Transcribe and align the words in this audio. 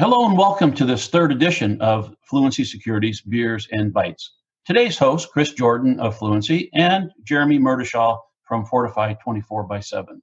Hello 0.00 0.28
and 0.28 0.38
welcome 0.38 0.72
to 0.74 0.84
this 0.84 1.08
third 1.08 1.32
edition 1.32 1.80
of 1.80 2.14
Fluency 2.22 2.62
Securities 2.62 3.20
Beers 3.20 3.66
and 3.72 3.92
Bites. 3.92 4.36
Today's 4.64 4.96
host, 4.96 5.28
Chris 5.32 5.52
Jordan 5.54 5.98
of 5.98 6.16
Fluency, 6.16 6.70
and 6.72 7.10
Jeremy 7.24 7.58
Murdishaw 7.58 8.16
from 8.44 8.64
Fortify 8.64 9.14
24 9.14 9.64
by 9.64 9.80
7. 9.80 10.22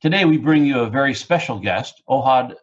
Today 0.00 0.24
we 0.24 0.38
bring 0.38 0.64
you 0.64 0.78
a 0.78 0.88
very 0.88 1.14
special 1.14 1.58
guest, 1.58 2.00
Ohad 2.08 2.54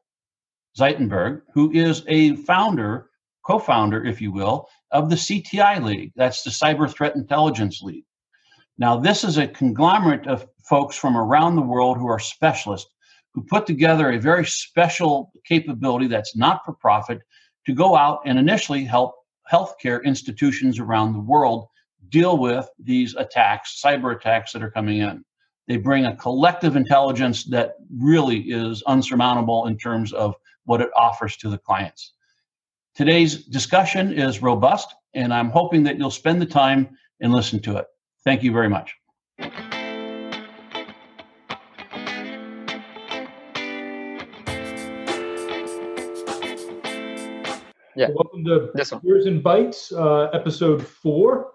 Zaidenberg, 0.80 1.42
who 1.54 1.74
is 1.74 2.06
a 2.08 2.38
founder, 2.38 3.10
co 3.46 3.60
founder, 3.60 4.06
if 4.06 4.22
you 4.22 4.32
will, 4.32 4.70
of 4.92 5.10
the 5.10 5.18
CTI 5.18 5.84
League. 5.84 6.14
That's 6.16 6.44
the 6.44 6.52
Cyber 6.52 6.90
Threat 6.90 7.18
Intelligence 7.18 7.82
League. 7.82 8.06
Now, 8.78 8.96
this 8.98 9.26
is 9.26 9.38
a 9.38 9.46
conglomerate 9.46 10.26
of 10.26 10.48
folks 10.64 10.96
from 10.96 11.18
around 11.18 11.58
the 11.58 11.62
world 11.62 11.98
who 11.98 12.08
are 12.08 12.18
specialists 12.18 12.90
who 13.36 13.44
put 13.44 13.68
together 13.68 14.12
a 14.12 14.18
very 14.18 14.46
special 14.46 15.32
capability 15.46 16.08
that's 16.08 16.38
not 16.38 16.64
for 16.64 16.74
profit 16.74 17.20
to 17.66 17.74
go 17.74 17.96
out 17.96 18.22
and 18.26 18.40
initially 18.40 18.86
help 18.86 19.14
healthcare 19.52 20.02
institutions 20.06 20.80
around 20.80 21.12
the 21.12 21.20
world 21.20 21.68
deal 22.10 22.38
with 22.38 22.68
these 22.80 23.14
attacks, 23.16 23.82
cyber 23.84 24.16
attacks 24.16 24.54
that 24.54 24.64
are 24.64 24.72
coming 24.72 25.00
in. 25.00 25.24
They 25.68 25.76
bring 25.76 26.06
a 26.06 26.16
collective 26.16 26.78
intelligence 26.78 27.44
that 27.46 27.76
really 27.94 28.40
is 28.40 28.82
unsurmountable 28.84 29.68
in 29.68 29.78
terms 29.78 30.14
of 30.14 30.36
what 30.64 30.80
it 30.80 30.90
offers 30.96 31.36
to 31.38 31.50
the 31.50 31.58
clients. 31.58 32.14
Today's 32.96 33.44
discussion 33.44 34.14
is 34.14 34.42
robust, 34.42 34.96
and 35.14 35.34
I'm 35.34 35.50
hoping 35.50 35.84
that 35.84 35.98
you'll 35.98 36.10
spend 36.10 36.42
the 36.42 36.46
time 36.46 36.98
and 37.20 37.34
listen 37.34 37.62
to 37.64 37.78
it. 37.78 37.88
Thank 38.24 38.44
you 38.44 38.54
very 38.54 38.70
much. 38.70 38.96
Yeah. 47.96 48.10
Welcome 48.14 48.44
to. 48.46 48.72
Beers 49.04 49.26
and 49.26 49.42
Bites, 49.42 49.92
uh, 49.94 50.30
episode 50.34 50.86
four. 50.86 51.52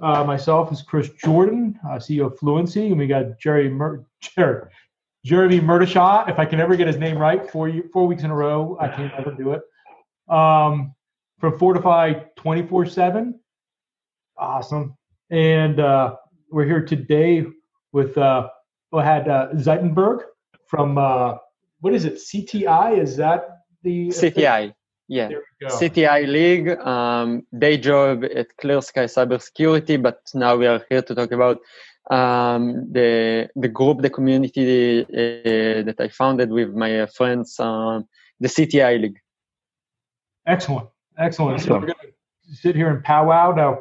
Uh, 0.00 0.22
myself 0.24 0.72
is 0.72 0.80
Chris 0.82 1.10
Jordan, 1.10 1.78
uh, 1.84 1.94
CEO 1.94 2.26
of 2.26 2.38
Fluency, 2.38 2.88
and 2.88 2.98
we 2.98 3.06
got 3.06 3.38
Jerry 3.38 3.68
Mur- 3.68 4.04
Jerry, 4.20 4.68
Jeremy 5.24 5.60
Murdishaw. 5.60 6.28
If 6.28 6.38
I 6.38 6.44
can 6.44 6.60
ever 6.60 6.76
get 6.76 6.86
his 6.86 6.98
name 6.98 7.18
right, 7.18 7.48
four 7.50 7.72
four 7.92 8.06
weeks 8.06 8.22
in 8.22 8.30
a 8.30 8.34
row, 8.34 8.76
I 8.80 8.88
can't 8.88 9.12
ever 9.14 9.32
do 9.32 9.52
it. 9.52 9.62
Um, 10.32 10.94
from 11.40 11.58
Fortify 11.58 12.14
twenty 12.36 12.64
four 12.66 12.86
seven, 12.86 13.40
awesome. 14.36 14.96
And 15.30 15.80
uh, 15.80 16.16
we're 16.50 16.66
here 16.66 16.84
today 16.84 17.46
with 17.92 18.16
uh, 18.18 18.48
Ohad 18.94 19.28
uh, 19.28 19.52
Zaidenberg 19.54 20.20
from 20.66 20.96
uh, 20.98 21.38
what 21.80 21.92
is 21.92 22.04
it? 22.04 22.14
CTI? 22.14 22.98
Is 22.98 23.16
that 23.16 23.48
the 23.82 24.08
CTI? 24.08 24.74
Yeah, 25.12 25.28
CTI 25.62 26.26
League, 26.26 26.70
um, 26.80 27.46
day 27.58 27.76
job 27.76 28.24
at 28.24 28.56
Clear 28.56 28.80
Sky 28.80 29.04
Cybersecurity, 29.04 30.02
but 30.02 30.22
now 30.32 30.56
we 30.56 30.66
are 30.66 30.82
here 30.88 31.02
to 31.02 31.14
talk 31.14 31.32
about 31.32 31.58
um, 32.10 32.90
the 32.90 33.50
the 33.54 33.68
group, 33.68 34.00
the 34.00 34.08
community 34.08 35.02
uh, 35.02 35.82
that 35.84 35.96
I 35.98 36.08
founded 36.08 36.50
with 36.50 36.72
my 36.74 37.04
friends, 37.04 37.60
um, 37.60 38.08
the 38.40 38.48
CTI 38.48 39.02
League. 39.02 39.20
Excellent, 40.46 40.88
excellent. 41.18 41.60
So 41.60 41.74
we're 41.74 41.92
going 41.92 41.94
to 42.48 42.56
sit 42.56 42.74
here 42.74 42.88
and 42.88 43.04
powwow 43.04 43.52
now. 43.52 43.80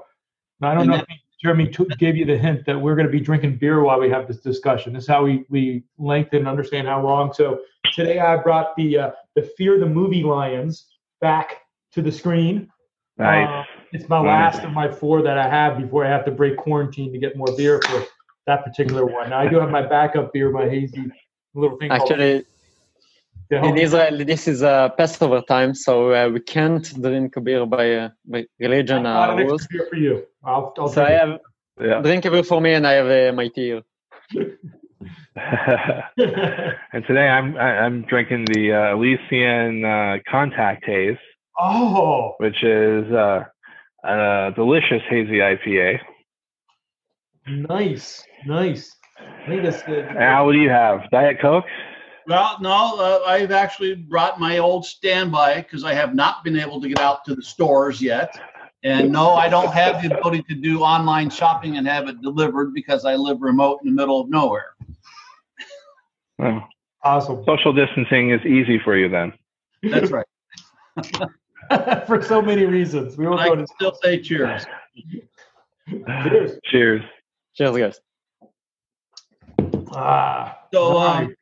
I 0.62 0.74
don't 0.74 0.88
know 0.88 0.96
if 0.96 1.06
Jeremy 1.42 1.68
t- 1.68 1.88
gave 1.98 2.18
you 2.18 2.26
the 2.26 2.38
hint 2.38 2.66
that 2.66 2.78
we're 2.78 2.96
going 2.96 3.08
to 3.08 3.12
be 3.12 3.22
drinking 3.22 3.56
beer 3.56 3.82
while 3.82 4.02
we 4.02 4.10
have 4.10 4.28
this 4.28 4.42
discussion. 4.42 4.92
This 4.92 5.04
is 5.04 5.08
how 5.08 5.24
we 5.24 5.46
we 5.48 5.84
lengthen 5.98 6.40
and 6.40 6.50
understand 6.50 6.90
how 6.90 7.02
long. 7.02 7.32
So 7.32 7.62
today 7.94 8.20
I 8.20 8.36
brought 8.36 8.76
the 8.76 8.98
uh, 8.98 9.12
the 9.38 9.44
Fear 9.58 9.80
the 9.80 9.86
Movie 9.86 10.24
Lions 10.24 10.91
back 11.22 11.62
to 11.94 12.02
the 12.02 12.12
screen. 12.12 12.70
Nice. 13.18 13.48
Uh, 13.48 13.64
it's 13.94 14.10
my 14.10 14.22
nice. 14.22 14.56
last 14.56 14.66
of 14.66 14.72
my 14.72 14.90
four 14.90 15.22
that 15.22 15.38
I 15.38 15.48
have 15.48 15.78
before 15.78 16.06
I 16.06 16.10
have 16.10 16.26
to 16.26 16.32
break 16.32 16.58
quarantine 16.58 17.12
to 17.14 17.20
get 17.20 17.38
more 17.38 17.52
beer 17.56 17.80
for 17.88 18.04
that 18.48 18.64
particular 18.66 19.06
one. 19.06 19.30
Now 19.30 19.40
I 19.40 19.48
do 19.48 19.60
have 19.60 19.70
my 19.70 19.86
backup 19.86 20.34
beer, 20.34 20.52
my 20.52 20.68
hazy 20.68 21.12
little 21.54 21.78
thing. 21.78 21.92
Actually, 21.92 22.46
in 23.52 23.78
Israel, 23.78 24.24
this 24.26 24.48
is 24.48 24.64
uh, 24.64 24.90
Passover 24.90 25.42
time, 25.42 25.76
so 25.76 26.14
uh, 26.14 26.30
we 26.30 26.40
can't 26.40 26.86
drink 27.02 27.36
beer 27.44 27.66
by, 27.66 27.96
uh, 27.96 28.10
by 28.26 28.46
religion 28.60 29.06
uh, 29.06 29.36
rules. 29.36 29.68
beer 29.68 29.88
for 29.90 29.98
you. 29.98 30.26
I'll, 30.44 30.74
I'll 30.78 30.88
so 30.88 31.04
I 31.04 31.12
have 31.12 31.40
yeah. 31.80 32.02
drink 32.02 32.24
a 32.26 32.32
beer 32.32 32.44
for 32.44 32.62
me, 32.62 32.74
and 32.74 32.88
I 32.88 32.94
have 32.94 33.34
uh, 33.34 33.36
my 33.36 33.50
tea. 33.50 33.82
and 35.36 37.06
today 37.06 37.28
I'm 37.28 37.58
I'm 37.58 38.04
drinking 38.04 38.48
the 38.48 38.74
uh, 38.74 38.96
Elysian 38.96 39.86
uh, 39.86 40.18
Contact 40.30 40.86
Haze. 40.86 41.18
Oh, 41.60 42.36
which 42.38 42.64
is 42.64 43.12
uh, 43.12 43.44
a 44.04 44.52
delicious 44.56 45.02
hazy 45.10 45.40
IPA. 45.40 46.00
Nice, 47.48 48.24
nice. 48.46 48.96
I 49.20 49.48
think 49.48 49.64
that's 49.64 49.84
good. 49.84 50.06
Al, 50.06 50.46
what 50.46 50.54
do 50.54 50.60
you 50.60 50.70
have? 50.70 51.10
Diet 51.12 51.40
Coke? 51.42 51.66
Well, 52.28 52.58
no, 52.62 52.98
uh, 52.98 53.24
I've 53.28 53.52
actually 53.52 53.96
brought 53.96 54.40
my 54.40 54.60
old 54.60 54.86
standby 54.86 55.62
because 55.62 55.84
I 55.84 55.94
have 55.94 56.14
not 56.16 56.44
been 56.44 56.58
able 56.58 56.80
to 56.82 56.88
get 56.88 57.00
out 57.00 57.26
to 57.26 57.36
the 57.36 57.42
stores 57.42 58.02
yet. 58.02 58.34
And 58.84 59.12
no, 59.12 59.34
I 59.34 59.48
don't 59.48 59.72
have 59.72 60.02
the 60.02 60.18
ability 60.18 60.44
to 60.44 60.56
do 60.56 60.82
online 60.82 61.30
shopping 61.30 61.78
and 61.78 61.88
have 61.88 62.08
it 62.08 62.22
delivered 62.22 62.74
because 62.74 63.06
I 63.06 63.16
live 63.16 63.42
remote 63.42 63.80
in 63.84 63.90
the 63.90 63.94
middle 63.94 64.20
of 64.20 64.30
nowhere. 64.30 64.74
Well, 66.40 66.68
awesome. 67.04 67.44
Social 67.46 67.74
distancing 67.74 68.32
is 68.32 68.42
easy 68.46 68.80
for 68.84 68.98
you 68.98 69.08
then. 69.08 69.34
That's 69.84 70.12
right. 70.12 70.26
for 72.08 72.22
so 72.22 72.42
many 72.42 72.66
reasons. 72.66 73.18
We 73.18 73.28
won't 73.28 73.40
I 73.40 73.50
can 73.50 73.68
still 73.68 73.94
say 74.02 74.20
cheers. 74.22 74.66
cheers. 75.88 76.60
Cheers. 76.66 77.02
Cheers, 77.56 77.78
guys. 77.78 78.00
Ah, 79.94 80.60
so, 80.74 80.98
um, 80.98 81.36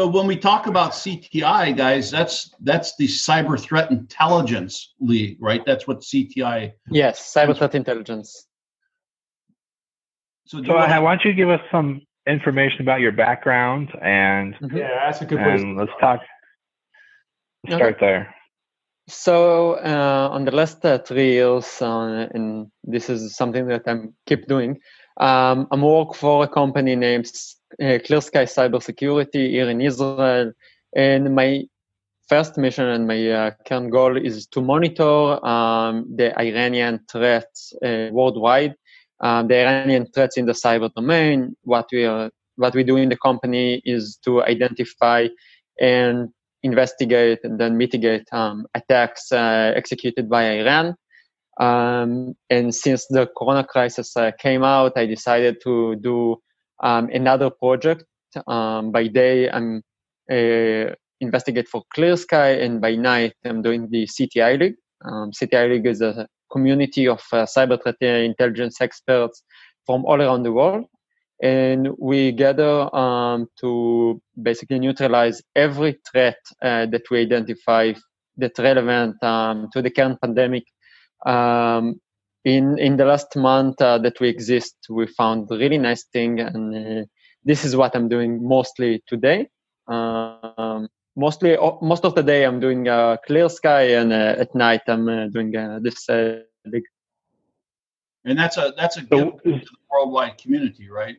so 0.00 0.06
when 0.06 0.26
we 0.26 0.34
talk 0.34 0.66
about 0.66 0.92
CTI, 0.92 1.76
guys, 1.76 2.10
that's 2.10 2.54
that's 2.60 2.96
the 2.96 3.06
Cyber 3.06 3.60
Threat 3.60 3.90
Intelligence 3.90 4.94
League, 4.98 5.36
right? 5.40 5.62
That's 5.66 5.86
what 5.86 6.00
CTI. 6.00 6.72
Yes, 6.90 7.34
Cyber 7.34 7.54
Threat 7.54 7.74
Intelligence. 7.74 8.46
So, 10.46 10.62
so 10.64 10.74
why 10.74 10.88
don't 10.88 11.22
you 11.22 11.34
give 11.34 11.50
us 11.50 11.60
some 11.70 12.00
information 12.26 12.80
about 12.80 13.00
your 13.00 13.12
background 13.12 13.90
and 14.00 14.54
mm-hmm. 14.54 14.74
yeah, 14.74 15.04
that's 15.04 15.20
a 15.20 15.26
good 15.26 15.38
and 15.38 15.76
let's 15.76 15.92
talk. 16.00 16.20
Let's 17.64 17.74
okay. 17.74 17.76
start 17.76 17.96
there. 18.00 18.34
So 19.06 19.74
uh, 19.74 20.30
on 20.32 20.46
the 20.46 20.50
last 20.50 20.82
uh, 20.82 20.96
three 21.00 21.32
years, 21.32 21.82
uh, 21.82 22.26
and 22.32 22.68
this 22.84 23.10
is 23.10 23.36
something 23.36 23.66
that 23.66 23.82
I 23.86 23.96
keep 24.24 24.48
doing. 24.48 24.80
Um, 25.18 25.68
I'm 25.70 25.82
work 25.82 26.14
for 26.14 26.44
a 26.44 26.48
company 26.48 26.96
named 26.96 27.30
Clear 27.78 28.20
Sky 28.20 28.44
Cybersecurity 28.44 29.50
here 29.50 29.68
in 29.70 29.80
Israel, 29.80 30.52
and 30.94 31.34
my 31.34 31.64
first 32.28 32.56
mission 32.56 32.86
and 32.86 33.06
my 33.06 33.30
uh, 33.30 33.50
current 33.66 33.90
goal 33.90 34.16
is 34.16 34.46
to 34.46 34.60
monitor 34.60 35.44
um, 35.44 36.06
the 36.16 36.38
Iranian 36.38 37.00
threats 37.10 37.72
uh, 37.84 38.08
worldwide 38.12 38.74
um, 39.20 39.48
the 39.48 39.60
Iranian 39.60 40.06
threats 40.06 40.36
in 40.36 40.46
the 40.46 40.52
cyber 40.52 40.92
domain. 40.94 41.56
What 41.62 41.86
we 41.92 42.04
are, 42.04 42.30
what 42.56 42.74
we 42.74 42.84
do 42.84 42.96
in 42.96 43.08
the 43.08 43.16
company 43.16 43.82
is 43.84 44.18
to 44.24 44.42
identify 44.42 45.28
and 45.80 46.28
investigate 46.62 47.40
and 47.44 47.58
then 47.58 47.76
mitigate 47.76 48.26
um, 48.32 48.66
attacks 48.74 49.32
uh, 49.32 49.72
executed 49.76 50.28
by 50.28 50.58
Iran. 50.60 50.94
Um, 51.58 52.34
and 52.48 52.74
since 52.74 53.06
the 53.08 53.28
Corona 53.36 53.64
crisis 53.64 54.16
uh, 54.16 54.30
came 54.38 54.62
out, 54.62 54.92
I 54.96 55.06
decided 55.06 55.60
to 55.64 55.96
do 55.96 56.40
um, 56.80 57.08
another 57.12 57.50
project. 57.50 58.04
Um, 58.46 58.92
by 58.92 59.08
day, 59.08 59.50
I'm 59.50 59.82
uh, 60.30 60.94
investigate 61.20 61.68
for 61.68 61.82
Clear 61.94 62.16
Sky, 62.16 62.50
and 62.50 62.80
by 62.80 62.94
night, 62.94 63.34
I'm 63.44 63.62
doing 63.62 63.88
the 63.90 64.06
CTI 64.06 64.58
League. 64.58 64.76
Um, 65.04 65.32
CTI 65.32 65.70
League 65.70 65.86
is 65.86 66.00
a 66.00 66.26
community 66.50 67.06
of 67.08 67.20
uh, 67.32 67.46
cyber 67.46 67.80
threat 67.82 67.96
intelligence 68.00 68.80
experts 68.80 69.42
from 69.86 70.04
all 70.04 70.20
around 70.20 70.42
the 70.42 70.52
world. 70.52 70.84
And 71.42 71.88
we 71.98 72.32
gather 72.32 72.94
um, 72.94 73.48
to 73.60 74.20
basically 74.42 74.78
neutralize 74.78 75.40
every 75.56 75.98
threat 76.10 76.36
uh, 76.62 76.86
that 76.86 77.02
we 77.10 77.20
identify 77.22 77.94
that's 78.36 78.58
relevant 78.58 79.22
um, 79.22 79.68
to 79.72 79.80
the 79.80 79.90
current 79.90 80.20
pandemic. 80.20 80.64
Um, 81.24 82.00
in 82.44 82.78
in 82.78 82.96
the 82.96 83.04
last 83.04 83.36
month 83.36 83.80
uh, 83.80 83.98
that 83.98 84.20
we 84.20 84.28
exist, 84.28 84.76
we 84.88 85.06
found 85.06 85.50
really 85.50 85.78
nice 85.78 86.04
thing, 86.04 86.40
and 86.40 86.74
uh, 86.74 87.04
this 87.44 87.64
is 87.64 87.76
what 87.76 87.94
I'm 87.94 88.08
doing 88.08 88.42
mostly 88.46 89.02
today. 89.06 89.48
Um, 89.86 90.88
mostly 91.16 91.56
most 91.82 92.04
of 92.04 92.14
the 92.14 92.22
day 92.22 92.44
i'm 92.44 92.60
doing 92.60 92.88
uh, 92.88 93.16
clear 93.26 93.48
sky 93.48 93.82
and 94.00 94.12
uh, 94.12 94.34
at 94.38 94.54
night 94.54 94.80
i'm 94.88 95.08
uh, 95.08 95.26
doing 95.28 95.54
uh, 95.56 95.78
this 95.82 96.08
uh, 96.08 96.40
big 96.70 96.84
and 98.24 98.38
that's 98.38 98.56
a 98.56 98.72
that's 98.76 98.96
a 98.96 99.06
so, 99.08 99.38
worldwide 99.90 100.38
community 100.38 100.88
right 100.88 101.16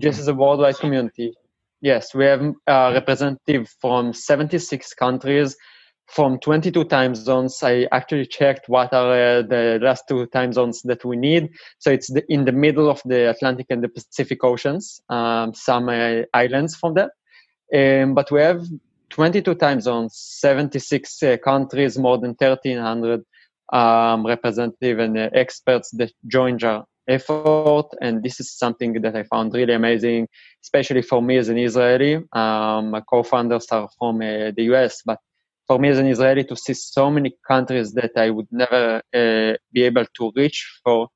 this 0.00 0.18
is 0.18 0.28
a 0.28 0.34
worldwide 0.34 0.78
community 0.78 1.34
yes 1.80 2.14
we 2.14 2.24
have 2.24 2.42
a 2.66 2.92
representative 2.92 3.68
from 3.80 4.12
76 4.12 4.94
countries 4.94 5.56
from 6.06 6.38
22 6.38 6.84
time 6.84 7.14
zones. 7.14 7.62
I 7.62 7.86
actually 7.92 8.26
checked 8.26 8.68
what 8.68 8.92
are 8.92 9.12
uh, 9.12 9.42
the 9.42 9.78
last 9.82 10.04
two 10.08 10.26
time 10.26 10.52
zones 10.52 10.82
that 10.82 11.04
we 11.04 11.16
need. 11.16 11.50
So 11.78 11.90
it's 11.90 12.12
the, 12.12 12.24
in 12.32 12.44
the 12.44 12.52
middle 12.52 12.88
of 12.88 13.02
the 13.04 13.30
Atlantic 13.30 13.66
and 13.70 13.82
the 13.82 13.88
Pacific 13.88 14.42
Oceans, 14.44 15.00
um, 15.08 15.54
some 15.54 15.88
uh, 15.88 16.22
islands 16.32 16.76
from 16.76 16.94
there. 16.94 17.10
Um, 17.74 18.14
but 18.14 18.30
we 18.30 18.40
have 18.40 18.64
22 19.10 19.54
time 19.56 19.80
zones, 19.80 20.16
76 20.16 21.22
uh, 21.22 21.36
countries, 21.42 21.98
more 21.98 22.18
than 22.18 22.30
1,300 22.38 23.24
um, 23.72 24.26
representative 24.26 24.98
and 24.98 25.18
uh, 25.18 25.30
experts 25.32 25.90
that 25.92 26.12
joined 26.26 26.62
our 26.62 26.84
effort. 27.08 27.86
And 28.00 28.22
this 28.22 28.40
is 28.40 28.52
something 28.52 29.00
that 29.02 29.16
I 29.16 29.24
found 29.24 29.54
really 29.54 29.74
amazing, 29.74 30.28
especially 30.62 31.02
for 31.02 31.22
me 31.22 31.36
as 31.36 31.48
an 31.48 31.58
Israeli. 31.58 32.16
Um, 32.32 32.90
my 32.90 33.00
co-founders 33.00 33.66
are 33.70 33.88
from 33.98 34.16
uh, 34.16 34.52
the 34.56 34.64
US, 34.74 35.02
but 35.04 35.18
for 35.66 35.78
me 35.78 35.88
as 35.88 35.98
an 35.98 36.06
Israeli 36.06 36.44
to 36.44 36.56
see 36.56 36.74
so 36.74 37.10
many 37.10 37.34
countries 37.46 37.92
that 37.94 38.12
I 38.16 38.30
would 38.30 38.48
never 38.50 39.02
uh, 39.14 39.54
be 39.72 39.82
able 39.82 40.06
to 40.18 40.32
reach 40.36 40.80
for, 40.84 41.08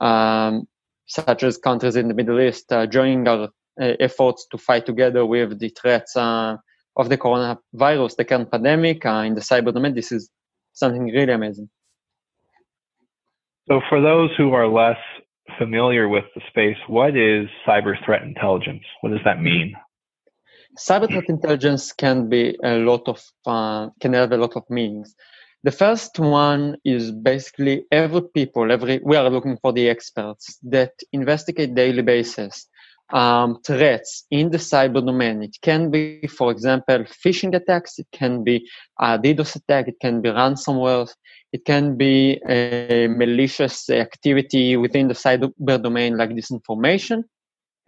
um, 0.00 0.66
such 1.06 1.42
as 1.42 1.56
countries 1.56 1.96
in 1.96 2.08
the 2.08 2.14
Middle 2.14 2.40
East, 2.40 2.72
uh, 2.72 2.86
joining 2.86 3.26
our 3.26 3.48
uh, 3.80 3.92
efforts 4.00 4.46
to 4.50 4.58
fight 4.58 4.86
together 4.86 5.24
with 5.26 5.58
the 5.58 5.70
threats 5.70 6.16
uh, 6.16 6.56
of 6.96 7.08
the 7.08 7.18
coronavirus, 7.18 8.16
the 8.16 8.24
current 8.24 8.50
pandemic 8.50 9.04
uh, 9.04 9.24
in 9.26 9.34
the 9.34 9.40
cyber 9.40 9.72
domain. 9.72 9.94
This 9.94 10.12
is 10.12 10.30
something 10.72 11.04
really 11.06 11.32
amazing. 11.32 11.68
So, 13.68 13.80
for 13.88 14.00
those 14.00 14.30
who 14.36 14.52
are 14.52 14.68
less 14.68 14.98
familiar 15.58 16.08
with 16.08 16.24
the 16.34 16.42
space, 16.48 16.76
what 16.86 17.16
is 17.16 17.48
cyber 17.66 17.96
threat 18.04 18.22
intelligence? 18.22 18.84
What 19.00 19.10
does 19.10 19.24
that 19.24 19.40
mean? 19.40 19.74
Cyber 20.78 21.08
threat 21.08 21.28
intelligence 21.28 21.92
can 21.92 22.28
be 22.28 22.56
a 22.62 22.76
lot 22.78 23.08
of 23.08 23.22
uh, 23.46 23.88
can 24.00 24.12
have 24.12 24.32
a 24.32 24.36
lot 24.36 24.56
of 24.56 24.68
meanings. 24.70 25.14
The 25.62 25.72
first 25.72 26.18
one 26.18 26.76
is 26.84 27.10
basically 27.10 27.86
every 27.90 28.22
people, 28.34 28.70
every 28.70 29.00
we 29.02 29.16
are 29.16 29.30
looking 29.30 29.56
for 29.58 29.72
the 29.72 29.88
experts 29.88 30.58
that 30.64 30.92
investigate 31.12 31.74
daily 31.74 32.02
basis 32.02 32.66
um, 33.12 33.60
threats 33.66 34.26
in 34.30 34.50
the 34.50 34.58
cyber 34.58 35.04
domain. 35.04 35.42
It 35.42 35.56
can 35.62 35.90
be, 35.90 36.26
for 36.26 36.50
example, 36.50 37.04
phishing 37.24 37.54
attacks. 37.54 37.98
It 37.98 38.08
can 38.12 38.44
be 38.44 38.68
a 39.00 39.18
DDoS 39.18 39.56
attack. 39.56 39.88
It 39.88 40.00
can 40.00 40.20
be 40.20 40.30
ransomware. 40.30 41.08
It 41.52 41.64
can 41.64 41.96
be 41.96 42.40
a 42.48 43.06
malicious 43.08 43.88
activity 43.88 44.76
within 44.76 45.08
the 45.08 45.14
cyber 45.14 45.82
domain 45.82 46.16
like 46.16 46.30
disinformation 46.30 47.24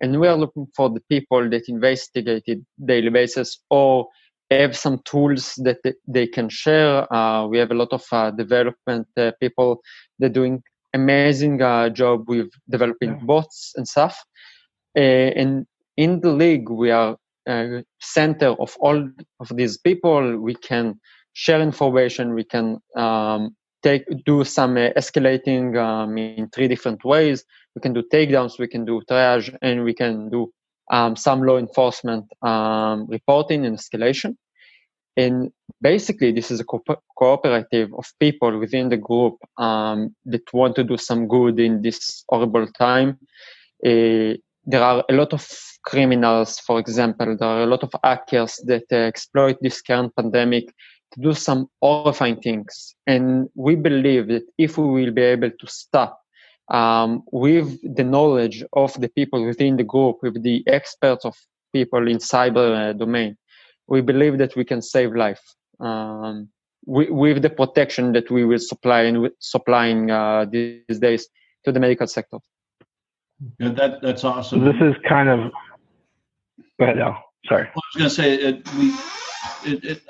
and 0.01 0.21
we 0.21 0.29
are 0.29 0.37
looking 0.37 0.67
for 0.77 0.91
the 0.91 1.01
people 1.09 1.49
that 1.51 1.69
investigated 1.69 2.65
daily 2.85 3.09
basis 3.11 3.59
or 3.71 4.09
have 4.51 4.77
some 4.77 5.01
tools 5.05 5.55
that 5.57 5.79
they 6.07 6.27
can 6.27 6.49
share. 6.49 7.13
Uh, 7.13 7.47
we 7.47 7.59
have 7.59 7.71
a 7.71 7.75
lot 7.75 7.93
of 7.93 8.05
uh, 8.13 8.31
development 8.31 9.07
uh, 9.17 9.33
people 9.41 9.81
that 10.19 10.33
doing 10.33 10.63
amazing 10.95 11.61
uh, 11.63 11.89
job 11.89 12.29
with 12.29 12.49
developing 12.71 13.11
yeah. 13.11 13.25
bots 13.25 13.73
and 13.77 13.89
stuff. 13.89 14.23
Uh, 14.97 15.31
and 15.41 15.67
in 15.97 16.21
the 16.21 16.31
league, 16.31 16.69
we 16.71 16.91
are 16.91 17.17
uh, 17.47 17.83
center 18.01 18.51
of 18.61 18.77
all 18.81 19.09
of 19.41 19.49
these 19.57 19.79
people. 19.79 20.39
We 20.39 20.55
can 20.55 21.01
share 21.33 21.61
information. 21.61 22.35
We 22.35 22.45
can 22.45 22.79
um, 22.97 23.57
take 23.87 24.05
do 24.25 24.37
some 24.45 24.75
escalating 25.03 25.65
um, 25.87 26.19
in 26.19 26.49
three 26.55 26.69
different 26.73 27.01
ways 27.05 27.45
we 27.77 27.81
can 27.81 27.93
do 27.93 28.03
takedowns, 28.03 28.59
we 28.59 28.67
can 28.67 28.85
do 28.85 29.03
triage, 29.09 29.55
and 29.63 29.85
we 29.85 29.95
can 29.95 30.31
do 30.31 30.51
um, 30.91 31.15
some 31.15 31.43
law 31.43 31.59
enforcement 31.59 32.25
um, 32.43 33.07
reporting 33.07 33.67
and 33.67 33.77
escalation. 33.77 34.35
And 35.17 35.53
basically, 35.81 36.33
this 36.33 36.51
is 36.51 36.61
a 36.61 36.65
co- 36.65 37.03
cooperative 37.19 37.91
of 37.95 38.07
people 38.19 38.59
within 38.59 38.89
the 38.89 38.97
group 38.97 39.37
um, 39.59 40.15
that 40.25 40.43
want 40.53 40.75
to 40.77 40.85
do 40.85 40.97
some 40.97 41.29
good 41.29 41.61
in 41.61 41.83
this 41.83 42.25
horrible 42.29 42.67
time. 42.79 43.19
Uh, 43.85 44.35
there 44.65 44.83
are 44.83 45.05
a 45.09 45.13
lot 45.13 45.33
of 45.33 45.47
criminals, 45.85 46.59
for 46.59 46.79
example, 46.81 47.37
there 47.39 47.49
are 47.49 47.63
a 47.63 47.67
lot 47.67 47.83
of 47.83 47.93
hackers 48.03 48.57
that 48.67 48.85
uh, 48.91 48.97
exploit 48.97 49.57
this 49.61 49.81
current 49.83 50.15
pandemic 50.17 50.65
to 51.13 51.21
do 51.21 51.33
some 51.35 51.69
horrifying 51.81 52.41
things. 52.41 52.95
And 53.07 53.49
we 53.55 53.75
believe 53.75 54.29
that 54.29 54.45
if 54.59 54.79
we 54.79 54.87
will 54.87 55.13
be 55.13 55.23
able 55.23 55.51
to 55.51 55.67
stop 55.67 56.21
um, 56.69 57.23
with 57.33 57.79
the 57.97 58.05
knowledge 58.05 58.65
of 58.73 58.93
the 59.01 59.09
people 59.09 59.45
within 59.45 59.77
the 59.77 59.85
group, 59.85 60.19
with 60.23 60.43
the 60.43 60.65
experts 60.67 61.25
of 61.25 61.35
people 61.73 62.09
in 62.09 62.19
cyber 62.19 62.91
uh, 62.91 62.93
domain, 62.93 63.37
we 63.87 64.01
believe 64.01 64.39
that 64.39 64.57
we 64.57 64.65
can 64.65 64.83
save 64.83 65.15
life 65.15 65.43
um, 65.81 66.49
with, 66.85 67.11
with, 67.11 67.43
the 67.43 67.51
protection 67.51 68.13
that 68.13 68.31
we 68.31 68.45
will 68.45 68.59
supply 68.59 69.03
and 69.03 69.31
supplying 69.39 70.11
uh, 70.11 70.45
these 70.51 70.99
days 70.99 71.29
to 71.65 71.73
the 71.73 71.81
medical 71.81 72.07
sector. 72.07 72.39
Yeah, 73.59 73.71
that 73.71 74.01
that's 74.01 74.25
awesome. 74.25 74.65
This 74.65 74.81
is 74.81 74.95
kind 75.07 75.29
of. 75.29 75.53
Go 76.79 76.87
ahead, 76.87 76.99
Al. 76.99 77.23
Sorry. 77.47 77.67
I 77.67 77.73
was 77.75 77.97
going 77.97 78.09
to 78.09 78.15
say 78.15 78.35
it, 78.35 78.75
we. 78.75 78.95
It, 79.65 79.85
it, 79.85 80.03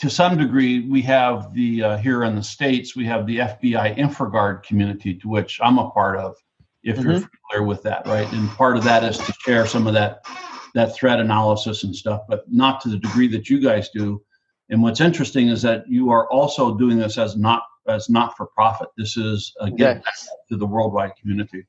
to 0.00 0.08
some 0.08 0.38
degree, 0.38 0.88
we 0.88 1.02
have 1.02 1.52
the 1.52 1.82
uh, 1.82 1.96
here 1.98 2.24
in 2.24 2.34
the 2.34 2.42
states, 2.42 2.96
we 2.96 3.04
have 3.04 3.26
the 3.26 3.38
FBI 3.38 3.96
InfraGard 3.98 4.62
community, 4.62 5.14
to 5.14 5.28
which 5.28 5.60
I'm 5.62 5.78
a 5.78 5.90
part 5.90 6.18
of. 6.18 6.34
If 6.82 6.96
mm-hmm. 6.96 7.10
you're 7.10 7.20
familiar 7.20 7.68
with 7.68 7.82
that, 7.82 8.06
right? 8.06 8.30
And 8.32 8.48
part 8.50 8.78
of 8.78 8.84
that 8.84 9.04
is 9.04 9.18
to 9.18 9.32
share 9.44 9.66
some 9.66 9.86
of 9.86 9.92
that 9.92 10.24
that 10.74 10.94
threat 10.94 11.20
analysis 11.20 11.84
and 11.84 11.94
stuff, 11.94 12.22
but 12.28 12.44
not 12.50 12.80
to 12.80 12.88
the 12.88 12.96
degree 12.96 13.28
that 13.28 13.50
you 13.50 13.60
guys 13.60 13.90
do. 13.90 14.22
And 14.70 14.82
what's 14.82 15.00
interesting 15.00 15.48
is 15.48 15.60
that 15.62 15.82
you 15.88 16.10
are 16.10 16.30
also 16.30 16.78
doing 16.78 16.96
this 16.96 17.18
as 17.18 17.36
not 17.36 17.62
as 17.86 18.08
not 18.08 18.36
for 18.36 18.46
profit. 18.46 18.88
This 18.96 19.18
is 19.18 19.52
again 19.60 20.02
yes. 20.06 20.28
to 20.48 20.56
the 20.56 20.66
worldwide 20.66 21.12
community. 21.20 21.66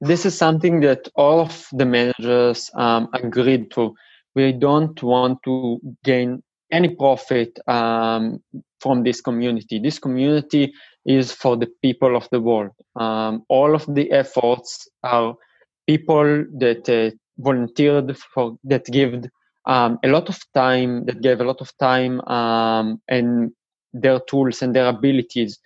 This 0.00 0.24
is 0.24 0.36
something 0.36 0.80
that 0.80 1.08
all 1.14 1.40
of 1.40 1.66
the 1.72 1.84
managers 1.84 2.70
um, 2.74 3.08
agreed 3.12 3.70
to. 3.72 3.94
We 4.34 4.52
don't 4.52 5.02
want 5.02 5.42
to 5.44 5.80
gain 6.04 6.42
any 6.70 6.88
profit 6.88 7.58
um, 7.68 8.42
from 8.80 9.02
this 9.02 9.20
community. 9.20 9.78
This 9.78 9.98
community 9.98 10.72
is 11.04 11.32
for 11.32 11.56
the 11.56 11.68
people 11.82 12.16
of 12.16 12.28
the 12.30 12.40
world. 12.40 12.72
Um, 12.96 13.44
all 13.48 13.74
of 13.74 13.86
the 13.94 14.10
efforts 14.10 14.88
are 15.02 15.34
people 15.86 16.44
that 16.58 16.88
uh, 16.88 17.14
volunteered 17.38 18.16
for 18.16 18.56
that 18.64 18.84
give 18.86 19.24
um, 19.66 19.98
a 20.04 20.08
lot 20.08 20.28
of 20.28 20.38
time, 20.54 21.04
that 21.06 21.20
gave 21.20 21.40
a 21.40 21.44
lot 21.44 21.60
of 21.60 21.76
time 21.78 22.20
um, 22.22 23.00
and 23.08 23.52
their 23.92 24.20
tools 24.20 24.62
and 24.62 24.74
their 24.74 24.86
abilities 24.86 25.58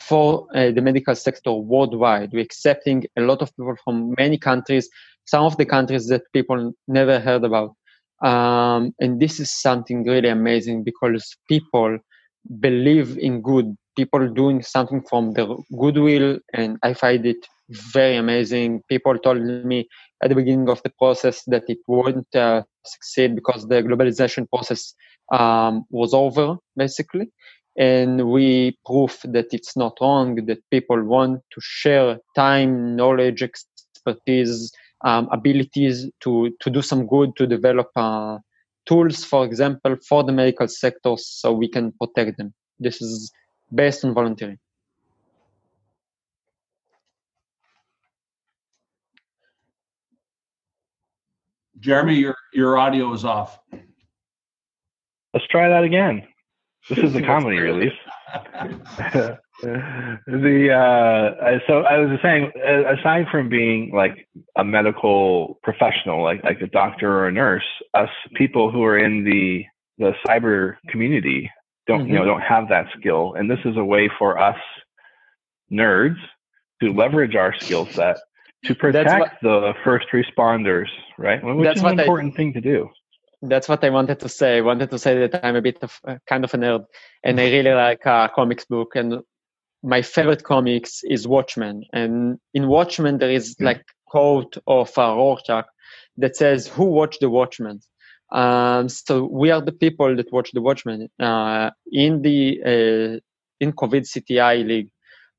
for 0.00 0.46
uh, 0.54 0.70
the 0.70 0.80
medical 0.80 1.14
sector 1.14 1.52
worldwide. 1.52 2.32
We're 2.32 2.42
accepting 2.42 3.04
a 3.16 3.22
lot 3.22 3.42
of 3.42 3.54
people 3.56 3.76
from 3.84 4.14
many 4.18 4.38
countries, 4.38 4.88
some 5.24 5.44
of 5.44 5.56
the 5.56 5.66
countries 5.66 6.08
that 6.08 6.22
people 6.32 6.72
never 6.88 7.20
heard 7.20 7.44
about. 7.44 7.74
Um, 8.22 8.94
and 9.00 9.20
this 9.20 9.40
is 9.40 9.50
something 9.50 10.04
really 10.04 10.28
amazing 10.28 10.84
because 10.84 11.36
people 11.48 11.98
believe 12.60 13.18
in 13.18 13.42
good, 13.42 13.76
people 13.96 14.28
doing 14.28 14.62
something 14.62 15.02
from 15.08 15.32
their 15.32 15.48
goodwill, 15.78 16.38
and 16.54 16.78
I 16.82 16.94
find 16.94 17.26
it 17.26 17.44
very 17.68 18.16
amazing. 18.16 18.82
People 18.88 19.18
told 19.18 19.42
me 19.42 19.88
at 20.22 20.28
the 20.28 20.34
beginning 20.34 20.68
of 20.68 20.82
the 20.82 20.92
process 20.98 21.42
that 21.46 21.64
it 21.68 21.78
wouldn't 21.88 22.34
uh, 22.34 22.62
succeed 22.84 23.34
because 23.34 23.66
the 23.66 23.82
globalization 23.82 24.48
process 24.48 24.94
um, 25.32 25.84
was 25.90 26.14
over, 26.14 26.56
basically. 26.76 27.28
And 27.76 28.28
we 28.30 28.76
prove 28.84 29.18
that 29.24 29.46
it's 29.52 29.76
not 29.76 29.96
wrong, 30.00 30.44
that 30.46 30.58
people 30.70 31.02
want 31.02 31.40
to 31.52 31.60
share 31.60 32.18
time, 32.36 32.94
knowledge, 32.96 33.42
expertise, 33.42 34.70
um, 35.04 35.28
abilities 35.32 36.10
to, 36.20 36.54
to 36.60 36.70
do 36.70 36.82
some 36.82 37.06
good, 37.06 37.36
to 37.36 37.46
develop 37.46 37.90
uh, 37.96 38.38
tools, 38.86 39.24
for 39.24 39.44
example, 39.44 39.96
for 40.08 40.24
the 40.24 40.32
medical 40.32 40.68
sector 40.68 41.14
so 41.16 41.52
we 41.52 41.68
can 41.68 41.92
protect 41.92 42.38
them. 42.38 42.52
This 42.78 43.00
is 43.00 43.32
based 43.74 44.04
on 44.04 44.14
volunteering. 44.14 44.58
Jeremy, 51.80 52.14
your, 52.14 52.36
your 52.52 52.78
audio 52.78 53.12
is 53.12 53.24
off. 53.24 53.58
Let's 55.34 55.46
try 55.48 55.68
that 55.68 55.82
again. 55.82 56.22
This 56.88 56.98
is 56.98 57.14
a 57.16 57.22
comedy 57.32 57.58
release. 57.58 57.92
the 59.62 60.72
uh, 60.72 61.58
so 61.66 61.82
I 61.82 61.98
was 61.98 62.18
saying, 62.22 62.52
aside 62.56 63.26
from 63.30 63.48
being 63.48 63.92
like 63.94 64.28
a 64.56 64.64
medical 64.64 65.58
professional, 65.62 66.22
like 66.22 66.42
like 66.44 66.60
a 66.60 66.66
doctor 66.66 67.10
or 67.12 67.28
a 67.28 67.32
nurse, 67.32 67.64
us 67.94 68.10
people 68.34 68.70
who 68.70 68.82
are 68.84 68.98
in 68.98 69.24
the 69.24 69.64
the 69.98 70.12
cyber 70.26 70.76
community 70.88 71.50
don't 71.86 72.00
mm-hmm. 72.00 72.08
you 72.08 72.14
know 72.14 72.20
mm-hmm. 72.20 72.30
don't 72.30 72.40
have 72.42 72.68
that 72.68 72.86
skill, 72.98 73.34
and 73.34 73.50
this 73.50 73.60
is 73.64 73.76
a 73.76 73.84
way 73.84 74.10
for 74.18 74.38
us 74.38 74.58
nerds 75.70 76.18
to 76.82 76.92
leverage 76.92 77.36
our 77.36 77.54
skill 77.60 77.86
set 77.86 78.18
to 78.64 78.74
protect 78.74 79.20
what, 79.20 79.32
the 79.42 79.74
first 79.84 80.06
responders, 80.12 80.88
right? 81.18 81.42
Which 81.42 81.76
is 81.76 81.82
an 81.82 81.98
important 81.98 82.34
I, 82.34 82.36
thing 82.36 82.52
to 82.54 82.60
do. 82.60 82.90
that's 83.42 83.68
what 83.68 83.82
I 83.84 83.90
wanted 83.90 84.20
to 84.20 84.28
say. 84.28 84.58
I 84.58 84.60
wanted 84.60 84.90
to 84.90 84.98
say 84.98 85.26
that 85.26 85.44
I'm 85.44 85.56
a 85.56 85.62
bit 85.62 85.78
of 85.82 86.00
uh, 86.06 86.16
kind 86.26 86.44
of 86.44 86.54
a 86.54 86.58
nerd, 86.58 86.86
and 87.24 87.40
I 87.40 87.50
really 87.50 87.72
like 87.72 88.06
uh, 88.06 88.28
comics 88.28 88.64
book. 88.64 88.92
And 88.94 89.22
my 89.82 90.02
favorite 90.02 90.44
comics 90.44 91.00
is 91.04 91.26
Watchmen. 91.26 91.84
And 91.92 92.38
in 92.54 92.68
Watchmen, 92.68 93.18
there 93.18 93.30
is 93.30 93.54
mm. 93.56 93.64
like 93.66 93.84
quote 94.06 94.56
of 94.66 94.96
uh, 94.96 95.14
Rorschach 95.14 95.66
that 96.18 96.36
says, 96.36 96.68
"Who 96.68 96.84
watched 96.84 97.20
the 97.20 97.30
Watchmen?" 97.30 97.80
Um, 98.32 98.88
so 98.88 99.24
we 99.24 99.50
are 99.50 99.60
the 99.60 99.72
people 99.72 100.16
that 100.16 100.32
watch 100.32 100.52
the 100.52 100.62
Watchmen. 100.62 101.08
Uh, 101.20 101.70
in 101.90 102.22
the 102.22 102.60
uh, 102.64 103.20
in 103.60 103.72
COVID 103.72 104.04
CTI 104.06 104.66
League, 104.66 104.90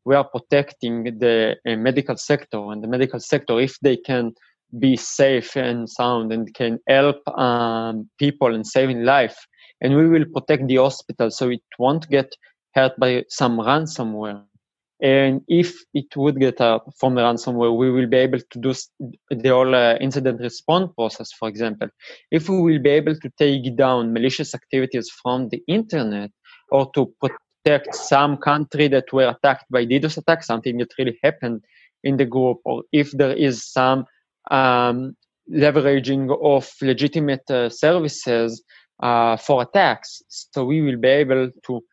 we 0.05 0.15
are 0.15 0.23
protecting 0.23 1.03
the 1.19 1.55
uh, 1.67 1.75
medical 1.75 2.17
sector 2.17 2.59
and 2.71 2.83
the 2.83 2.87
medical 2.87 3.19
sector 3.19 3.59
if 3.59 3.79
they 3.81 3.97
can 3.97 4.33
be 4.79 4.95
safe 4.95 5.55
and 5.55 5.89
sound 5.89 6.31
and 6.31 6.53
can 6.53 6.79
help 6.87 7.27
um, 7.37 8.09
people 8.17 8.53
and 8.53 8.65
saving 8.65 9.03
life. 9.03 9.37
And 9.81 9.95
we 9.95 10.07
will 10.07 10.25
protect 10.33 10.67
the 10.67 10.77
hospital 10.77 11.29
so 11.29 11.49
it 11.49 11.61
won't 11.77 12.09
get 12.09 12.33
hurt 12.73 12.99
by 12.99 13.23
some 13.29 13.57
ransomware. 13.57 14.43
And 15.01 15.41
if 15.47 15.75
it 15.93 16.15
would 16.15 16.39
get 16.39 16.61
up 16.61 16.85
from 16.97 17.15
the 17.15 17.21
ransomware, 17.21 17.75
we 17.75 17.91
will 17.91 18.07
be 18.07 18.17
able 18.17 18.39
to 18.39 18.59
do 18.59 18.73
the 19.29 19.49
whole 19.49 19.75
uh, 19.75 19.95
incident 19.95 20.39
response 20.39 20.91
process, 20.95 21.31
for 21.33 21.49
example. 21.49 21.89
If 22.31 22.47
we 22.47 22.61
will 22.61 22.79
be 22.79 22.91
able 22.91 23.15
to 23.15 23.29
take 23.37 23.75
down 23.75 24.13
malicious 24.13 24.55
activities 24.55 25.09
from 25.21 25.49
the 25.49 25.61
internet 25.67 26.31
or 26.69 26.89
to 26.95 27.13
protect 27.19 27.95
some 27.95 28.37
country 28.37 28.87
that 28.89 29.11
were 29.11 29.29
attacked 29.29 29.65
by 29.69 29.85
DDoS 29.85 30.17
attack, 30.17 30.43
something 30.43 30.77
that 30.77 30.93
really 30.97 31.19
happened 31.21 31.63
in 32.03 32.17
the 32.17 32.25
group, 32.25 32.59
or 32.63 32.83
if 32.91 33.11
there 33.11 33.33
is 33.33 33.65
some 33.69 34.05
um, 34.51 35.15
leveraging 35.51 36.35
of 36.41 36.71
legitimate 36.81 37.49
uh, 37.49 37.69
services 37.69 38.63
uh, 39.01 39.35
for 39.37 39.63
attacks. 39.63 40.21
So 40.29 40.65
we 40.65 40.81
will 40.81 40.97
be 40.97 41.09
able 41.09 41.49
to 41.65 41.83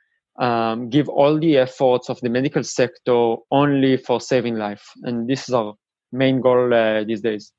um, 0.40 0.88
give 0.88 1.08
all 1.08 1.38
the 1.38 1.58
efforts 1.58 2.08
of 2.08 2.18
the 2.22 2.30
medical 2.30 2.64
sector 2.64 3.36
only 3.50 3.98
for 3.98 4.20
saving 4.20 4.56
life. 4.56 4.84
And 5.02 5.28
this 5.28 5.48
is 5.48 5.54
our 5.54 5.74
main 6.12 6.40
goal 6.40 6.72
uh, 6.72 7.04
these 7.04 7.20
days. 7.20 7.52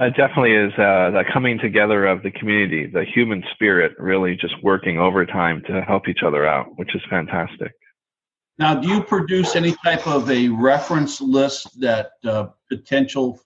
It 0.00 0.16
definitely 0.16 0.54
is 0.54 0.72
uh, 0.72 1.12
the 1.12 1.22
coming 1.32 1.56
together 1.60 2.06
of 2.06 2.24
the 2.24 2.32
community, 2.32 2.86
the 2.86 3.04
human 3.04 3.44
spirit 3.54 3.92
really 3.96 4.34
just 4.34 4.54
working 4.60 4.98
overtime 4.98 5.62
to 5.68 5.82
help 5.82 6.08
each 6.08 6.24
other 6.26 6.44
out, 6.44 6.66
which 6.76 6.92
is 6.96 7.02
fantastic. 7.08 7.70
Now, 8.58 8.74
do 8.74 8.88
you 8.88 9.04
produce 9.04 9.54
any 9.54 9.76
type 9.84 10.06
of 10.08 10.28
a 10.28 10.48
reference 10.48 11.20
list 11.20 11.80
that 11.80 12.10
uh, 12.24 12.48
potential 12.68 13.40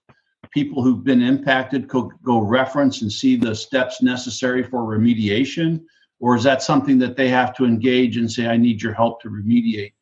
people 0.51 0.83
who've 0.83 1.05
been 1.05 1.21
impacted 1.21 1.89
could 1.89 2.09
go 2.23 2.41
reference 2.41 3.03
and 3.03 3.13
see 3.13 3.37
the 3.37 3.55
steps 3.55 4.01
necessary 4.01 4.63
for 4.63 4.81
remediation? 4.85 5.83
Or 6.21 6.37
is 6.37 6.43
that 6.45 6.63
something 6.63 6.99
that 6.99 7.17
they 7.17 7.29
have 7.29 7.55
to 7.57 7.65
engage 7.65 8.17
and 8.17 8.31
say, 8.31 8.47
I 8.47 8.57
need 8.57 8.83
your 8.83 8.95
help 8.95 9.23
to 9.23 9.29
remediate 9.29 9.93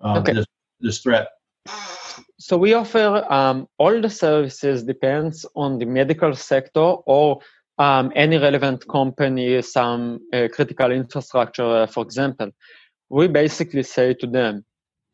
uh, 0.00 0.18
okay. 0.18 0.32
this, 0.32 0.46
this 0.80 0.98
threat? 1.00 1.28
So 2.38 2.56
we 2.56 2.74
offer 2.74 3.26
um, 3.30 3.68
all 3.78 4.00
the 4.00 4.10
services 4.10 4.82
depends 4.82 5.44
on 5.54 5.78
the 5.78 5.86
medical 5.86 6.34
sector 6.34 6.80
or 6.80 7.40
um, 7.78 8.12
any 8.14 8.38
relevant 8.38 8.86
company, 8.88 9.60
some 9.60 10.20
uh, 10.32 10.48
critical 10.52 10.90
infrastructure, 10.90 11.82
uh, 11.82 11.86
for 11.86 12.02
example 12.02 12.50
we 13.08 13.28
basically 13.28 13.82
say 13.82 14.14
to 14.14 14.26
them, 14.26 14.64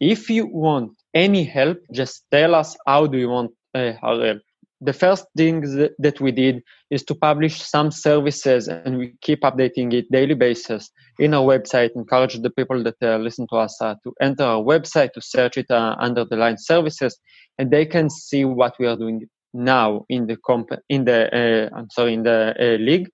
if 0.00 0.30
you 0.30 0.46
want 0.46 0.92
any 1.14 1.44
help, 1.44 1.78
just 1.92 2.24
tell 2.30 2.54
us 2.54 2.76
how 2.86 3.06
do 3.06 3.18
you 3.18 3.28
want 3.28 3.52
uh, 3.74 3.92
our 4.02 4.24
help. 4.24 4.42
The 4.84 4.92
first 4.92 5.26
thing 5.36 5.60
that 5.98 6.20
we 6.20 6.32
did 6.32 6.62
is 6.90 7.04
to 7.04 7.14
publish 7.14 7.62
some 7.62 7.90
services, 7.92 8.66
and 8.66 8.98
we 8.98 9.14
keep 9.20 9.42
updating 9.42 9.92
it 9.92 10.10
daily 10.10 10.34
basis 10.34 10.90
in 11.18 11.34
our 11.34 11.44
website. 11.44 11.90
Encourage 11.94 12.36
the 12.40 12.50
people 12.50 12.82
that 12.82 12.96
uh, 13.00 13.18
listen 13.18 13.46
to 13.50 13.56
us 13.56 13.80
uh, 13.80 13.94
to 14.02 14.12
enter 14.20 14.42
our 14.42 14.62
website 14.62 15.12
to 15.12 15.20
search 15.20 15.56
it 15.56 15.70
uh, 15.70 15.94
under 16.00 16.24
the 16.24 16.36
line 16.36 16.58
services, 16.58 17.16
and 17.58 17.70
they 17.70 17.86
can 17.86 18.10
see 18.10 18.44
what 18.44 18.74
we 18.80 18.86
are 18.86 18.96
doing 18.96 19.28
now 19.54 20.04
in 20.08 20.26
the 20.26 20.36
comp 20.36 20.70
in 20.88 21.04
the 21.04 21.28
uh, 21.32 21.76
I'm 21.76 21.90
sorry 21.90 22.14
in 22.14 22.24
the 22.24 22.54
uh, 22.58 22.76
league. 22.82 23.08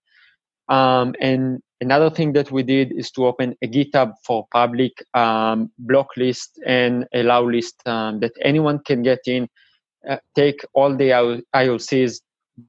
Um, 0.69 1.15
and 1.21 1.61
Another 1.81 2.11
thing 2.11 2.33
that 2.33 2.51
we 2.51 2.65
did 2.65 2.93
is 2.93 3.13
to 3.13 3.27
open 3.27 3.55
a 3.63 3.69
GitHub 3.69 4.15
for 4.27 4.49
public 4.51 4.93
um, 5.15 5.71
block 5.79 6.09
list 6.17 6.59
and 6.67 7.07
allow 7.15 7.45
list 7.45 7.77
um, 7.87 8.19
that 8.19 8.33
anyone 8.43 8.81
can 8.85 9.05
get 9.05 9.21
in, 9.27 9.49
take 10.35 10.61
all 10.75 10.95
the 10.95 11.43
IOCs, 11.55 12.21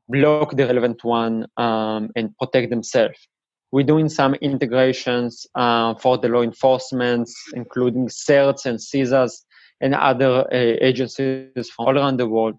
block 0.07 0.55
the 0.55 0.65
relevant 0.65 1.03
one, 1.03 1.45
um, 1.57 2.09
and 2.15 2.35
protect 2.37 2.69
themselves. 2.69 3.27
We're 3.71 3.85
doing 3.85 4.09
some 4.09 4.33
integrations 4.35 5.45
uh, 5.55 5.93
for 5.95 6.17
the 6.17 6.27
law 6.27 6.41
enforcement, 6.41 7.29
including 7.53 8.07
CERTs 8.07 8.65
and 8.65 8.79
CISAs 8.79 9.33
and 9.81 9.93
other 9.93 10.47
uh, 10.51 10.75
agencies 10.81 11.69
from 11.69 11.87
all 11.87 11.97
around 11.97 12.17
the 12.17 12.27
world, 12.27 12.55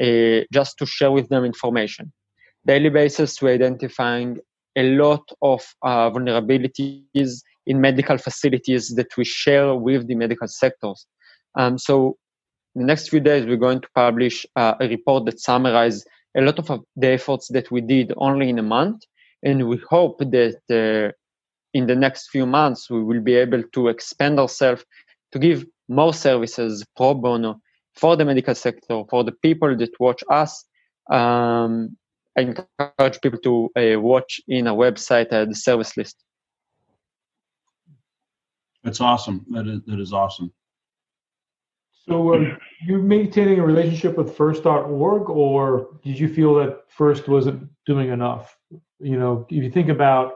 uh, 0.00 0.40
just 0.52 0.78
to 0.78 0.86
share 0.86 1.12
with 1.12 1.28
them 1.28 1.44
information 1.44 2.12
daily 2.66 2.88
basis 2.88 3.42
we're 3.42 3.54
identifying 3.54 4.38
a 4.76 4.82
lot 4.96 5.22
of 5.42 5.62
uh, 5.82 6.10
vulnerabilities 6.10 7.42
in 7.66 7.80
medical 7.80 8.18
facilities 8.18 8.94
that 8.96 9.16
we 9.16 9.24
share 9.24 9.74
with 9.74 10.06
the 10.08 10.14
medical 10.14 10.48
sectors. 10.48 11.06
Um, 11.56 11.78
so, 11.78 12.16
in 12.74 12.80
the 12.80 12.86
next 12.86 13.08
few 13.08 13.20
days, 13.20 13.46
we're 13.46 13.56
going 13.56 13.80
to 13.80 13.88
publish 13.94 14.44
uh, 14.56 14.74
a 14.80 14.88
report 14.88 15.26
that 15.26 15.40
summarizes 15.40 16.04
a 16.36 16.40
lot 16.40 16.58
of 16.58 16.84
the 16.96 17.08
efforts 17.08 17.48
that 17.48 17.70
we 17.70 17.80
did 17.80 18.12
only 18.16 18.48
in 18.48 18.58
a 18.58 18.62
month, 18.62 19.02
and 19.42 19.68
we 19.68 19.76
hope 19.88 20.18
that 20.18 20.60
uh, 20.70 21.12
in 21.72 21.86
the 21.86 21.94
next 21.94 22.30
few 22.30 22.46
months 22.46 22.90
we 22.90 23.02
will 23.02 23.20
be 23.20 23.34
able 23.34 23.62
to 23.62 23.88
expand 23.88 24.40
ourselves 24.40 24.84
to 25.32 25.38
give 25.38 25.64
more 25.88 26.12
services 26.12 26.84
pro 26.96 27.14
bono 27.14 27.60
for 27.94 28.16
the 28.16 28.24
medical 28.24 28.54
sector, 28.54 29.02
for 29.08 29.22
the 29.22 29.32
people 29.32 29.76
that 29.76 30.00
watch 30.00 30.24
us, 30.28 30.64
um, 31.10 31.96
I 32.36 32.40
encourage 32.40 33.20
people 33.20 33.38
to 33.40 33.70
uh, 33.76 34.00
watch 34.00 34.40
in 34.48 34.66
a 34.66 34.74
website 34.74 35.32
uh, 35.32 35.44
the 35.44 35.54
service 35.54 35.96
list. 35.96 36.16
That's 38.82 39.00
awesome. 39.00 39.46
That 39.50 39.68
is 39.68 39.80
that 39.86 40.00
is 40.00 40.12
awesome. 40.12 40.52
So, 42.08 42.34
uh, 42.34 42.56
you 42.82 42.98
maintaining 42.98 43.58
a 43.60 43.64
relationship 43.64 44.16
with 44.18 44.36
First.org, 44.36 45.30
or 45.30 45.88
did 46.02 46.18
you 46.18 46.28
feel 46.28 46.54
that 46.56 46.84
First 46.88 47.28
wasn't 47.28 47.68
doing 47.86 48.10
enough? 48.10 48.56
You 49.00 49.18
know, 49.18 49.46
if 49.48 49.62
you 49.64 49.70
think 49.70 49.88
about 49.88 50.34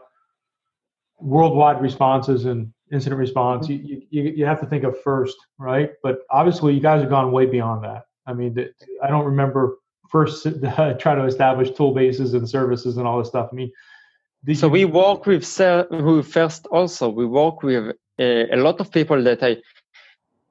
worldwide 1.18 1.82
responses 1.82 2.46
and 2.46 2.72
incident 2.90 3.18
response, 3.18 3.68
you, 3.68 4.02
you, 4.10 4.22
you 4.36 4.44
have 4.46 4.60
to 4.60 4.66
think 4.66 4.84
of 4.84 4.98
First, 5.02 5.36
right? 5.58 5.90
But 6.02 6.20
obviously, 6.30 6.74
you 6.74 6.80
guys 6.80 7.02
have 7.02 7.10
gone 7.10 7.32
way 7.32 7.44
beyond 7.44 7.84
that. 7.84 8.04
I 8.26 8.32
mean, 8.32 8.56
I 9.02 9.08
don't 9.08 9.24
remember 9.26 9.78
first 10.08 10.46
uh, 10.78 10.94
try 10.94 11.14
to 11.14 11.24
establish 11.24 11.70
tool 11.72 11.92
bases 11.92 12.34
and 12.34 12.48
services 12.48 12.96
and 12.96 13.06
all 13.06 13.18
this 13.18 13.28
stuff. 13.28 13.48
I 13.52 13.54
mean, 13.54 13.72
so 14.54 14.66
you- 14.66 14.72
we 14.72 14.84
work 14.84 15.26
with 15.26 15.44
first 15.44 16.66
also 16.70 17.08
we 17.08 17.26
work 17.26 17.62
with 17.62 17.96
a, 18.18 18.54
a, 18.54 18.56
lot 18.56 18.80
of 18.80 18.90
people 18.90 19.22
that 19.22 19.42
I 19.42 19.56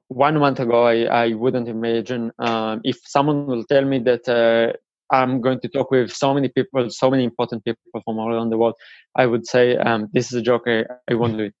one 0.08 0.38
month 0.38 0.58
ago 0.58 0.84
I, 0.86 1.04
I 1.04 1.34
wouldn't 1.34 1.68
imagine 1.68 2.32
um, 2.38 2.80
if 2.84 2.98
someone 3.04 3.46
will 3.46 3.64
tell 3.64 3.84
me 3.84 3.98
that 4.00 4.28
uh, 4.28 4.76
I'm 5.10 5.40
going 5.40 5.60
to 5.60 5.68
talk 5.68 5.90
with 5.90 6.12
so 6.12 6.34
many 6.34 6.48
people, 6.48 6.90
so 6.90 7.10
many 7.10 7.24
important 7.24 7.64
people 7.64 7.82
from 7.92 8.18
all 8.18 8.32
around 8.32 8.50
the 8.50 8.58
world. 8.58 8.74
I 9.16 9.26
would 9.26 9.46
say 9.46 9.76
um, 9.76 10.08
this 10.12 10.26
is 10.26 10.34
a 10.34 10.42
joke. 10.42 10.62
I, 10.66 10.84
I 11.10 11.14
won't 11.14 11.36
do 11.36 11.44
it. 11.44 11.54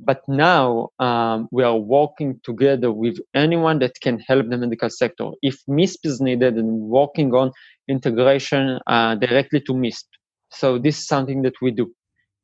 But 0.00 0.20
now 0.28 0.90
um, 1.00 1.48
we 1.50 1.64
are 1.64 1.76
working 1.76 2.40
together 2.44 2.92
with 2.92 3.18
anyone 3.34 3.80
that 3.80 4.00
can 4.00 4.20
help 4.20 4.48
the 4.48 4.56
medical 4.56 4.90
sector. 4.90 5.30
If 5.42 5.58
MISP 5.68 5.98
is 6.04 6.20
needed, 6.20 6.54
and 6.56 6.82
working 6.82 7.34
on 7.34 7.52
integration 7.88 8.78
uh, 8.86 9.16
directly 9.16 9.60
to 9.62 9.72
MISP. 9.72 10.04
So 10.50 10.78
this 10.78 10.98
is 10.98 11.06
something 11.08 11.42
that 11.42 11.54
we 11.60 11.72
do. 11.72 11.92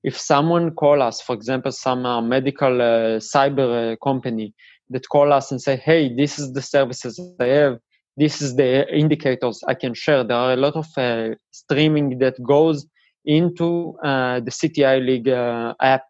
If 0.02 0.18
someone 0.18 0.72
call 0.72 1.00
us, 1.00 1.22
for 1.22 1.34
example, 1.34 1.72
some 1.72 2.04
uh, 2.04 2.20
medical 2.20 2.82
uh, 2.82 3.20
cyber 3.20 3.92
uh, 3.92 3.96
company 4.04 4.52
that 4.94 5.08
call 5.10 5.32
us 5.32 5.50
and 5.50 5.60
say, 5.60 5.76
"Hey, 5.76 6.02
this 6.14 6.38
is 6.38 6.54
the 6.54 6.62
services 6.62 7.20
I 7.38 7.48
have. 7.60 7.78
This 8.16 8.40
is 8.40 8.56
the 8.56 8.72
indicators 9.02 9.60
I 9.68 9.74
can 9.74 9.92
share." 9.92 10.24
There 10.24 10.36
are 10.36 10.54
a 10.54 10.62
lot 10.66 10.76
of 10.76 10.86
uh, 10.96 11.34
streaming 11.50 12.18
that 12.20 12.42
goes 12.42 12.86
into 13.26 13.96
uh, 14.02 14.40
the 14.40 14.50
CTI 14.50 15.04
League 15.04 15.28
app 15.28 16.04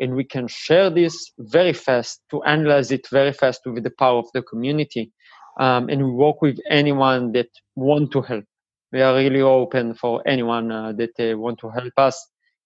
and 0.00 0.16
we 0.16 0.24
can 0.24 0.48
share 0.48 0.90
this 0.90 1.30
very 1.38 1.74
fast 1.74 2.22
to 2.30 2.42
analyze 2.44 2.90
it 2.90 3.06
very 3.10 3.32
fast 3.32 3.60
with 3.66 3.84
the 3.84 3.94
power 3.98 4.18
of 4.18 4.28
the 4.34 4.42
community 4.42 5.12
um, 5.60 5.88
and 5.88 6.02
we 6.02 6.10
work 6.10 6.40
with 6.42 6.58
anyone 6.68 7.32
that 7.32 7.48
want 7.76 8.10
to 8.10 8.22
help 8.22 8.44
we 8.92 9.00
are 9.02 9.14
really 9.14 9.42
open 9.42 9.94
for 9.94 10.22
anyone 10.26 10.72
uh, 10.72 10.92
that 10.92 11.10
uh, 11.20 11.38
want 11.38 11.58
to 11.58 11.68
help 11.68 11.92
us 11.98 12.16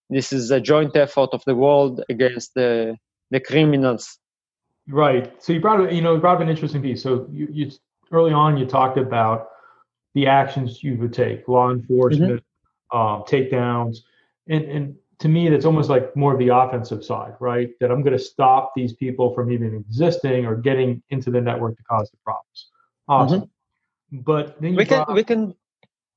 this 0.08 0.32
is 0.32 0.50
a 0.50 0.60
joint 0.60 0.96
effort 0.96 1.30
of 1.32 1.42
the 1.46 1.54
world 1.54 2.02
against 2.08 2.54
the 2.54 2.96
the 3.30 3.40
criminals 3.40 4.18
right 4.88 5.42
so 5.42 5.52
you 5.52 5.60
brought 5.60 5.92
you 5.92 6.02
know 6.02 6.18
brought 6.18 6.36
up 6.36 6.40
an 6.40 6.48
interesting 6.48 6.82
piece 6.82 7.02
so 7.02 7.26
you, 7.30 7.48
you 7.50 7.70
early 8.12 8.32
on 8.32 8.56
you 8.56 8.66
talked 8.66 8.98
about 8.98 9.48
the 10.14 10.26
actions 10.26 10.82
you 10.82 10.96
would 10.96 11.12
take 11.12 11.46
law 11.48 11.70
enforcement 11.70 12.42
mm-hmm. 12.92 12.98
um, 12.98 13.22
takedowns, 13.24 13.98
and 14.48 14.64
and 14.64 14.96
to 15.20 15.28
me, 15.28 15.48
that's 15.48 15.64
almost 15.64 15.90
like 15.90 16.14
more 16.16 16.32
of 16.32 16.38
the 16.38 16.48
offensive 16.48 17.04
side, 17.04 17.34
right? 17.40 17.70
That 17.80 17.90
I'm 17.90 18.02
going 18.02 18.16
to 18.16 18.22
stop 18.22 18.72
these 18.74 18.92
people 18.92 19.32
from 19.34 19.50
even 19.52 19.74
existing 19.74 20.46
or 20.46 20.56
getting 20.56 21.02
into 21.10 21.30
the 21.30 21.40
network 21.40 21.76
to 21.76 21.82
cause 21.84 22.10
the 22.10 22.16
problems. 22.24 22.70
Awesome. 23.08 23.40
Mm-hmm. 23.42 24.20
But 24.20 24.60
we 24.60 24.84
can 24.84 25.04
we 25.12 25.24
can 25.24 25.54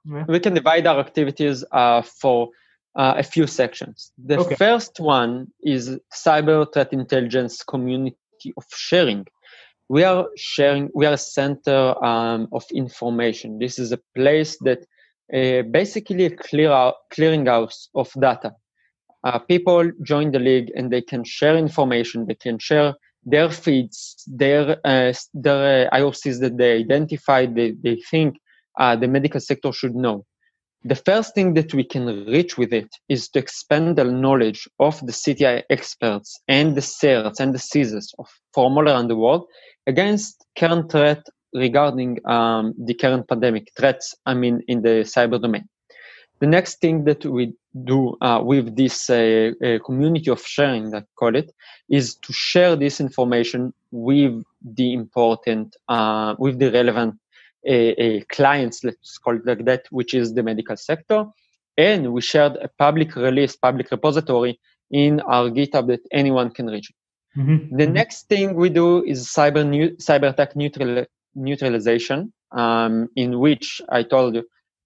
yeah. 0.05 0.25
we 0.27 0.39
can 0.39 0.53
divide 0.53 0.85
our 0.87 0.99
activities 0.99 1.63
uh, 1.71 2.01
for 2.01 2.49
uh, 2.95 3.15
a 3.17 3.23
few 3.23 3.47
sections. 3.47 4.11
The 4.23 4.39
okay. 4.39 4.55
first 4.55 4.99
one 4.99 5.51
is 5.63 5.99
cyber 6.13 6.71
threat 6.71 6.93
intelligence 6.93 7.63
community 7.63 8.17
of 8.57 8.65
sharing. 8.75 9.25
We 9.89 10.03
are 10.03 10.27
sharing. 10.35 10.89
We 10.93 11.05
are 11.05 11.13
a 11.13 11.17
center 11.17 11.95
um, 12.03 12.47
of 12.51 12.63
information. 12.73 13.59
This 13.59 13.79
is 13.79 13.91
a 13.91 13.99
place 14.15 14.57
that 14.61 14.79
uh, 15.33 15.63
basically 15.71 16.25
a 16.25 16.35
clear 16.35 16.71
out, 16.71 16.95
clearinghouse 17.13 17.87
of 17.95 18.11
data 18.19 18.53
uh, 19.23 19.39
people 19.39 19.91
join 20.03 20.31
the 20.31 20.39
league 20.39 20.71
and 20.75 20.91
they 20.91 21.01
can 21.01 21.23
share 21.23 21.57
information 21.57 22.25
they 22.27 22.35
can 22.35 22.57
share 22.59 22.93
their 23.25 23.49
feeds 23.49 24.23
their 24.27 24.77
uh, 24.85 25.13
their 25.33 25.87
uh, 25.91 25.97
iocs 25.97 26.39
that 26.39 26.57
they 26.57 26.77
identify 26.77 27.45
they, 27.45 27.71
they 27.83 27.95
think 28.09 28.37
uh, 28.79 28.95
the 28.95 29.07
medical 29.07 29.39
sector 29.39 29.71
should 29.71 29.95
know 29.95 30.25
the 30.83 30.95
first 30.95 31.33
thing 31.33 31.53
that 31.55 31.73
we 31.73 31.83
can 31.83 32.25
reach 32.25 32.57
with 32.57 32.71
it 32.73 32.89
is 33.09 33.29
to 33.29 33.39
expand 33.39 33.97
the 33.97 34.03
knowledge 34.03 34.67
of 34.79 34.99
the 35.05 35.11
cti 35.11 35.63
experts 35.69 36.39
and 36.47 36.75
the 36.75 36.81
CERTs 36.81 37.39
and 37.39 37.53
the 37.53 37.59
CISs 37.59 38.13
of 38.19 38.27
from 38.53 38.77
all 38.77 38.87
around 38.87 39.07
the 39.07 39.15
world 39.15 39.45
against 39.87 40.45
current 40.57 40.91
threat 40.91 41.25
regarding 41.53 42.19
um, 42.25 42.73
the 42.77 42.93
current 42.93 43.27
pandemic 43.27 43.71
threats 43.77 44.15
i 44.25 44.33
mean 44.33 44.61
in 44.67 44.81
the 44.81 45.03
cyber 45.03 45.41
domain. 45.41 45.67
The 46.39 46.47
next 46.47 46.79
thing 46.81 47.05
that 47.05 47.25
we 47.25 47.53
do 47.83 48.15
uh, 48.21 48.41
with 48.43 48.75
this 48.75 49.09
uh, 49.09 49.51
uh, 49.63 49.79
community 49.83 50.29
of 50.29 50.45
sharing, 50.45 50.93
I 50.93 51.03
call 51.15 51.35
it, 51.35 51.51
is 51.89 52.15
to 52.15 52.31
share 52.31 52.75
this 52.75 52.99
information 52.99 53.73
with 53.91 54.43
the 54.63 54.93
important, 54.93 55.75
uh, 55.89 56.35
with 56.37 56.59
the 56.59 56.71
relevant 56.71 57.15
clients, 58.29 58.83
let's 58.83 59.17
call 59.17 59.35
it 59.35 59.45
like 59.45 59.65
that, 59.65 59.85
which 59.89 60.13
is 60.13 60.33
the 60.33 60.43
medical 60.43 60.77
sector. 60.77 61.25
And 61.77 62.13
we 62.13 62.21
shared 62.21 62.55
a 62.57 62.69
public 62.79 63.15
release, 63.15 63.55
public 63.55 63.91
repository 63.91 64.59
in 64.89 65.19
our 65.21 65.49
GitHub 65.49 65.87
that 65.87 66.01
anyone 66.11 66.49
can 66.49 66.67
reach. 66.67 66.91
Mm-hmm. 67.37 67.75
The 67.75 67.83
mm-hmm. 67.83 67.93
next 67.93 68.29
thing 68.29 68.55
we 68.55 68.69
do 68.69 69.03
is 69.03 69.27
cyber 69.27 69.67
new, 69.67 69.91
cyber 69.97 70.29
attack 70.29 70.55
neutral, 70.55 71.05
neutralization, 71.35 72.33
um, 72.51 73.09
in 73.15 73.39
which 73.39 73.81
I 73.89 74.03
told 74.03 74.35
you 74.35 74.41
uh, 74.41 74.43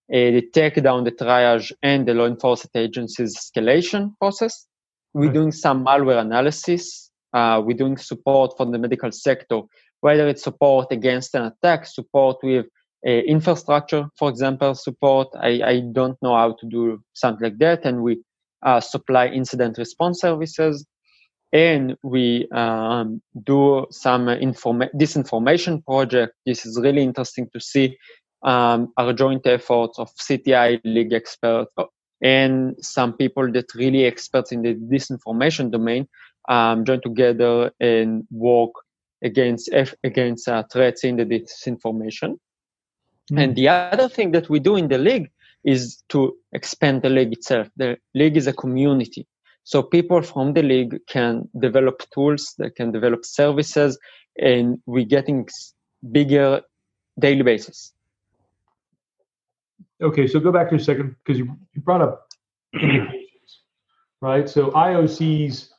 the 0.10 0.44
takedown, 0.54 1.06
the 1.06 1.12
triage, 1.12 1.72
and 1.82 2.06
the 2.06 2.14
law 2.14 2.26
enforcement 2.26 2.76
agencies 2.76 3.38
escalation 3.38 4.18
process. 4.20 4.68
We're 5.14 5.28
right. 5.28 5.34
doing 5.34 5.52
some 5.54 5.86
malware 5.86 6.20
analysis. 6.20 7.10
Uh, 7.34 7.62
we're 7.64 7.78
doing 7.78 7.96
support 7.96 8.58
for 8.58 8.66
the 8.66 8.78
medical 8.78 9.12
sector, 9.12 9.62
whether 10.02 10.28
it's 10.28 10.44
support 10.44 10.92
against 10.92 11.34
an 11.36 11.44
attack, 11.44 11.86
support 11.86 12.38
with 12.44 12.66
uh, 13.06 13.10
infrastructure, 13.10 14.08
for 14.18 14.30
example, 14.30 14.76
support. 14.76 15.30
I, 15.40 15.62
I 15.64 15.80
don't 15.92 16.22
know 16.22 16.36
how 16.36 16.54
to 16.54 16.66
do 16.68 17.02
something 17.14 17.44
like 17.44 17.58
that. 17.60 17.86
And 17.86 18.04
we 18.04 18.22
uh, 18.64 18.80
supply 18.80 19.28
incident 19.28 19.78
response 19.78 20.22
services. 20.22 20.86
And 21.54 21.98
we 22.04 22.48
um, 22.52 23.22
do 23.44 23.86
some 23.90 24.28
informa- 24.28 24.94
disinformation 24.96 25.84
project. 25.86 26.34
This 26.46 26.66
is 26.66 26.80
really 26.80 27.04
interesting 27.04 27.50
to 27.54 27.60
see 27.60 27.98
um, 28.44 28.94
are 28.98 29.14
joint 29.14 29.46
efforts 29.46 30.00
of 30.00 30.10
CTI 30.16 30.82
league 30.84 31.14
experts 31.14 31.74
and 32.22 32.76
some 32.80 33.14
people 33.14 33.52
that 33.52 33.74
really 33.76 34.06
experts 34.06 34.52
in 34.52 34.62
the 34.62 34.76
disinformation 34.76 35.72
domain 35.72 36.08
um, 36.50 36.86
join 36.86 37.02
together 37.02 37.72
and 37.80 38.26
work 38.32 38.72
against 39.24 39.70
against 40.04 40.48
uh, 40.48 40.64
threats 40.72 41.04
in 41.04 41.16
the 41.18 41.26
disinformation. 41.26 42.32
Mm-hmm. 42.32 43.38
And 43.38 43.56
the 43.56 43.70
other 43.70 44.10
thing 44.10 44.32
that 44.32 44.50
we 44.50 44.60
do 44.60 44.76
in 44.76 44.88
the 44.88 44.98
league 44.98 45.30
is 45.64 46.02
to 46.10 46.36
expand 46.54 47.04
the 47.04 47.10
league 47.10 47.34
itself. 47.34 47.70
The 47.78 47.98
league 48.16 48.38
is 48.38 48.48
a 48.48 48.54
community. 48.54 49.28
So 49.64 49.84
people 49.84 50.24
from 50.24 50.54
the 50.54 50.64
league 50.64 51.00
can 51.08 51.48
develop 51.60 52.02
tools, 52.14 52.56
they 52.58 52.72
can 52.72 52.92
develop 52.92 53.26
services, 53.26 53.98
and 54.40 54.80
we're 54.88 55.06
getting 55.06 55.48
bigger 56.12 56.62
daily 57.20 57.44
basis 57.44 57.94
okay, 60.02 60.28
so 60.28 60.40
go 60.40 60.52
back 60.52 60.70
to 60.70 60.76
a 60.76 60.80
second 60.80 61.16
because 61.24 61.38
you, 61.38 61.56
you 61.74 61.82
brought 61.82 62.02
up 62.02 62.28
right? 64.22 64.50
So 64.50 64.72
IOCs, 64.72 65.70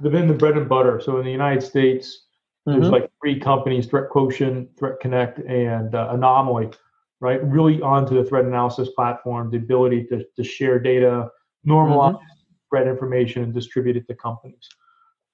they've 0.00 0.12
been 0.12 0.28
the 0.28 0.34
bread 0.34 0.56
and 0.56 0.68
butter. 0.68 1.00
So 1.00 1.18
in 1.18 1.24
the 1.24 1.30
United 1.30 1.62
States, 1.62 2.26
there's 2.66 2.84
mm-hmm. 2.84 2.92
like 2.92 3.10
three 3.20 3.38
companies: 3.38 3.86
ThreatQuotient, 3.86 4.78
Threat 4.78 5.00
Connect, 5.00 5.38
and 5.40 5.94
uh, 5.94 6.14
Anomali. 6.14 6.74
Right, 7.20 7.42
really 7.42 7.82
onto 7.82 8.14
the 8.14 8.22
threat 8.22 8.44
analysis 8.44 8.90
platform, 8.90 9.50
the 9.50 9.56
ability 9.56 10.04
to, 10.04 10.24
to 10.36 10.44
share 10.44 10.78
data, 10.78 11.28
normalize 11.66 12.12
mm-hmm. 12.12 12.24
threat 12.70 12.86
information, 12.86 13.42
and 13.42 13.52
distribute 13.52 13.96
it 13.96 14.06
to 14.06 14.14
companies. 14.14 14.68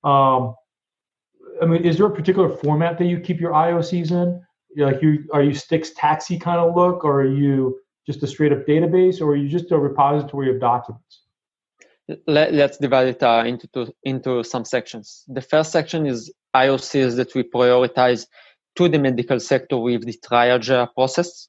Um, 0.03 0.55
I 1.61 1.67
mean, 1.67 1.85
is 1.85 1.99
there 1.99 2.07
a 2.07 2.11
particular 2.11 2.49
format 2.49 2.97
that 2.99 3.05
you 3.05 3.21
keep 3.21 3.39
your 3.39 3.53
IOCs 3.53 4.13
in? 4.13 4.41
like 4.77 5.03
you 5.03 5.25
are 5.33 5.43
you 5.43 5.55
STIX 5.55 5.93
TAXII 5.95 6.41
kind 6.41 6.59
of 6.59 6.75
look, 6.75 7.05
or 7.05 7.21
are 7.21 7.33
you 7.33 7.79
just 8.07 8.23
a 8.23 8.27
straight 8.27 8.53
up 8.53 8.67
database, 8.67 9.21
or 9.21 9.31
are 9.31 9.37
you 9.37 9.49
just 9.49 9.71
a 9.71 9.79
repository 9.79 10.51
of 10.51 10.61
documents? 10.61 11.24
Let, 12.27 12.53
us 12.55 12.77
divide 12.77 13.09
it 13.09 13.23
uh, 13.23 13.45
into 13.47 13.67
two, 13.69 13.95
into 14.03 14.45
some 14.45 14.65
sections. 14.65 15.25
The 15.27 15.41
first 15.41 15.73
section 15.73 16.07
is 16.07 16.33
IOCs 16.55 17.17
that 17.17 17.35
we 17.35 17.45
prioritize 17.45 18.27
to 18.77 18.89
the 18.89 18.99
medical 18.99 19.41
sector 19.41 19.79
with 19.79 20.05
the 20.05 20.19
triage 20.25 20.95
process. 20.95 21.49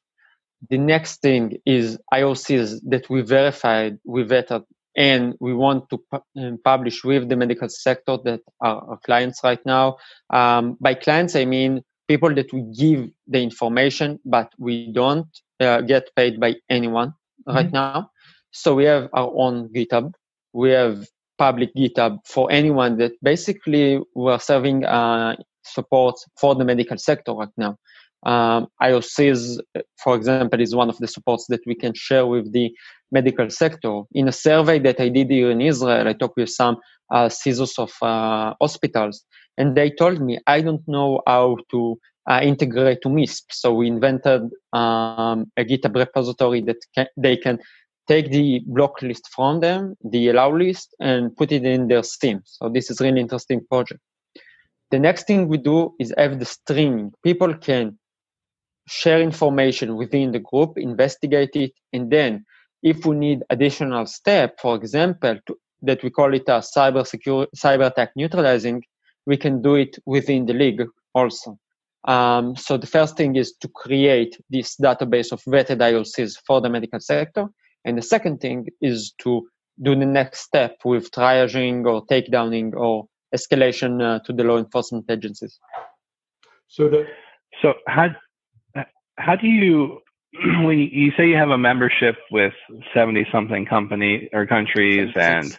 The 0.70 0.78
next 0.78 1.22
thing 1.22 1.58
is 1.66 1.98
IOCs 2.14 2.80
that 2.88 3.10
we 3.10 3.22
verified, 3.22 4.00
we 4.06 4.24
vetted, 4.24 4.64
and 4.96 5.36
we 5.40 5.54
want 5.54 5.90
to 5.90 5.98
pu- 6.12 6.42
um, 6.42 6.58
publish 6.64 7.04
with 7.04 7.28
the 7.28 7.36
medical 7.36 7.68
sector 7.68 8.18
that 8.24 8.42
are 8.62 8.92
our 8.92 9.00
clients 9.06 9.42
right 9.44 9.64
now. 9.66 9.98
Um, 10.30 10.78
by 10.80 10.94
clients, 10.94 11.36
I 11.36 11.46
mean 11.46 11.84
people 12.08 12.34
that 12.36 12.54
we 12.54 12.62
give 12.62 13.10
the 13.28 13.42
information, 13.42 14.20
but 14.26 14.52
we 14.58 14.92
don't 14.94 15.28
uh, 15.60 15.82
get 15.82 16.16
paid 16.16 16.40
by 16.40 16.56
anyone 16.70 17.10
mm-hmm. 17.10 17.56
right 17.56 17.72
now. 17.72 18.12
So 18.52 18.76
we 18.76 18.86
have 18.86 19.10
our 19.14 19.32
own 19.36 19.70
GitHub. 19.70 20.14
We 20.56 20.72
have 20.72 21.08
public 21.38 21.70
GitHub 21.76 22.20
for 22.26 22.52
anyone 22.52 22.98
that 22.98 23.12
basically 23.22 24.00
we're 24.16 24.40
serving 24.40 24.86
uh, 24.86 25.36
support 25.64 26.16
for 26.40 26.56
the 26.56 26.66
medical 26.66 26.98
sector 26.98 27.34
right 27.34 27.56
now. 27.58 27.78
Um, 28.26 28.68
IOCs, 28.82 29.60
for 30.04 30.16
example, 30.16 30.60
is 30.60 30.74
one 30.74 30.90
of 30.90 30.98
the 30.98 31.08
supports 31.08 31.46
that 31.50 31.60
we 31.68 31.76
can 31.76 31.94
share 31.94 32.26
with 32.26 32.52
the 32.54 32.72
medical 33.12 33.50
sector. 33.50 34.02
In 34.14 34.28
a 34.28 34.32
survey 34.32 34.80
that 34.80 35.00
I 35.00 35.10
did 35.10 35.30
here 35.30 35.52
in 35.52 35.62
Israel, 35.62 36.08
I 36.08 36.14
talked 36.14 36.38
with 36.38 36.50
some 36.50 36.78
uh, 37.12 37.30
CISOs 37.30 37.78
of 37.78 37.92
uh, 38.02 38.56
hospitals, 38.60 39.26
and 39.58 39.76
they 39.76 39.90
told 39.90 40.22
me 40.22 40.40
i 40.48 40.62
don't 40.62 40.86
know 40.88 41.22
how 41.28 41.58
to 41.72 41.98
uh, 42.30 42.40
integrate 42.42 43.02
to 43.02 43.10
misp 43.10 43.44
so 43.52 43.74
we 43.74 43.88
invented 43.88 44.42
um, 44.74 45.46
a 45.58 45.64
github 45.64 45.96
repository 45.96 46.62
that 46.62 46.78
can, 46.96 47.08
they 47.18 47.38
can 47.38 47.60
take 48.08 48.32
the 48.32 48.62
block 48.68 49.02
list 49.02 49.30
from 49.36 49.60
them 49.60 49.96
the 50.12 50.30
allow 50.30 50.52
list 50.52 50.96
and 51.00 51.36
put 51.36 51.52
it 51.52 51.64
in 51.64 51.88
their 51.88 52.04
steam 52.04 52.42
so 52.46 52.70
this 52.70 52.90
is 52.90 53.02
really 53.02 53.20
interesting 53.20 53.64
project 53.70 54.02
the 54.92 55.00
next 55.00 55.28
thing 55.28 55.48
we 55.48 55.58
do 55.58 55.94
is 56.00 56.14
have 56.18 56.40
the 56.40 56.46
streaming 56.46 57.12
people 57.24 57.54
can 57.54 57.98
share 58.88 59.22
information 59.22 59.96
within 59.96 60.32
the 60.32 60.40
group 60.40 60.78
investigate 60.78 61.56
it 61.56 61.74
and 61.94 62.12
then 62.12 62.46
if 62.84 63.06
we 63.06 63.16
need 63.16 63.44
additional 63.50 64.06
step 64.06 64.60
for 64.60 64.76
example 64.76 65.38
to, 65.48 65.58
that 65.82 66.04
we 66.04 66.10
call 66.10 66.34
it 66.34 66.44
a 66.48 66.60
cyber 66.60 67.06
secure 67.06 67.48
cyber 67.56 67.88
attack 67.88 68.12
neutralizing 68.16 68.82
we 69.26 69.38
can 69.38 69.62
do 69.62 69.76
it 69.76 69.98
within 70.06 70.46
the 70.46 70.54
league 70.54 70.84
also. 71.14 71.58
Um, 72.08 72.56
so 72.56 72.78
the 72.78 72.88
first 72.88 73.18
thing 73.18 73.36
is 73.36 73.54
to 73.62 73.68
create 73.68 74.38
this 74.50 74.76
database 74.76 75.32
of 75.32 75.42
vetted 75.44 75.80
IOCs 75.80 76.38
for 76.46 76.62
the 76.62 76.70
medical 76.70 77.00
sector. 77.00 77.48
And 77.86 77.98
the 77.98 78.02
second 78.02 78.42
thing 78.42 78.68
is 78.82 79.14
to 79.20 79.48
do 79.82 79.96
the 79.96 80.06
next 80.06 80.40
step 80.42 80.78
with 80.84 81.12
triaging 81.12 81.86
or 81.86 82.06
takedowning 82.08 82.74
or 82.76 83.06
escalation 83.34 84.02
uh, 84.02 84.20
to 84.26 84.34
the 84.34 84.44
law 84.44 84.58
enforcement 84.58 85.06
agencies. 85.10 85.60
So 86.68 86.90
the 86.90 87.06
so 87.62 87.74
how 87.88 88.08
how 89.18 89.36
do 89.36 89.48
you 89.48 90.00
when 90.64 90.80
you 90.80 91.12
say 91.18 91.28
you 91.28 91.36
have 91.36 91.50
a 91.50 91.58
membership 91.58 92.16
with 92.32 92.54
70 92.94 93.28
something 93.32 93.66
company 93.66 94.30
or 94.34 94.46
countries 94.46 95.14
and 95.16 95.58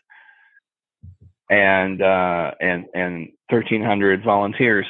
and 1.49 2.03
uh, 2.03 2.51
and 2.61 2.87
and 2.95 3.29
1,300 3.51 4.25
volunteers. 4.25 4.87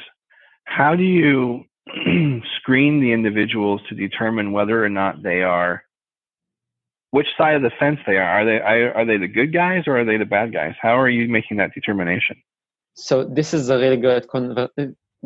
How 0.65 0.95
do 0.95 1.03
you 1.03 1.65
screen 2.57 2.99
the 2.99 3.13
individuals 3.13 3.81
to 3.89 3.95
determine 3.95 4.51
whether 4.51 4.83
or 4.83 4.89
not 4.89 5.21
they 5.21 5.43
are 5.43 5.83
which 7.11 7.27
side 7.37 7.55
of 7.55 7.61
the 7.61 7.71
fence 7.79 7.99
they 8.05 8.17
are. 8.17 8.41
Are 8.41 8.45
they 8.45 8.59
are 8.59 9.05
they 9.05 9.17
the 9.17 9.27
good 9.27 9.53
guys 9.53 9.83
or 9.87 9.99
are 9.99 10.05
they 10.05 10.17
the 10.17 10.25
bad 10.25 10.53
guys? 10.53 10.75
How 10.81 10.99
are 10.99 11.09
you 11.09 11.27
making 11.27 11.57
that 11.57 11.73
determination? 11.73 12.37
So 12.95 13.23
this 13.23 13.53
is 13.53 13.69
a 13.69 13.77
really 13.77 13.97
good 13.97 14.27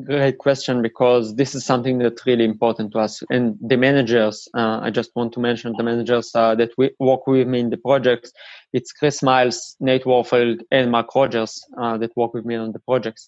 great 0.05 0.37
question 0.37 0.81
because 0.81 1.35
this 1.35 1.53
is 1.53 1.65
something 1.65 1.97
that's 1.97 2.25
really 2.25 2.45
important 2.45 2.93
to 2.93 2.99
us 2.99 3.21
and 3.29 3.57
the 3.61 3.75
managers 3.75 4.47
uh, 4.55 4.79
i 4.81 4.89
just 4.89 5.11
want 5.15 5.33
to 5.33 5.39
mention 5.39 5.73
the 5.77 5.83
managers 5.83 6.31
uh, 6.33 6.55
that 6.55 6.71
we 6.77 6.89
work 6.99 7.27
with 7.27 7.45
me 7.45 7.59
in 7.59 7.69
the 7.69 7.77
projects 7.77 8.31
it's 8.71 8.93
chris 8.93 9.21
miles 9.21 9.75
nate 9.81 10.05
warfield 10.05 10.61
and 10.71 10.91
marc 10.91 11.13
rogers 11.13 11.61
uh, 11.81 11.97
that 11.97 12.15
work 12.15 12.33
with 12.33 12.45
me 12.45 12.55
on 12.55 12.71
the 12.71 12.79
projects 12.79 13.27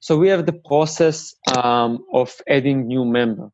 so 0.00 0.18
we 0.18 0.28
have 0.28 0.44
the 0.44 0.52
process 0.52 1.34
um, 1.56 2.04
of 2.12 2.34
adding 2.46 2.86
new 2.86 3.06
member 3.06 3.48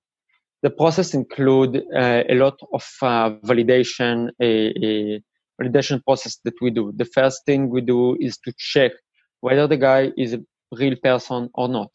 the 0.62 0.70
process 0.70 1.14
include 1.14 1.76
uh, 1.94 2.24
a 2.28 2.34
lot 2.34 2.58
of 2.72 2.84
uh, 3.02 3.30
validation 3.44 4.30
a, 4.40 4.72
a 4.84 5.22
validation 5.60 6.02
process 6.04 6.38
that 6.44 6.54
we 6.60 6.70
do. 6.70 6.92
The 6.96 7.04
first 7.04 7.44
thing 7.46 7.68
we 7.68 7.80
do 7.80 8.16
is 8.20 8.38
to 8.38 8.52
check 8.58 8.92
whether 9.40 9.66
the 9.66 9.76
guy 9.76 10.12
is 10.16 10.34
a 10.34 10.40
real 10.72 10.96
person 11.02 11.50
or 11.54 11.68
not. 11.68 11.90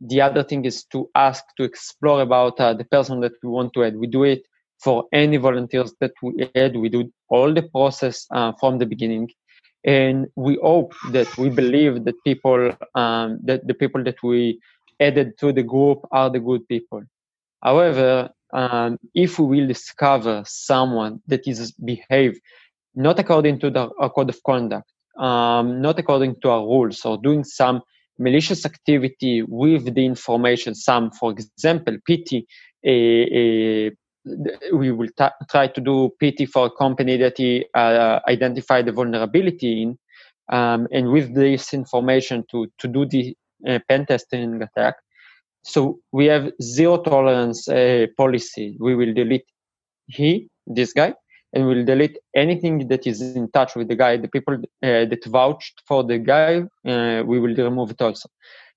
The 0.00 0.20
other 0.20 0.42
thing 0.42 0.64
is 0.64 0.84
to 0.86 1.08
ask 1.14 1.44
to 1.56 1.64
explore 1.64 2.22
about 2.22 2.58
uh, 2.58 2.74
the 2.74 2.84
person 2.84 3.20
that 3.20 3.32
we 3.42 3.48
want 3.48 3.72
to 3.74 3.84
add. 3.84 3.96
We 3.96 4.06
do 4.06 4.24
it 4.24 4.42
for 4.82 5.04
any 5.12 5.36
volunteers 5.36 5.94
that 6.00 6.12
we 6.22 6.50
add. 6.56 6.76
We 6.76 6.88
do 6.88 7.10
all 7.28 7.54
the 7.54 7.62
process 7.62 8.26
uh, 8.30 8.52
from 8.58 8.78
the 8.78 8.86
beginning. 8.86 9.30
And 9.84 10.26
we 10.36 10.58
hope 10.62 10.94
that 11.12 11.36
we 11.38 11.50
believe 11.50 12.04
that 12.04 12.14
people 12.24 12.76
um, 12.94 13.38
that 13.44 13.66
the 13.66 13.74
people 13.74 14.02
that 14.04 14.22
we 14.22 14.60
added 15.00 15.38
to 15.38 15.52
the 15.52 15.62
group 15.62 16.00
are 16.12 16.30
the 16.30 16.40
good 16.40 16.66
people 16.68 17.02
however 17.62 18.30
um, 18.52 18.98
if 19.14 19.38
we 19.38 19.60
will 19.60 19.66
discover 19.66 20.42
someone 20.46 21.20
that 21.26 21.46
is 21.46 21.72
behave 21.72 22.38
not 22.94 23.18
according 23.18 23.58
to 23.58 23.70
the 23.70 23.88
code 24.14 24.28
of 24.28 24.42
conduct 24.44 24.92
um, 25.18 25.80
not 25.80 25.98
according 25.98 26.36
to 26.40 26.50
our 26.50 26.62
rules 26.62 27.04
or 27.04 27.18
doing 27.18 27.44
some 27.44 27.82
malicious 28.18 28.64
activity 28.64 29.42
with 29.42 29.94
the 29.94 30.06
information, 30.06 30.74
some, 30.74 31.10
for 31.10 31.32
example, 31.32 31.96
PT, 32.08 32.44
we 32.84 33.90
will 34.92 35.08
t- 35.18 35.46
try 35.50 35.66
to 35.66 35.80
do 35.80 36.10
PT 36.20 36.48
for 36.48 36.66
a 36.66 36.70
company 36.70 37.16
that 37.16 37.36
he 37.36 37.66
uh, 37.74 38.20
identified 38.28 38.86
the 38.86 38.92
vulnerability 38.92 39.82
in, 39.82 39.98
um, 40.50 40.86
and 40.92 41.10
with 41.10 41.34
this 41.34 41.74
information 41.74 42.44
to, 42.50 42.68
to 42.78 42.88
do 42.88 43.06
the 43.06 43.36
uh, 43.68 43.78
pen 43.88 44.06
testing 44.06 44.62
attack. 44.62 44.94
So 45.62 46.00
we 46.12 46.26
have 46.26 46.52
zero 46.60 46.98
tolerance 46.98 47.68
uh, 47.68 48.06
policy. 48.16 48.76
We 48.80 48.94
will 48.94 49.14
delete 49.14 49.46
he, 50.06 50.48
this 50.66 50.92
guy, 50.92 51.14
and 51.52 51.66
we'll 51.66 51.84
delete 51.84 52.18
anything 52.34 52.88
that 52.88 53.06
is 53.06 53.20
in 53.22 53.50
touch 53.52 53.76
with 53.76 53.88
the 53.88 53.96
guy. 53.96 54.16
The 54.16 54.28
people 54.28 54.54
uh, 54.54 54.60
that 54.82 55.24
vouched 55.26 55.82
for 55.86 56.02
the 56.02 56.18
guy, 56.18 56.62
uh, 56.86 57.22
we 57.24 57.38
will 57.38 57.54
remove 57.54 57.90
it 57.90 58.02
also. 58.02 58.28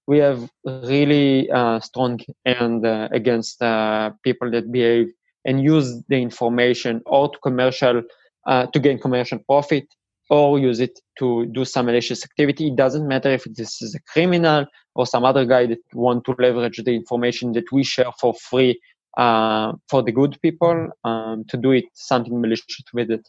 We 0.08 0.20
have 0.20 0.48
really 0.66 1.50
uh, 1.50 1.80
strong 1.80 2.20
and 2.46 2.86
uh, 2.86 3.10
against 3.12 3.62
uh, 3.62 4.12
people 4.24 4.52
that 4.52 4.72
behave 4.72 5.08
and 5.46 5.64
use 5.64 6.04
the 6.10 6.22
information 6.22 7.02
or 7.08 7.30
to 7.30 7.40
commercial 7.40 8.04
to 8.48 8.80
gain 8.80 9.00
commercial 9.00 9.40
profit 9.40 9.88
or 10.30 10.60
use 10.60 10.80
it 10.80 11.00
to 11.20 11.46
do 11.48 11.66
some 11.66 11.86
malicious 11.86 12.24
activity. 12.24 12.68
It 12.68 12.76
doesn't 12.76 13.08
matter 13.08 13.30
if 13.30 13.44
this 13.46 13.82
is 13.82 13.96
a 13.96 14.00
criminal 14.02 14.66
or 14.96 15.06
some 15.06 15.24
other 15.24 15.46
guy 15.46 15.68
that 15.68 15.80
want 15.94 16.26
to 16.26 16.36
leverage 16.40 16.82
the 16.84 16.96
information 16.96 17.52
that 17.54 17.72
we 17.72 17.84
share 17.84 18.12
for 18.20 18.34
free 18.34 18.80
uh, 19.18 19.74
for 19.88 20.04
the 20.04 20.12
good 20.12 20.38
people 20.42 20.90
um, 21.04 21.46
to 21.50 21.58
do 21.58 21.72
it 21.72 21.86
something 21.94 22.42
malicious 22.42 22.84
with 22.94 23.12
it. 23.12 23.28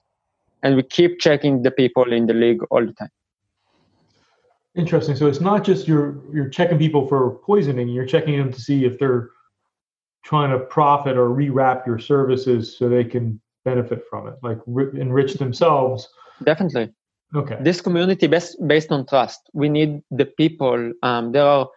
And 0.62 0.76
we 0.76 0.82
keep 0.82 1.20
checking 1.20 1.62
the 1.62 1.70
people 1.70 2.12
in 2.12 2.26
the 2.26 2.34
league 2.34 2.62
all 2.70 2.84
the 2.84 2.92
time. 2.92 3.10
Interesting. 4.74 5.16
So 5.16 5.26
it's 5.26 5.40
not 5.40 5.64
just 5.64 5.88
you're 5.88 6.18
you're 6.34 6.50
checking 6.50 6.78
people 6.78 7.06
for 7.06 7.36
poisoning. 7.46 7.88
You're 7.88 8.06
checking 8.06 8.36
them 8.36 8.52
to 8.52 8.60
see 8.60 8.84
if 8.84 8.98
they're 8.98 9.30
trying 10.22 10.50
to 10.50 10.58
profit 10.58 11.16
or 11.16 11.28
rewrap 11.30 11.86
your 11.86 11.98
services 11.98 12.76
so 12.76 12.88
they 12.88 13.04
can 13.04 13.40
benefit 13.64 14.02
from 14.10 14.28
it 14.28 14.34
like 14.42 14.58
enrich 14.94 15.34
themselves 15.34 16.08
definitely 16.44 16.90
okay 17.34 17.56
this 17.60 17.80
community 17.80 18.26
based 18.26 18.56
based 18.66 18.92
on 18.92 19.06
trust 19.06 19.40
we 19.52 19.68
need 19.68 20.02
the 20.10 20.26
people 20.26 20.92
um, 21.02 21.32
there 21.32 21.44
are 21.44 21.68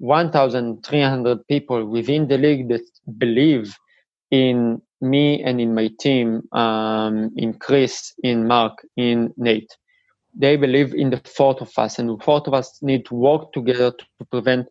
1,300 0.00 1.46
people 1.46 1.84
within 1.84 2.26
the 2.28 2.38
league 2.38 2.68
that 2.68 2.82
believe 3.18 3.74
in 4.30 4.80
me 5.00 5.42
and 5.42 5.60
in 5.60 5.74
my 5.74 5.90
team, 6.00 6.42
um, 6.52 7.30
in 7.36 7.54
Chris, 7.54 8.14
in 8.22 8.46
Marc, 8.46 8.78
in 8.96 9.32
Nate. 9.36 9.76
They 10.34 10.56
believe 10.56 10.94
in 10.94 11.10
the 11.10 11.18
fourth 11.18 11.60
of 11.60 11.70
us, 11.76 11.98
and 11.98 12.08
the 12.08 12.24
fourth 12.24 12.46
of 12.46 12.54
us 12.54 12.78
need 12.82 13.04
to 13.06 13.14
work 13.14 13.52
together 13.52 13.90
to, 13.90 14.06
to 14.18 14.24
prevent 14.26 14.68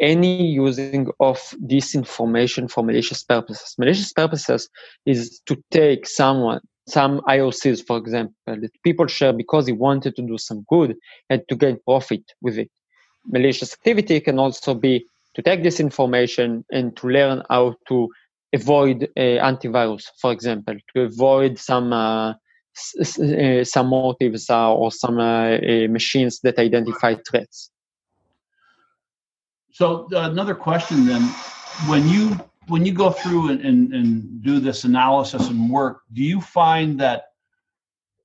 any 0.00 0.44
using 0.44 1.08
of 1.20 1.38
this 1.60 1.94
information 1.94 2.66
for 2.66 2.82
malicious 2.82 3.22
purposes. 3.22 3.74
Malicious 3.78 4.12
purposes 4.12 4.68
is 5.06 5.40
to 5.46 5.62
take 5.70 6.06
someone, 6.06 6.60
some 6.86 7.20
IOCs, 7.22 7.86
for 7.86 7.96
example, 7.98 8.34
that 8.46 8.70
people 8.82 9.06
share 9.06 9.32
because 9.32 9.66
they 9.66 9.72
wanted 9.72 10.16
to 10.16 10.22
do 10.22 10.38
some 10.38 10.64
good 10.68 10.96
and 11.30 11.42
to 11.48 11.56
gain 11.56 11.78
profit 11.86 12.22
with 12.42 12.58
it 12.58 12.70
malicious 13.26 13.72
activity 13.72 14.20
can 14.20 14.38
also 14.38 14.74
be 14.74 15.06
to 15.34 15.42
take 15.42 15.62
this 15.62 15.80
information 15.80 16.64
and 16.70 16.96
to 16.96 17.08
learn 17.08 17.42
how 17.50 17.74
to 17.88 18.08
avoid 18.52 19.04
uh, 19.16 19.20
antivirus, 19.20 20.04
for 20.20 20.32
example, 20.32 20.76
to 20.94 21.02
avoid 21.02 21.58
some 21.58 21.92
uh, 21.92 22.34
s- 22.76 23.18
uh, 23.18 23.64
some 23.64 23.88
motives 23.88 24.48
uh, 24.48 24.72
or 24.72 24.92
some 24.92 25.18
uh, 25.18 25.56
uh, 25.56 25.88
machines 25.88 26.40
that 26.40 26.58
identify 26.58 27.14
threats. 27.28 27.70
So 29.72 30.06
another 30.12 30.54
question 30.54 31.06
then, 31.06 31.22
when 31.88 32.06
you 32.08 32.38
when 32.68 32.86
you 32.86 32.92
go 32.92 33.10
through 33.10 33.50
and, 33.50 33.60
and, 33.60 33.94
and 33.94 34.42
do 34.42 34.60
this 34.60 34.84
analysis 34.84 35.48
and 35.48 35.70
work, 35.70 36.02
do 36.12 36.22
you 36.22 36.40
find 36.40 36.98
that 37.00 37.24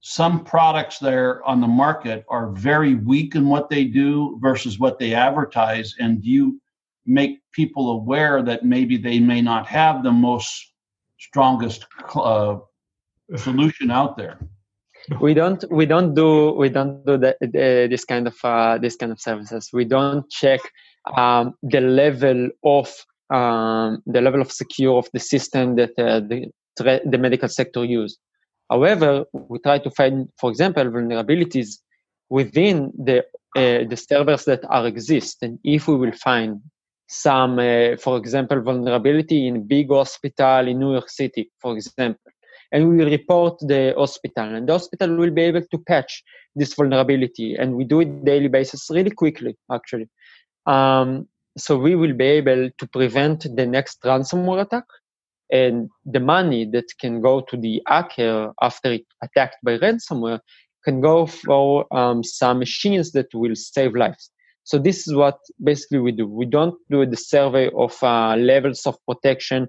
some 0.01 0.43
products 0.43 0.99
there 0.99 1.43
on 1.45 1.59
the 1.59 1.67
market 1.67 2.25
are 2.29 2.51
very 2.51 2.95
weak 2.95 3.35
in 3.35 3.47
what 3.47 3.69
they 3.69 3.83
do 3.83 4.37
versus 4.41 4.79
what 4.79 4.97
they 4.97 5.13
advertise? 5.13 5.95
And 5.99 6.21
do 6.21 6.29
you 6.29 6.61
make 7.05 7.39
people 7.51 7.91
aware 7.91 8.41
that 8.43 8.63
maybe 8.63 8.97
they 8.97 9.19
may 9.19 9.41
not 9.41 9.67
have 9.67 10.03
the 10.03 10.11
most 10.11 10.71
strongest 11.17 11.85
uh, 12.15 12.57
solution 13.35 13.91
out 13.91 14.15
there? 14.15 14.39
We 15.19 15.33
don't 15.33 15.63
we 15.71 15.85
don't 15.85 16.13
do 16.13 16.51
we 16.51 16.69
don't 16.69 17.03
do 17.05 17.17
the, 17.17 17.35
this 17.41 18.05
kind 18.05 18.27
of 18.27 18.35
uh, 18.43 18.77
this 18.77 18.95
kind 18.95 19.11
of 19.11 19.19
services. 19.19 19.69
We 19.73 19.85
don't 19.85 20.29
check 20.29 20.59
um, 21.15 21.55
the 21.63 21.81
level 21.81 22.49
of 22.63 22.93
um, 23.29 24.01
the 24.05 24.21
level 24.21 24.41
of 24.41 24.51
secure 24.51 24.97
of 24.97 25.07
the 25.13 25.19
system 25.19 25.75
that 25.75 25.91
uh, 25.97 26.19
the 26.19 26.51
the 27.05 27.17
medical 27.17 27.49
sector 27.49 27.83
use 27.83 28.17
However, 28.69 29.25
we 29.33 29.59
try 29.59 29.79
to 29.79 29.89
find, 29.91 30.29
for 30.37 30.49
example, 30.51 30.85
vulnerabilities 30.85 31.79
within 32.29 32.93
the 32.97 33.25
uh, 33.55 33.83
the 33.89 33.97
servers 33.97 34.45
that 34.45 34.63
are 34.69 34.85
exist. 34.85 35.37
And 35.41 35.57
if 35.63 35.87
we 35.87 35.95
will 35.95 36.11
find 36.11 36.61
some, 37.07 37.57
uh, 37.57 37.97
for 37.97 38.17
example, 38.17 38.61
vulnerability 38.61 39.47
in 39.47 39.67
big 39.67 39.89
hospital 39.89 40.67
in 40.67 40.77
New 40.77 40.91
York 40.91 41.09
City, 41.09 41.49
for 41.59 41.73
example, 41.73 42.31
and 42.71 42.87
we 42.87 43.03
report 43.03 43.57
the 43.61 43.95
hospital, 43.97 44.53
and 44.53 44.69
the 44.69 44.73
hospital 44.73 45.15
will 45.15 45.31
be 45.31 45.41
able 45.41 45.63
to 45.63 45.77
patch 45.79 46.23
this 46.55 46.75
vulnerability, 46.75 47.55
and 47.55 47.75
we 47.75 47.83
do 47.83 48.01
it 48.01 48.23
daily 48.23 48.49
basis 48.49 48.87
really 48.91 49.09
quickly, 49.09 49.57
actually. 49.71 50.07
Um, 50.67 51.27
so 51.57 51.77
we 51.77 51.95
will 51.95 52.13
be 52.13 52.25
able 52.25 52.69
to 52.77 52.87
prevent 52.87 53.47
the 53.55 53.65
next 53.65 54.01
ransomware 54.03 54.61
attack 54.61 54.85
and 55.51 55.89
the 56.05 56.19
money 56.19 56.65
that 56.65 56.85
can 56.99 57.21
go 57.21 57.41
to 57.41 57.57
the 57.57 57.81
hacker 57.87 58.53
after 58.61 58.93
it 58.93 59.05
attacked 59.23 59.57
by 59.63 59.77
ransomware 59.77 60.39
can 60.85 61.01
go 61.01 61.25
for 61.25 61.85
um, 61.95 62.23
some 62.23 62.59
machines 62.59 63.11
that 63.11 63.27
will 63.33 63.55
save 63.55 63.95
lives. 63.95 64.31
So 64.63 64.77
this 64.77 65.07
is 65.07 65.15
what 65.15 65.39
basically 65.63 65.99
we 65.99 66.11
do. 66.11 66.27
We 66.27 66.45
don't 66.45 66.75
do 66.89 67.05
the 67.05 67.17
survey 67.17 67.69
of 67.75 67.97
uh, 68.03 68.35
levels 68.35 68.85
of 68.85 68.97
protection 69.07 69.67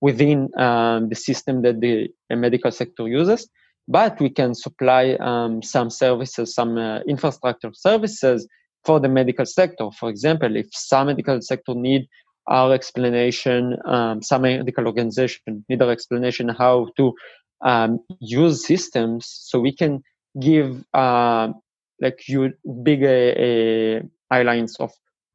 within 0.00 0.48
um, 0.58 1.08
the 1.08 1.14
system 1.14 1.62
that 1.62 1.80
the 1.80 2.08
medical 2.30 2.70
sector 2.70 3.06
uses, 3.06 3.48
but 3.86 4.20
we 4.20 4.30
can 4.30 4.54
supply 4.54 5.16
um, 5.20 5.62
some 5.62 5.90
services, 5.90 6.54
some 6.54 6.76
uh, 6.78 7.00
infrastructure 7.06 7.70
services 7.74 8.46
for 8.84 9.00
the 9.00 9.08
medical 9.08 9.46
sector. 9.46 9.90
For 9.98 10.08
example, 10.08 10.56
if 10.56 10.68
some 10.72 11.08
medical 11.08 11.40
sector 11.40 11.74
need 11.74 12.06
our 12.46 12.72
explanation, 12.72 13.76
um, 13.84 14.22
some 14.22 14.42
medical 14.42 14.86
organization 14.86 15.64
need 15.68 15.82
our 15.82 15.90
explanation 15.90 16.48
how 16.48 16.88
to 16.96 17.14
um, 17.62 18.00
use 18.20 18.66
systems 18.66 19.26
so 19.26 19.60
we 19.60 19.72
can 19.72 20.02
give 20.40 20.84
uh, 20.94 21.52
like 22.00 22.26
you 22.28 22.52
big 22.82 23.04
uh, 23.04 24.06
outlines 24.30 24.76
of 24.76 24.92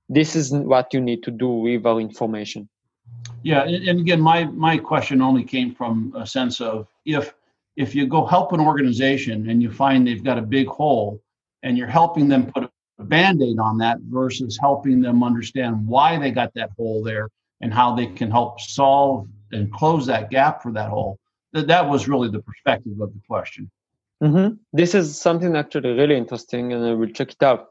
this 0.10 0.36
is 0.36 0.52
what 0.52 0.94
you 0.94 1.02
need 1.02 1.24
to 1.24 1.32
do 1.32 1.50
with 1.50 1.86
our 1.86 2.00
information. 2.00 2.70
Yeah, 3.44 3.64
and, 3.64 3.88
and 3.88 4.00
again, 4.00 4.22
my 4.22 4.46
my 4.46 4.78
question 4.78 5.22
only 5.22 5.44
came 5.44 5.74
from 5.74 6.14
a 6.18 6.26
sense 6.26 6.62
of 6.62 6.88
if 7.06 7.34
if 7.76 7.94
you 7.94 8.08
go 8.08 8.26
help 8.26 8.54
an 8.54 8.60
organization 8.60 9.50
and 9.50 9.62
you 9.62 9.72
find 9.72 10.08
they've 10.08 10.24
got 10.24 10.38
a 10.38 10.42
big 10.42 10.68
hole 10.68 11.22
and 11.64 11.78
you're 11.78 11.88
helping 11.88 12.28
them 12.28 12.52
put 12.52 12.70
a 13.00 13.04
band-aid 13.04 13.60
on 13.60 13.78
that 13.80 13.98
versus 14.02 14.58
helping 14.60 15.02
them 15.02 15.24
understand 15.24 15.86
why 15.86 16.18
they 16.18 16.32
got 16.32 16.54
that 16.54 16.72
hole 16.78 17.04
there 17.04 17.30
and 17.62 17.74
how 17.74 17.96
they 17.96 18.08
can 18.08 18.32
help 18.32 18.60
solve 18.60 19.28
and 19.52 19.72
close 19.72 20.06
that 20.06 20.30
gap 20.30 20.62
for 20.62 20.72
that 20.72 20.90
hole 20.90 21.18
that 21.54 21.68
that 21.68 21.90
was 21.90 22.08
really 22.08 22.30
the 22.30 22.42
perspective 22.42 23.00
of 23.00 23.14
the 23.14 23.22
question 23.28 23.70
mm-hmm. 24.24 24.56
this 24.74 24.96
is 24.96 25.20
something 25.20 25.56
actually 25.56 25.92
really 25.92 26.18
interesting 26.18 26.74
and 26.74 26.84
i 26.86 26.94
will 26.94 27.08
check 27.08 27.32
it 27.32 27.44
out 27.44 27.68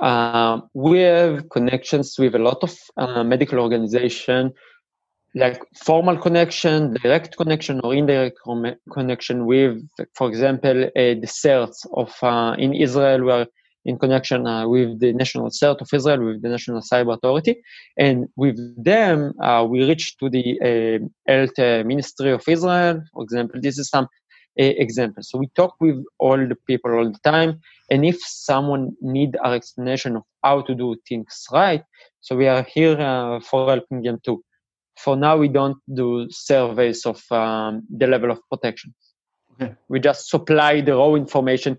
uh, 0.00 0.60
we 0.74 0.98
have 0.98 1.48
connections 1.50 2.18
with 2.18 2.34
a 2.34 2.38
lot 2.38 2.58
of 2.62 2.76
uh, 2.96 3.22
medical 3.22 3.60
organization 3.60 4.52
like 5.34 5.60
formal 5.74 6.16
connection, 6.16 6.94
direct 7.02 7.36
connection, 7.36 7.80
or 7.82 7.94
indirect 7.94 8.38
connection 8.92 9.46
with, 9.46 9.84
for 10.14 10.28
example, 10.28 10.84
uh, 10.84 10.90
the 10.94 11.26
CERTs 11.26 11.86
of 11.92 12.14
uh, 12.22 12.54
in 12.58 12.72
Israel. 12.72 13.24
We 13.24 13.32
are 13.32 13.46
in 13.84 13.98
connection 13.98 14.46
uh, 14.46 14.66
with 14.66 15.00
the 15.00 15.12
National 15.12 15.50
CERT 15.50 15.80
of 15.80 15.88
Israel, 15.92 16.24
with 16.24 16.42
the 16.42 16.48
National 16.48 16.80
Cyber 16.80 17.14
Authority, 17.14 17.62
and 17.98 18.28
with 18.36 18.58
them 18.82 19.34
uh, 19.40 19.66
we 19.68 19.84
reach 19.84 20.16
to 20.18 20.30
the 20.30 20.44
uh, 20.60 21.30
Health 21.30 21.58
uh, 21.58 21.82
Ministry 21.84 22.32
of 22.32 22.42
Israel. 22.48 23.02
For 23.12 23.22
example, 23.22 23.60
this 23.60 23.78
is 23.78 23.88
some 23.88 24.08
example. 24.56 25.22
So 25.24 25.38
we 25.38 25.48
talk 25.56 25.74
with 25.80 26.04
all 26.18 26.36
the 26.36 26.56
people 26.68 26.92
all 26.92 27.10
the 27.10 27.18
time, 27.24 27.60
and 27.90 28.04
if 28.04 28.18
someone 28.20 28.92
need 29.00 29.36
our 29.42 29.54
explanation 29.54 30.16
of 30.16 30.22
how 30.42 30.62
to 30.62 30.74
do 30.74 30.96
things 31.08 31.46
right, 31.52 31.82
so 32.20 32.36
we 32.36 32.46
are 32.46 32.62
here 32.62 32.96
for 33.42 33.68
helping 33.68 34.02
them 34.02 34.20
too 34.24 34.42
for 34.96 35.16
now 35.16 35.36
we 35.36 35.48
don't 35.48 35.76
do 35.92 36.26
surveys 36.30 37.04
of 37.04 37.20
um, 37.32 37.82
the 37.90 38.06
level 38.06 38.30
of 38.30 38.38
protection 38.48 38.94
okay. 39.54 39.74
we 39.88 40.00
just 40.00 40.28
supply 40.28 40.80
the 40.80 40.94
raw 40.94 41.14
information 41.14 41.78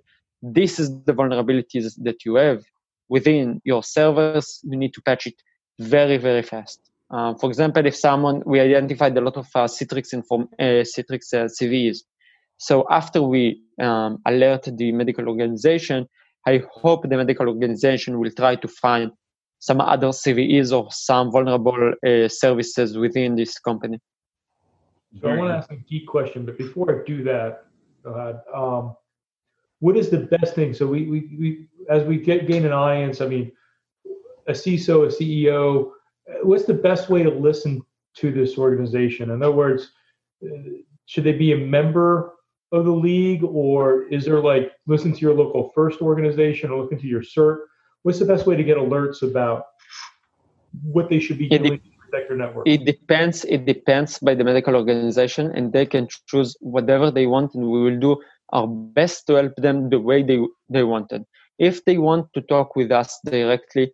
this 0.53 0.79
is 0.79 0.87
the 1.05 1.13
vulnerabilities 1.13 1.93
that 2.03 2.23
you 2.25 2.35
have 2.35 2.63
within 3.09 3.61
your 3.63 3.83
servers 3.83 4.59
you 4.63 4.77
need 4.77 4.93
to 4.93 5.01
patch 5.01 5.27
it 5.27 5.35
very 5.79 6.17
very 6.17 6.43
fast 6.43 6.79
uh, 7.11 7.33
for 7.35 7.49
example 7.49 7.85
if 7.85 7.95
someone 7.95 8.41
we 8.45 8.59
identified 8.59 9.17
a 9.17 9.21
lot 9.21 9.37
of 9.37 9.47
uh, 9.55 9.65
citrix 9.65 10.13
inform 10.13 10.47
uh, 10.59 10.83
citrix 10.93 11.33
uh, 11.33 11.47
cves 11.57 11.99
so 12.57 12.85
after 12.89 13.21
we 13.21 13.61
um, 13.81 14.17
alert 14.25 14.63
the 14.77 14.91
medical 14.91 15.27
organization 15.27 16.07
i 16.47 16.61
hope 16.71 17.01
the 17.09 17.17
medical 17.17 17.47
organization 17.47 18.19
will 18.19 18.31
try 18.31 18.55
to 18.55 18.67
find 18.67 19.11
some 19.59 19.81
other 19.81 20.09
CVEs 20.09 20.71
or 20.77 20.91
some 20.91 21.31
vulnerable 21.31 21.93
uh, 22.05 22.27
services 22.27 22.97
within 22.97 23.35
this 23.35 23.57
company. 23.57 23.99
So 25.19 25.29
I 25.29 25.37
want 25.37 25.49
to 25.49 25.57
ask 25.57 25.71
a 25.71 25.77
key 25.77 26.05
question, 26.05 26.45
but 26.45 26.57
before 26.57 26.87
I 26.93 27.05
do 27.05 27.23
that, 27.23 27.65
uh, 28.05 28.33
um, 28.53 28.95
what 29.79 29.97
is 29.97 30.09
the 30.09 30.19
best 30.19 30.55
thing? 30.55 30.73
So 30.73 30.87
we, 30.87 31.07
we, 31.07 31.19
we 31.39 31.67
as 31.89 32.03
we 32.03 32.17
get 32.17 32.47
gain 32.47 32.65
an 32.65 32.71
audience, 32.71 33.21
I 33.21 33.27
mean, 33.27 33.51
a 34.47 34.53
CISO, 34.53 35.05
a 35.05 35.09
CEO, 35.09 35.91
what's 36.43 36.65
the 36.65 36.73
best 36.73 37.09
way 37.09 37.23
to 37.23 37.29
listen 37.29 37.81
to 38.17 38.31
this 38.31 38.57
organization? 38.57 39.31
In 39.31 39.43
other 39.43 39.51
words, 39.51 39.91
uh, 40.43 40.57
should 41.05 41.23
they 41.23 41.33
be 41.33 41.53
a 41.53 41.57
member 41.57 42.33
of 42.71 42.85
the 42.85 42.91
league, 42.91 43.43
or 43.43 44.03
is 44.09 44.25
there 44.25 44.39
like 44.39 44.71
listen 44.87 45.13
to 45.13 45.19
your 45.19 45.33
local 45.33 45.71
first 45.75 46.01
organization 46.01 46.71
or 46.71 46.83
listen 46.83 46.99
to 46.99 47.07
your 47.07 47.21
CERT? 47.21 47.59
what's 48.05 48.19
the 48.19 48.25
best 48.33 48.45
way 48.45 48.55
to 48.55 48.63
get 48.63 48.77
alerts 48.77 49.23
about 49.23 49.65
what 50.83 51.09
they 51.09 51.19
should 51.19 51.39
be 51.39 51.47
it 51.51 51.57
doing 51.57 51.79
de- 51.79 51.89
to 51.89 51.97
protect 51.97 52.29
their 52.29 52.37
network? 52.37 52.67
It 52.67 52.85
depends. 52.85 53.43
It 53.45 53.65
depends 53.65 54.19
by 54.19 54.35
the 54.35 54.43
medical 54.43 54.75
organization, 54.75 55.51
and 55.55 55.73
they 55.73 55.87
can 55.87 56.07
choose 56.27 56.55
whatever 56.59 57.09
they 57.09 57.25
want, 57.25 57.55
and 57.55 57.63
we 57.67 57.81
will 57.81 57.99
do 57.99 58.21
our 58.53 58.67
best 58.67 59.27
to 59.27 59.35
help 59.35 59.55
them 59.57 59.89
the 59.89 59.99
way 59.99 60.23
they 60.23 60.39
they 60.69 60.83
wanted. 60.83 61.23
If 61.57 61.85
they 61.85 61.97
want 61.97 62.27
to 62.33 62.41
talk 62.41 62.75
with 62.75 62.91
us 62.91 63.19
directly, 63.25 63.91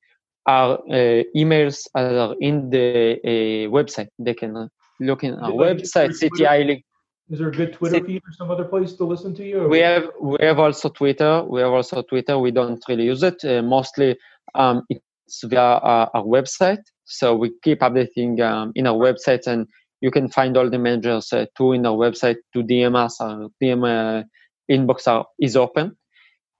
our 0.47 0.79
uh, 0.89 1.23
emails 1.35 1.87
are 1.95 2.35
in 2.39 2.69
the 2.69 3.19
uh, 3.23 3.69
website. 3.69 4.09
They 4.17 4.33
can 4.33 4.69
look 4.99 5.23
in 5.23 5.35
our 5.35 5.51
website, 5.51 6.19
CTI 6.19 6.65
link. 6.65 6.83
Is 7.29 7.39
there 7.39 7.47
a 7.47 7.51
good 7.51 7.73
Twitter 7.73 8.03
feed 8.03 8.21
or 8.27 8.33
some 8.33 8.51
other 8.51 8.65
place 8.65 8.93
to 8.93 9.05
listen 9.05 9.33
to 9.35 9.45
you? 9.45 9.67
We 9.69 9.79
have 9.79 10.09
we 10.21 10.37
have 10.41 10.59
also 10.59 10.89
Twitter. 10.89 11.43
We 11.43 11.61
have 11.61 11.71
also 11.71 12.01
Twitter. 12.01 12.37
We 12.37 12.51
don't 12.51 12.83
really 12.89 13.05
use 13.05 13.23
it. 13.23 13.43
Uh, 13.45 13.61
mostly, 13.61 14.17
um, 14.53 14.83
it's 14.89 15.43
via 15.45 15.79
our, 15.79 16.09
our, 16.13 16.23
website. 16.23 16.83
So 17.05 17.33
we 17.35 17.53
keep 17.63 17.79
updating 17.79 18.41
um, 18.41 18.73
in 18.75 18.85
our 18.85 18.95
website, 18.95 19.47
and 19.47 19.65
you 20.01 20.11
can 20.11 20.27
find 20.27 20.57
all 20.57 20.69
the 20.69 20.77
managers 20.77 21.31
uh, 21.31 21.45
too 21.57 21.71
in 21.71 21.85
our 21.85 21.95
website 21.95 22.37
to 22.53 22.63
DM 22.63 22.97
us. 22.97 23.21
Our 23.21 23.47
DM 23.63 23.85
uh, 23.87 24.23
inbox 24.71 25.07
are, 25.07 25.25
is 25.39 25.55
open. 25.55 25.95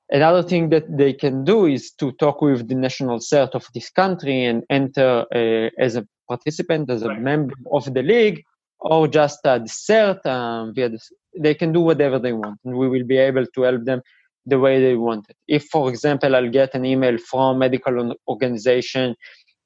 Another 0.10 0.44
thing 0.44 0.70
that 0.70 0.86
they 0.98 1.14
can 1.14 1.46
do 1.46 1.66
is 1.66 1.92
to 2.00 2.12
talk 2.14 2.42
with 2.42 2.68
the 2.68 2.76
national 2.76 3.20
cert 3.20 3.52
of 3.56 3.66
this 3.74 3.90
country 3.90 4.44
and 4.44 4.64
enter 4.70 5.26
uh, 5.34 5.70
as 5.80 5.96
a 5.96 6.06
participant, 6.28 6.90
as 6.90 7.02
a 7.04 7.08
right. 7.08 7.22
member 7.22 7.54
of 7.72 7.94
the 7.94 8.04
league, 8.04 8.44
or 8.82 9.08
just 9.08 9.40
uh, 9.46 9.60
cert 9.60 10.26
um, 10.26 10.74
via 10.74 10.90
the, 10.90 11.00
they 11.38 11.54
can 11.54 11.72
do 11.72 11.82
whatever 11.82 12.20
they 12.20 12.34
want 12.34 12.60
and 12.66 12.76
we 12.76 12.90
will 12.90 13.06
be 13.06 13.18
able 13.18 13.46
to 13.46 13.62
help 13.62 13.84
them 13.86 14.02
the 14.46 14.60
way 14.60 14.82
they 14.82 14.96
want 14.96 15.26
it 15.30 15.38
if 15.48 15.66
for 15.68 15.90
example 15.90 16.36
i'll 16.36 16.50
get 16.50 16.74
an 16.74 16.84
email 16.84 17.18
from 17.18 17.56
a 17.56 17.60
medical 17.60 18.14
organization 18.28 19.16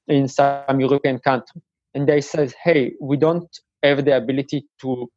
in 0.07 0.27
some 0.27 0.79
european 0.79 1.17
country 1.19 1.61
and 1.93 2.07
they 2.07 2.21
says 2.21 2.53
hey 2.63 2.93
we 2.99 3.15
don't 3.17 3.59
have 3.81 4.03
the 4.03 4.15
ability 4.15 4.65
to 4.79 5.09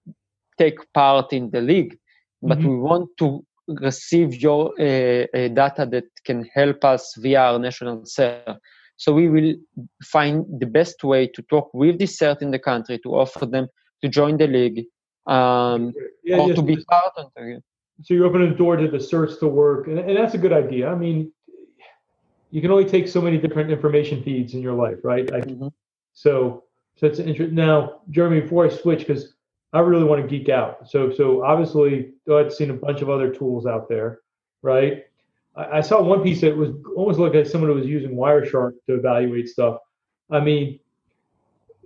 take 0.57 0.79
part 0.93 1.33
in 1.33 1.51
the 1.51 1.61
league 1.61 1.99
but 2.42 2.59
mm-hmm. 2.59 2.68
we 2.68 2.77
want 2.79 3.09
to 3.18 3.44
receive 3.68 4.35
your 4.35 4.72
uh, 4.81 5.27
uh, 5.35 5.48
data 5.48 5.87
that 5.90 6.05
can 6.24 6.48
help 6.55 6.85
us 6.85 7.14
via 7.18 7.40
our 7.40 7.59
national 7.59 8.03
cert 8.03 8.59
so 8.96 9.12
we 9.12 9.29
will 9.29 9.55
find 10.03 10.44
the 10.59 10.66
best 10.66 11.05
way 11.05 11.27
to 11.27 11.42
talk 11.42 11.68
with 11.74 11.98
the 11.98 12.07
cert 12.07 12.40
in 12.42 12.51
the 12.51 12.59
country 12.59 12.98
to 12.98 13.11
offer 13.14 13.44
them 13.46 13.68
to 14.03 14.09
join 14.09 14.37
the 14.37 14.46
league 14.46 14.87
um, 15.29 15.92
yeah, 16.24 16.38
or 16.38 16.48
yes, 16.48 16.57
to 16.57 16.62
be 16.62 16.83
part 16.85 17.12
of 17.18 17.31
it. 17.37 17.62
So 18.03 18.14
you're 18.14 18.27
opening 18.27 18.51
the 18.51 18.57
door 18.57 18.77
to 18.77 18.88
the 18.88 18.96
CERTs 18.96 19.38
to 19.40 19.48
work, 19.48 19.87
and, 19.87 19.98
and 19.98 20.16
that's 20.16 20.35
a 20.35 20.38
good 20.38 20.53
idea. 20.53 20.88
I 20.88 20.94
mean, 20.94 21.31
you 22.51 22.62
can 22.62 22.70
only 22.70 22.87
take 22.87 23.07
so 23.09 23.20
many 23.20 23.37
different 23.38 23.70
information 23.70 24.22
feeds 24.22 24.55
in 24.55 24.62
your 24.62 24.72
life, 24.72 24.98
right? 25.05 25.27
Mm-hmm. 25.27 25.68
So, 26.14 26.64
so 26.96 27.07
it's 27.07 27.18
interesting. 27.18 27.55
Now, 27.55 28.01
Jeremy, 28.11 28.40
before 28.40 28.66
I 28.66 28.70
switch, 28.70 29.01
because 29.01 29.35
I 29.72 29.81
really 29.81 30.04
want 30.04 30.22
to 30.22 30.28
geek 30.28 30.48
out. 30.48 30.88
So, 30.88 31.12
so 31.12 31.44
obviously, 31.44 32.12
I'd 32.31 32.52
seen 32.52 32.70
a 32.70 32.74
bunch 32.74 33.02
of 33.02 33.11
other 33.11 33.31
tools 33.31 33.66
out 33.66 33.88
there, 33.88 34.20
right? 34.62 35.04
I, 35.57 35.78
I 35.78 35.81
saw 35.81 36.02
one 36.02 36.22
piece 36.22 36.40
that 36.40 36.57
was 36.57 36.70
almost 36.96 37.18
like 37.18 37.46
someone 37.46 37.70
who 37.70 37.76
was 37.76 37.87
using 37.87 38.12
Wireshark 38.12 38.72
to 38.87 38.94
evaluate 38.94 39.48
stuff. 39.48 39.78
I 40.31 40.40
mean, 40.40 40.81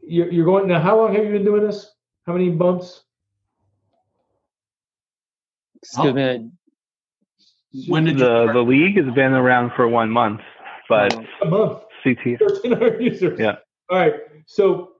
you're, 0.02 0.30
you're 0.30 0.44
going 0.44 0.68
now. 0.68 0.80
How 0.80 0.96
long 0.96 1.14
have 1.14 1.24
you 1.24 1.32
been 1.32 1.44
doing 1.44 1.66
this? 1.66 1.92
How 2.26 2.32
many 2.32 2.50
months? 2.50 3.02
Excuse 5.82 6.06
oh. 6.06 6.12
me. 6.12 6.50
When 7.88 8.04
did 8.04 8.18
the 8.18 8.52
the 8.52 8.60
league 8.60 8.96
has 8.98 9.12
been 9.14 9.32
around 9.32 9.72
for 9.74 9.88
one 9.88 10.10
month, 10.10 10.40
but 10.88 11.14
a 11.40 11.46
month. 11.46 11.78
CT. 12.02 12.26
users. 13.00 13.38
Yeah. 13.38 13.56
All 13.88 13.98
right. 13.98 14.14
So, 14.46 14.91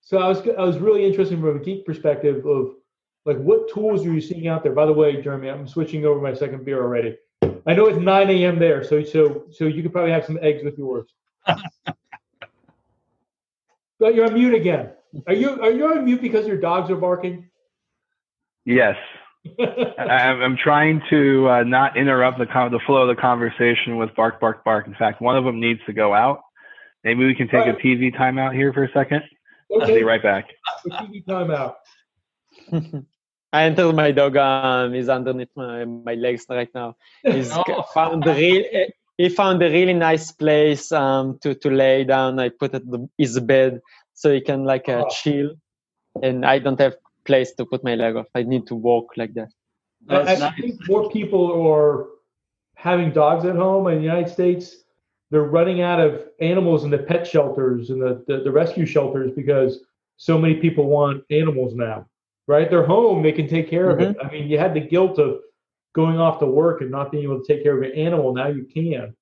so 0.00 0.18
I 0.18 0.28
was 0.28 0.40
I 0.58 0.62
was 0.62 0.78
really 0.78 1.04
interested 1.04 1.38
from 1.40 1.56
a 1.56 1.60
geek 1.60 1.84
perspective 1.84 2.44
of 2.46 2.74
like 3.24 3.38
what 3.38 3.72
tools 3.72 4.04
are 4.06 4.12
you 4.12 4.20
seeing 4.20 4.48
out 4.48 4.62
there? 4.62 4.72
By 4.72 4.86
the 4.86 4.92
way, 4.92 5.20
Jeremy, 5.20 5.48
I'm 5.50 5.68
switching 5.68 6.04
over 6.06 6.20
my 6.20 6.34
second 6.34 6.64
beer 6.64 6.82
already. 6.82 7.16
I 7.66 7.74
know 7.74 7.86
it's 7.86 7.98
9 7.98 8.30
a.m. 8.30 8.58
there, 8.58 8.82
so 8.82 9.04
so 9.04 9.44
so 9.50 9.66
you 9.66 9.82
could 9.82 9.92
probably 9.92 10.12
have 10.12 10.24
some 10.24 10.38
eggs 10.42 10.64
with 10.64 10.78
yours. 10.78 11.08
but 13.98 14.14
you're 14.14 14.26
on 14.26 14.34
mute 14.34 14.54
again. 14.54 14.90
Are 15.26 15.34
you 15.34 15.60
are 15.60 15.70
you 15.70 15.86
on 15.86 16.04
mute 16.04 16.22
because 16.22 16.46
your 16.46 16.58
dogs 16.58 16.90
are 16.90 16.96
barking? 16.96 17.48
Yes. 18.64 18.96
I'm, 19.58 20.42
I'm 20.42 20.56
trying 20.56 21.00
to 21.10 21.48
uh, 21.48 21.62
not 21.62 21.96
interrupt 21.96 22.38
the 22.38 22.46
con- 22.46 22.72
the 22.72 22.80
flow 22.86 23.08
of 23.08 23.16
the 23.16 23.20
conversation 23.20 23.96
with 23.96 24.14
bark, 24.14 24.38
bark, 24.38 24.64
bark. 24.64 24.86
In 24.86 24.94
fact, 24.94 25.22
one 25.22 25.36
of 25.36 25.44
them 25.44 25.60
needs 25.60 25.80
to 25.86 25.92
go 25.92 26.14
out. 26.14 26.42
Maybe 27.04 27.24
we 27.24 27.34
can 27.34 27.46
take 27.46 27.64
right. 27.64 27.74
a 27.74 27.78
TV 27.78 28.14
timeout 28.14 28.54
here 28.54 28.72
for 28.72 28.84
a 28.84 28.92
second. 28.92 29.22
Okay. 29.70 29.84
I'll 29.84 29.98
be 29.98 30.02
right 30.02 30.22
back. 30.22 30.50
A 30.86 30.90
TV 30.90 31.24
timeout. 31.24 31.74
I 33.52 33.64
entered 33.64 33.94
my 33.94 34.12
dog. 34.12 34.36
Um, 34.36 34.94
he's 34.94 35.08
underneath 35.08 35.50
my, 35.56 35.84
my 35.84 36.14
legs 36.14 36.46
right 36.48 36.68
now. 36.74 36.96
He's 37.22 37.50
oh. 37.54 37.82
found 37.94 38.22
the 38.24 38.34
real. 38.34 38.64
He 39.16 39.28
found 39.28 39.62
a 39.62 39.70
really 39.70 39.92
nice 39.92 40.32
place 40.32 40.92
um, 40.92 41.38
to 41.42 41.54
to 41.54 41.70
lay 41.70 42.04
down. 42.04 42.38
I 42.38 42.48
put 42.48 42.74
at 42.74 42.86
the, 42.86 43.08
his 43.18 43.38
bed 43.40 43.80
so 44.14 44.32
he 44.32 44.40
can 44.40 44.64
like 44.64 44.88
uh, 44.88 45.04
oh. 45.04 45.08
chill. 45.10 45.50
And 46.22 46.44
I 46.44 46.58
don't 46.58 46.80
have 46.80 46.94
place 47.24 47.52
to 47.54 47.66
put 47.66 47.84
my 47.84 47.94
leg 47.94 48.16
off. 48.16 48.26
I 48.34 48.42
need 48.42 48.66
to 48.68 48.74
walk 48.74 49.12
like 49.16 49.34
that. 49.34 49.50
I, 50.08 50.34
I 50.34 50.50
think 50.52 50.88
more 50.88 51.10
people 51.10 51.66
are 51.68 52.06
having 52.74 53.12
dogs 53.12 53.44
at 53.44 53.56
home 53.56 53.86
in 53.88 53.96
the 53.96 54.02
United 54.02 54.30
States. 54.30 54.76
They're 55.30 55.42
running 55.42 55.80
out 55.80 56.00
of 56.00 56.24
animals 56.40 56.84
in 56.84 56.90
the 56.90 56.98
pet 56.98 57.26
shelters 57.26 57.90
and 57.90 58.02
the, 58.02 58.24
the, 58.26 58.42
the 58.44 58.50
rescue 58.50 58.84
shelters 58.84 59.30
because 59.34 59.80
so 60.16 60.38
many 60.38 60.54
people 60.54 60.86
want 60.86 61.24
animals 61.30 61.74
now, 61.74 62.06
right? 62.48 62.68
They're 62.68 62.86
home, 62.86 63.22
they 63.22 63.32
can 63.32 63.48
take 63.48 63.70
care 63.70 63.86
mm-hmm. 63.88 64.02
of 64.02 64.10
it. 64.10 64.18
Mm-hmm. 64.18 64.26
I 64.26 64.30
mean, 64.30 64.48
you 64.48 64.58
had 64.58 64.74
the 64.74 64.80
guilt 64.80 65.18
of 65.18 65.40
going 65.94 66.18
off 66.18 66.38
to 66.40 66.46
work 66.46 66.80
and 66.80 66.90
not 66.90 67.10
being 67.10 67.24
able 67.24 67.40
to 67.40 67.46
take 67.46 67.62
care 67.62 67.76
of 67.76 67.82
an 67.82 67.96
animal. 67.96 68.34
Now 68.34 68.48
you 68.48 68.64
can, 68.64 69.14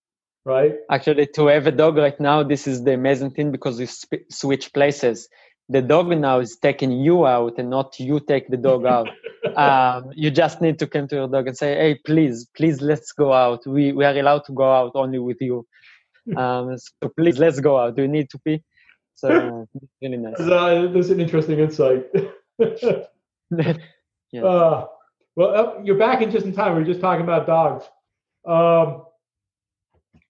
right? 0.45 0.77
Actually, 0.91 1.27
to 1.35 1.47
have 1.47 1.67
a 1.67 1.73
dog 1.73 1.97
right 1.97 2.19
now, 2.21 2.43
this 2.43 2.67
is 2.67 2.85
the 2.85 2.95
amazing 2.95 3.31
thing 3.33 3.53
because 3.53 3.79
you 3.79 3.87
sp- 3.87 4.29
switch 4.31 4.73
places. 4.73 5.29
The 5.71 5.83
dog 5.83 6.09
now 6.09 6.41
is 6.41 6.57
taking 6.57 6.93
you 6.93 7.27
out 7.27 7.59
and 7.59 7.69
not 7.69 8.01
you 8.01 8.21
take 8.21 8.49
the 8.49 8.57
dog 8.57 8.87
out. 8.87 9.09
um, 9.57 10.11
you 10.15 10.31
just 10.31 10.63
need 10.63 10.79
to 10.79 10.87
come 10.87 11.07
to 11.09 11.17
your 11.17 11.29
dog 11.29 11.47
and 11.47 11.57
say, 11.57 11.75
hey, 11.75 12.01
please, 12.07 12.49
please, 12.57 12.81
let's 12.81 13.13
go 13.13 13.33
out. 13.33 13.67
We, 13.67 13.93
we 13.93 14.05
are 14.05 14.17
allowed 14.17 14.45
to 14.47 14.53
go 14.53 14.73
out 14.73 14.93
only 14.95 15.19
with 15.19 15.37
you. 15.41 15.67
Um, 16.37 16.77
so 16.77 17.09
please, 17.17 17.39
let's 17.39 17.61
go 17.61 17.79
out. 17.79 17.97
Do 17.97 18.03
you 18.03 18.09
need 18.09 18.31
to 18.31 18.39
pee? 18.39 18.63
So 19.15 19.67
really 20.03 20.17
nice. 20.17 20.39
Uh, 20.39 20.89
that's 20.93 21.09
an 21.09 21.21
interesting 21.21 21.59
insight. 21.59 22.07
yeah. 22.59 24.43
Uh, 24.45 24.87
well, 25.37 25.55
uh, 25.55 25.83
you're 25.83 25.99
back 25.99 26.23
in 26.23 26.31
just 26.31 26.47
in 26.47 26.53
time. 26.53 26.75
We 26.75 26.81
were 26.81 26.87
just 26.87 27.01
talking 27.01 27.23
about 27.23 27.47
dogs. 27.47 27.85
Um, 28.47 29.05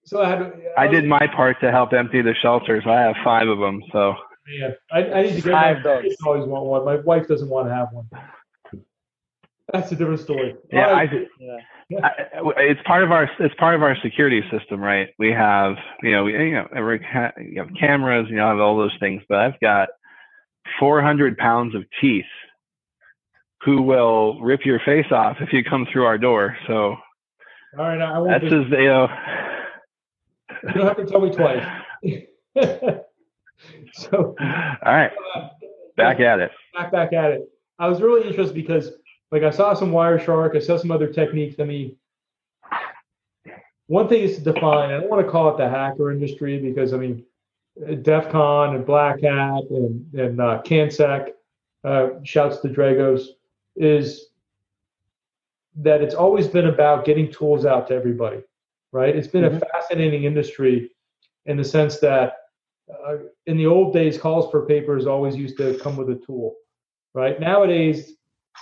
so 0.05 0.21
I 0.21 0.29
had. 0.29 0.53
I, 0.77 0.83
I 0.83 0.87
did 0.87 1.05
my 1.05 1.27
part 1.35 1.59
to 1.61 1.71
help 1.71 1.93
empty 1.93 2.21
the 2.21 2.33
shelters. 2.41 2.83
I 2.87 2.99
have 3.01 3.15
five 3.23 3.47
of 3.47 3.59
them. 3.59 3.81
So. 3.91 4.15
Yeah, 4.51 4.69
I, 4.91 5.03
I 5.03 5.21
need 5.23 5.35
to 5.35 5.41
get 5.41 5.51
five 5.51 5.83
dogs. 5.83 6.07
I 6.25 6.27
always 6.27 6.45
want 6.47 6.65
one. 6.65 6.85
My 6.85 6.95
wife 6.95 7.27
doesn't 7.27 7.49
want 7.49 7.67
to 7.67 7.73
have 7.75 7.89
one. 7.91 8.07
That's 9.71 9.91
a 9.91 9.95
different 9.95 10.19
story. 10.19 10.55
Yeah. 10.71 10.87
I, 10.87 11.09
yeah. 11.89 11.99
I, 12.03 12.11
it's 12.57 12.81
part 12.85 13.03
of 13.03 13.11
our 13.11 13.29
it's 13.39 13.55
part 13.55 13.75
of 13.75 13.83
our 13.83 13.95
security 14.01 14.41
system, 14.51 14.79
right? 14.79 15.09
We 15.17 15.31
have 15.31 15.75
you 16.03 16.11
know 16.11 16.23
we 16.23 16.33
you 16.33 16.53
know 16.53 16.67
we 16.73 16.99
have 17.57 17.67
cameras, 17.79 18.27
you 18.29 18.37
know, 18.37 18.47
have 18.47 18.59
all 18.59 18.77
those 18.77 18.95
things. 18.99 19.21
But 19.27 19.39
I've 19.39 19.59
got 19.59 19.89
400 20.79 21.37
pounds 21.37 21.75
of 21.75 21.83
teeth 22.01 22.25
who 23.63 23.81
will 23.81 24.39
rip 24.41 24.61
your 24.65 24.79
face 24.85 25.11
off 25.11 25.37
if 25.41 25.51
you 25.51 25.63
come 25.63 25.87
through 25.91 26.05
our 26.05 26.17
door. 26.17 26.57
So, 26.67 26.73
all 26.73 26.97
right, 27.77 28.01
I 28.01 28.19
won't. 28.19 28.31
That's 28.31 28.43
just, 28.43 28.69
you 28.69 28.85
know. 28.85 29.07
You 30.63 30.73
don't 30.73 30.87
have 30.87 30.97
to 30.97 31.05
tell 31.05 31.21
me 31.21 31.29
twice. 31.29 31.65
so. 33.93 34.35
All 34.39 34.93
right. 34.93 35.11
Uh, 35.35 35.49
back 35.97 36.19
at 36.19 36.39
it. 36.39 36.51
Back 36.73 36.91
back 36.91 37.13
at 37.13 37.31
it. 37.31 37.49
I 37.77 37.87
was 37.87 38.01
really 38.01 38.27
interested 38.27 38.55
because, 38.55 38.91
like, 39.31 39.43
I 39.43 39.51
saw 39.51 39.73
some 39.73 39.91
Wireshark. 39.91 40.55
I 40.55 40.59
saw 40.59 40.77
some 40.77 40.91
other 40.91 41.07
techniques. 41.07 41.59
I 41.59 41.63
mean, 41.63 41.95
one 43.87 44.07
thing 44.07 44.23
is 44.23 44.35
to 44.37 44.41
define. 44.41 44.91
I 44.91 44.99
don't 44.99 45.09
want 45.09 45.25
to 45.25 45.31
call 45.31 45.49
it 45.49 45.57
the 45.57 45.69
hacker 45.69 46.11
industry 46.11 46.59
because 46.59 46.93
I 46.93 46.97
mean, 46.97 47.25
DEF 48.01 48.29
CON 48.29 48.75
and 48.75 48.85
Black 48.85 49.21
Hat 49.21 49.63
and 49.69 50.13
and 50.13 50.39
uh, 50.39 50.61
CanSec. 50.65 51.31
Uh, 51.81 52.09
shouts 52.23 52.57
to 52.57 52.67
Dragos 52.67 53.27
is 53.77 54.31
that 55.77 56.01
it's 56.01 56.13
always 56.13 56.45
been 56.45 56.67
about 56.67 57.05
getting 57.05 57.31
tools 57.31 57.65
out 57.65 57.87
to 57.87 57.95
everybody, 57.95 58.41
right? 58.91 59.15
It's 59.15 59.29
been 59.29 59.45
mm-hmm. 59.45 59.55
a 59.55 59.59
fascinating 59.59 60.25
industry 60.25 60.91
in 61.45 61.55
the 61.55 61.63
sense 61.63 61.99
that 61.99 62.33
uh, 63.07 63.17
in 63.45 63.55
the 63.55 63.65
old 63.65 63.93
days, 63.93 64.17
calls 64.17 64.51
for 64.51 64.65
papers 64.65 65.05
always 65.05 65.35
used 65.35 65.57
to 65.57 65.77
come 65.79 65.95
with 65.95 66.09
a 66.09 66.15
tool, 66.15 66.55
right? 67.13 67.39
Nowadays, 67.39 68.15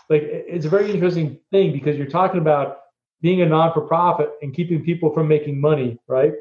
like 0.09 0.23
it's 0.23 0.65
a 0.65 0.69
very 0.69 0.91
interesting 0.91 1.39
thing 1.51 1.71
because 1.71 1.97
you're 1.97 2.07
talking 2.07 2.39
about 2.39 2.79
being 3.21 3.41
a 3.41 3.45
non-for-profit 3.45 4.31
and 4.41 4.53
keeping 4.53 4.83
people 4.83 5.11
from 5.11 5.27
making 5.27 5.59
money, 5.59 5.97
right? 6.07 6.33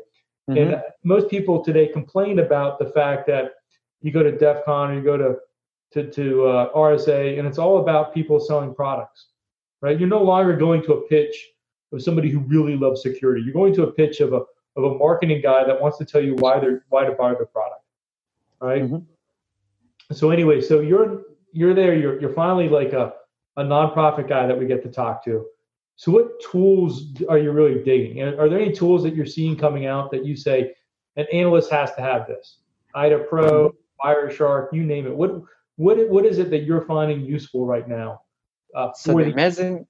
Mm-hmm. 0.49 0.75
And 0.75 0.83
most 1.05 1.29
people 1.29 1.64
today 1.64 1.88
complain 1.88 2.38
about 2.38 2.79
the 2.79 2.87
fact 2.87 3.27
that 3.29 3.53
you 4.03 4.12
go 4.12 4.23
to 4.23 4.31
DEF 4.31 4.64
CON 4.64 4.90
or 4.90 4.95
you 4.95 5.03
go 5.03 5.16
to 5.16 5.37
to, 5.92 6.11
to 6.11 6.47
uh, 6.47 6.73
RSA, 6.75 7.38
and 7.38 7.47
it's 7.47 7.59
all 7.59 7.79
about 7.79 8.12
people 8.12 8.40
selling 8.40 8.75
products, 8.75 9.29
right? 9.81 9.99
You're 9.99 10.09
no 10.09 10.23
longer 10.23 10.57
going 10.57 10.83
to 10.83 10.95
a 10.95 11.09
pitch 11.09 11.49
of 11.92 12.03
somebody 12.03 12.29
who 12.29 12.40
really 12.40 12.77
loves 12.77 13.03
security. 13.03 13.42
You're 13.42 13.55
going 13.55 13.73
to 13.75 13.85
a 13.85 13.92
pitch 13.92 14.21
of 14.21 14.33
a 14.33 14.42
of 14.77 14.85
a 14.85 14.99
marketing 14.99 15.40
guy 15.42 15.64
that 15.64 15.81
wants 15.81 15.97
to 15.99 16.05
tell 16.05 16.21
you 16.21 16.35
why 16.37 16.59
they're 16.59 16.85
why 16.88 17.05
to 17.05 17.12
buy 17.12 17.35
the 17.35 17.47
product, 17.47 17.83
right? 18.61 18.83
Mm-hmm. 18.83 20.14
So 20.14 20.31
anyway, 20.31 20.61
so 20.61 20.81
you're 20.81 21.23
you're 21.53 21.75
there. 21.75 21.95
You're 21.95 22.21
you're 22.21 22.35
finally 22.35 22.69
like 22.69 22.92
a 22.92 23.14
a 23.57 23.62
nonprofit 23.62 24.29
guy 24.29 24.47
that 24.47 24.59
we 24.59 24.66
get 24.66 24.83
to 24.83 24.90
talk 24.90 25.25
to. 25.25 25.47
So 25.97 26.12
what 26.12 26.40
tools 26.40 27.14
are 27.29 27.38
you 27.38 27.53
really 27.53 27.83
digging? 27.83 28.21
And 28.21 28.38
are 28.38 28.49
there 28.49 28.61
any 28.61 28.73
tools 28.73 29.03
that 29.05 29.14
you're 29.14 29.25
seeing 29.27 29.57
coming 29.57 29.87
out 29.87 30.11
that 30.11 30.27
you 30.27 30.37
say 30.37 30.75
an 31.16 31.27
analyst 31.33 31.71
has 31.71 31.95
to 31.95 32.03
have 32.03 32.27
this? 32.27 32.59
IDA 32.95 33.25
Pro. 33.29 33.75
Wireshark, 34.05 34.69
you 34.73 34.85
name 34.85 35.07
it. 35.07 35.16
What 35.16 35.42
what 35.77 36.09
what 36.09 36.25
is 36.25 36.38
it 36.38 36.51
that 36.51 36.64
you're 36.64 36.83
finding 36.83 37.25
useful 37.25 37.66
right 37.66 37.88
now? 37.88 38.21
Uh, 38.75 38.92
so 38.95 39.12
the, 39.12 39.25
the 39.25 39.33
amazing 39.33 39.87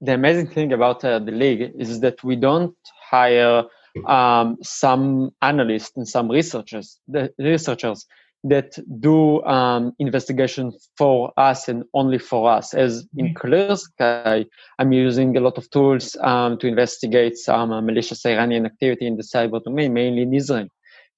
the 0.00 0.14
amazing 0.14 0.48
thing 0.48 0.72
about 0.72 1.04
uh, 1.04 1.18
the 1.18 1.32
league 1.32 1.72
is 1.78 2.00
that 2.00 2.22
we 2.24 2.36
don't 2.36 2.76
hire 3.10 3.64
um, 4.06 4.58
some 4.62 5.30
analysts 5.42 5.96
and 5.96 6.06
some 6.06 6.30
researchers 6.30 6.98
the 7.08 7.32
researchers 7.38 8.06
that 8.44 8.78
do 9.00 9.42
um, 9.44 9.92
investigation 9.98 10.72
for 10.96 11.32
us 11.36 11.68
and 11.68 11.84
only 11.94 12.18
for 12.18 12.50
us. 12.50 12.74
As 12.74 13.06
in 13.16 13.26
mm-hmm. 13.26 13.34
Clear 13.34 13.76
Sky, 13.76 14.46
I'm 14.78 14.92
using 14.92 15.36
a 15.36 15.40
lot 15.40 15.58
of 15.58 15.68
tools 15.70 16.16
um, 16.20 16.58
to 16.58 16.66
investigate 16.66 17.36
some 17.36 17.72
uh, 17.72 17.80
malicious 17.80 18.24
Iranian 18.24 18.66
activity 18.66 19.06
in 19.06 19.16
the 19.16 19.22
cyber 19.22 19.62
domain, 19.62 19.92
mainly 19.92 20.22
in 20.22 20.34
Israel. 20.34 20.68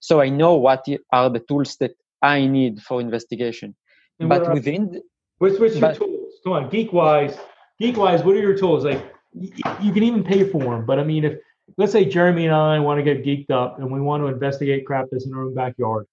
So 0.01 0.21
I 0.21 0.29
know 0.29 0.55
what 0.55 0.87
are 1.13 1.29
the 1.29 1.41
tools 1.41 1.77
that 1.81 1.93
I 2.23 2.47
need 2.47 2.81
for 2.81 3.01
investigation. 3.01 3.75
And 4.21 4.29
but 4.29 4.53
within 4.53 4.93
the, 4.93 5.03
what's, 5.39 5.59
what's 5.59 5.77
your 5.77 5.95
tools? 5.95 6.35
Come 6.45 6.53
on, 6.53 6.71
geek 6.71 6.93
wise, 6.93 7.37
geek 7.79 7.97
wise, 7.97 8.23
what 8.23 8.37
are 8.37 8.41
your 8.41 8.57
tools? 8.57 8.85
Like 8.85 9.05
you, 9.33 9.51
you 9.83 9.93
can 9.93 10.03
even 10.03 10.25
pay 10.25 10.49
for 10.49 10.61
them, 10.61 10.87
but 10.87 10.99
I 10.99 11.05
mean, 11.05 11.25
if 11.25 11.39
let's 11.77 11.93
say 11.93 12.05
Jeremy 12.05 12.47
and 12.47 12.55
I 12.55 12.79
want 12.81 12.99
to 12.99 13.03
get 13.03 13.25
geeked 13.25 13.51
up 13.51 13.79
and 13.79 13.91
we 13.91 14.01
want 14.01 14.23
to 14.23 14.29
investigate 14.29 14.87
crap 14.87 15.07
that's 15.11 15.27
in 15.27 15.35
our 15.35 15.45
own 15.45 15.55
backyard, 15.55 16.07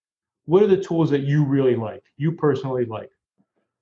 what 0.45 0.63
are 0.63 0.67
the 0.67 0.81
tools 0.81 1.09
that 1.11 1.21
you 1.21 1.43
really 1.43 1.75
like, 1.75 2.03
you 2.17 2.31
personally 2.33 2.85
like? 2.85 3.09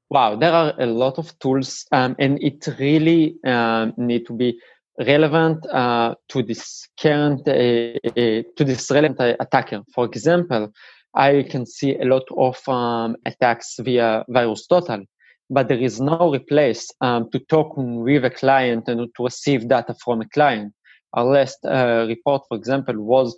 Wow, 0.10 0.36
there 0.36 0.52
are 0.52 0.74
a 0.80 0.86
lot 0.86 1.18
of 1.18 1.38
tools, 1.40 1.86
um, 1.92 2.16
and 2.20 2.42
it 2.42 2.68
really 2.80 3.36
um, 3.46 3.94
need 3.98 4.26
to 4.28 4.34
be 4.34 4.60
relevant 5.00 5.66
uh, 5.68 6.14
to 6.30 6.44
this 6.44 6.88
current 7.00 7.48
uh, 7.48 7.52
uh, 7.52 8.44
to 8.56 8.64
this 8.64 8.92
relevant 8.92 9.38
attacker. 9.40 9.82
For 9.94 10.06
example, 10.06 10.72
I 11.16 11.46
can 11.50 11.66
see 11.66 11.98
a 11.98 12.06
lot 12.06 12.24
of 12.38 12.68
um, 12.68 13.16
attacks 13.26 13.76
via 13.80 14.24
VirusTotal, 14.30 15.06
but 15.50 15.68
there 15.68 15.80
is 15.80 16.00
no 16.00 16.32
replace 16.34 16.92
um, 17.02 17.30
to 17.32 17.40
talk 17.40 17.74
with 17.76 18.26
a 18.26 18.30
client 18.30 18.88
and 18.88 19.10
to 19.16 19.24
receive 19.24 19.68
data 19.68 19.96
from 20.04 20.22
a 20.22 20.30
client. 20.30 20.74
Our 21.14 21.26
last 21.26 21.58
uh, 21.66 22.06
report, 22.08 22.44
for 22.48 22.58
example, 22.58 23.00
was 23.00 23.36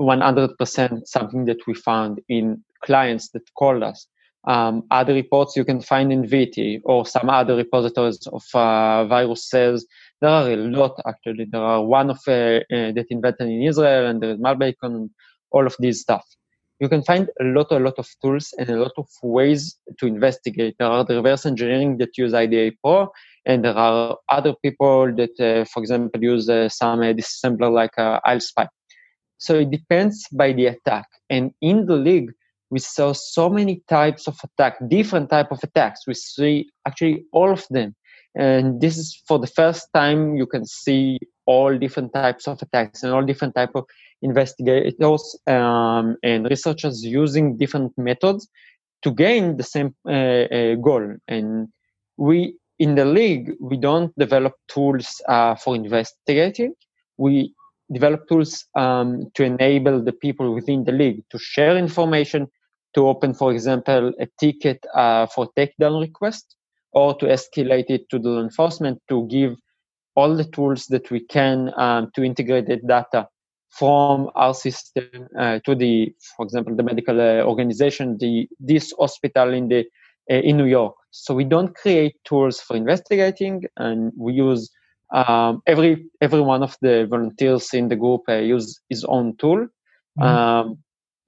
100% 0.00 1.06
something 1.06 1.44
that 1.46 1.58
we 1.66 1.74
found 1.74 2.20
in 2.28 2.62
clients 2.84 3.30
that 3.30 3.42
called 3.58 3.82
us. 3.82 4.06
Um, 4.44 4.82
other 4.90 5.14
reports 5.14 5.56
you 5.56 5.64
can 5.64 5.80
find 5.80 6.12
in 6.12 6.24
VT 6.24 6.80
or 6.84 7.06
some 7.06 7.30
other 7.30 7.54
repositories 7.54 8.26
of 8.26 8.42
uh, 8.54 9.04
viruses. 9.06 9.86
There 10.20 10.30
are 10.30 10.50
a 10.50 10.56
lot 10.56 11.00
actually. 11.06 11.46
There 11.50 11.60
are 11.60 11.84
one 11.84 12.10
of 12.10 12.18
uh, 12.26 12.32
uh, 12.32 12.90
that 12.96 13.06
invented 13.10 13.48
in 13.48 13.62
Israel, 13.62 14.06
and 14.06 14.20
there 14.20 14.30
is 14.30 14.38
Malbacon, 14.38 15.10
all 15.52 15.66
of 15.66 15.76
these 15.78 16.00
stuff 16.00 16.24
you 16.82 16.88
can 16.88 17.02
find 17.04 17.28
a 17.40 17.44
lot, 17.44 17.70
a 17.70 17.78
lot 17.78 17.94
of 17.96 18.08
tools 18.20 18.52
and 18.58 18.68
a 18.68 18.76
lot 18.76 18.90
of 18.96 19.06
ways 19.22 19.78
to 20.00 20.06
investigate. 20.06 20.74
There 20.80 20.88
are 20.88 21.04
the 21.04 21.14
reverse 21.14 21.46
engineering 21.46 21.98
that 21.98 22.18
use 22.18 22.34
IDA 22.34 22.72
Pro, 22.82 23.08
and 23.46 23.64
there 23.64 23.76
are 23.76 24.18
other 24.28 24.54
people 24.64 25.14
that, 25.14 25.38
uh, 25.38 25.64
for 25.72 25.78
example, 25.80 26.20
use 26.20 26.48
uh, 26.48 26.68
some 26.68 26.98
disassembler 26.98 27.72
like 27.72 27.96
uh. 27.98 28.18
So 29.42 29.58
it 29.58 29.72
depends 29.72 30.28
by 30.28 30.52
the 30.52 30.66
attack. 30.66 31.08
And 31.28 31.50
in 31.60 31.86
the 31.86 31.96
league, 31.96 32.30
we 32.70 32.78
saw 32.78 33.12
so 33.12 33.50
many 33.50 33.82
types 33.88 34.28
of 34.28 34.38
attack, 34.44 34.76
different 34.88 35.30
type 35.30 35.50
of 35.50 35.58
attacks. 35.64 36.06
We 36.06 36.14
see 36.14 36.70
actually 36.86 37.24
all 37.32 37.50
of 37.50 37.66
them. 37.68 37.96
And 38.36 38.80
this 38.80 38.96
is 38.96 39.20
for 39.26 39.40
the 39.40 39.48
first 39.48 39.88
time 39.92 40.36
you 40.36 40.46
can 40.46 40.64
see 40.64 41.18
all 41.46 41.76
different 41.76 42.14
types 42.14 42.46
of 42.46 42.62
attacks 42.62 43.02
and 43.02 43.12
all 43.12 43.24
different 43.24 43.56
type 43.56 43.72
of 43.74 43.84
investigators 44.22 45.36
um, 45.48 46.16
and 46.22 46.48
researchers 46.48 47.04
using 47.04 47.56
different 47.56 47.92
methods 47.98 48.48
to 49.02 49.10
gain 49.10 49.56
the 49.56 49.64
same 49.64 49.92
uh, 50.08 50.12
uh, 50.12 50.74
goal. 50.76 51.16
And 51.26 51.66
we, 52.16 52.54
in 52.78 52.94
the 52.94 53.06
league, 53.06 53.54
we 53.60 53.76
don't 53.76 54.16
develop 54.16 54.54
tools 54.68 55.20
uh, 55.28 55.56
for 55.56 55.74
investigating. 55.74 56.74
We 57.18 57.52
develop 57.92 58.28
tools 58.28 58.64
um, 58.74 59.30
to 59.34 59.44
enable 59.44 60.02
the 60.02 60.12
people 60.12 60.54
within 60.54 60.84
the 60.84 60.92
league 60.92 61.22
to 61.30 61.38
share 61.38 61.76
information, 61.76 62.48
to 62.94 63.06
open, 63.06 63.34
for 63.34 63.52
example, 63.52 64.12
a 64.20 64.26
ticket 64.40 64.84
uh, 64.94 65.26
for 65.26 65.48
takedown 65.56 66.00
request, 66.00 66.56
or 66.92 67.14
to 67.18 67.26
escalate 67.26 67.88
it 67.88 68.08
to 68.10 68.18
the 68.18 68.38
enforcement 68.38 69.00
to 69.08 69.26
give 69.28 69.56
all 70.14 70.36
the 70.36 70.44
tools 70.44 70.86
that 70.86 71.10
we 71.10 71.20
can 71.20 71.72
um, 71.78 72.10
to 72.14 72.22
integrate 72.22 72.66
the 72.66 72.76
data 72.76 73.28
from 73.70 74.30
our 74.34 74.52
system 74.52 75.26
uh, 75.38 75.58
to 75.64 75.74
the, 75.74 76.14
for 76.36 76.44
example, 76.44 76.76
the 76.76 76.82
medical 76.82 77.18
uh, 77.18 77.42
organization, 77.42 78.18
the 78.18 78.46
this 78.60 78.92
hospital 78.98 79.54
in 79.54 79.68
the 79.68 79.80
uh, 80.30 80.34
in 80.34 80.56
New 80.58 80.66
York. 80.66 80.94
So 81.10 81.34
we 81.34 81.44
don't 81.44 81.74
create 81.74 82.14
tools 82.24 82.60
for 82.60 82.76
investigating, 82.76 83.64
and 83.78 84.12
we 84.16 84.34
use 84.34 84.70
um, 85.12 85.62
every 85.66 86.06
every 86.20 86.40
one 86.40 86.62
of 86.62 86.76
the 86.80 87.06
volunteers 87.08 87.72
in 87.74 87.88
the 87.88 87.96
group 87.96 88.22
uh, 88.28 88.36
use 88.36 88.80
his 88.88 89.04
own 89.04 89.36
tool. 89.36 89.68
Mm-hmm. 90.18 90.22
Um, 90.22 90.78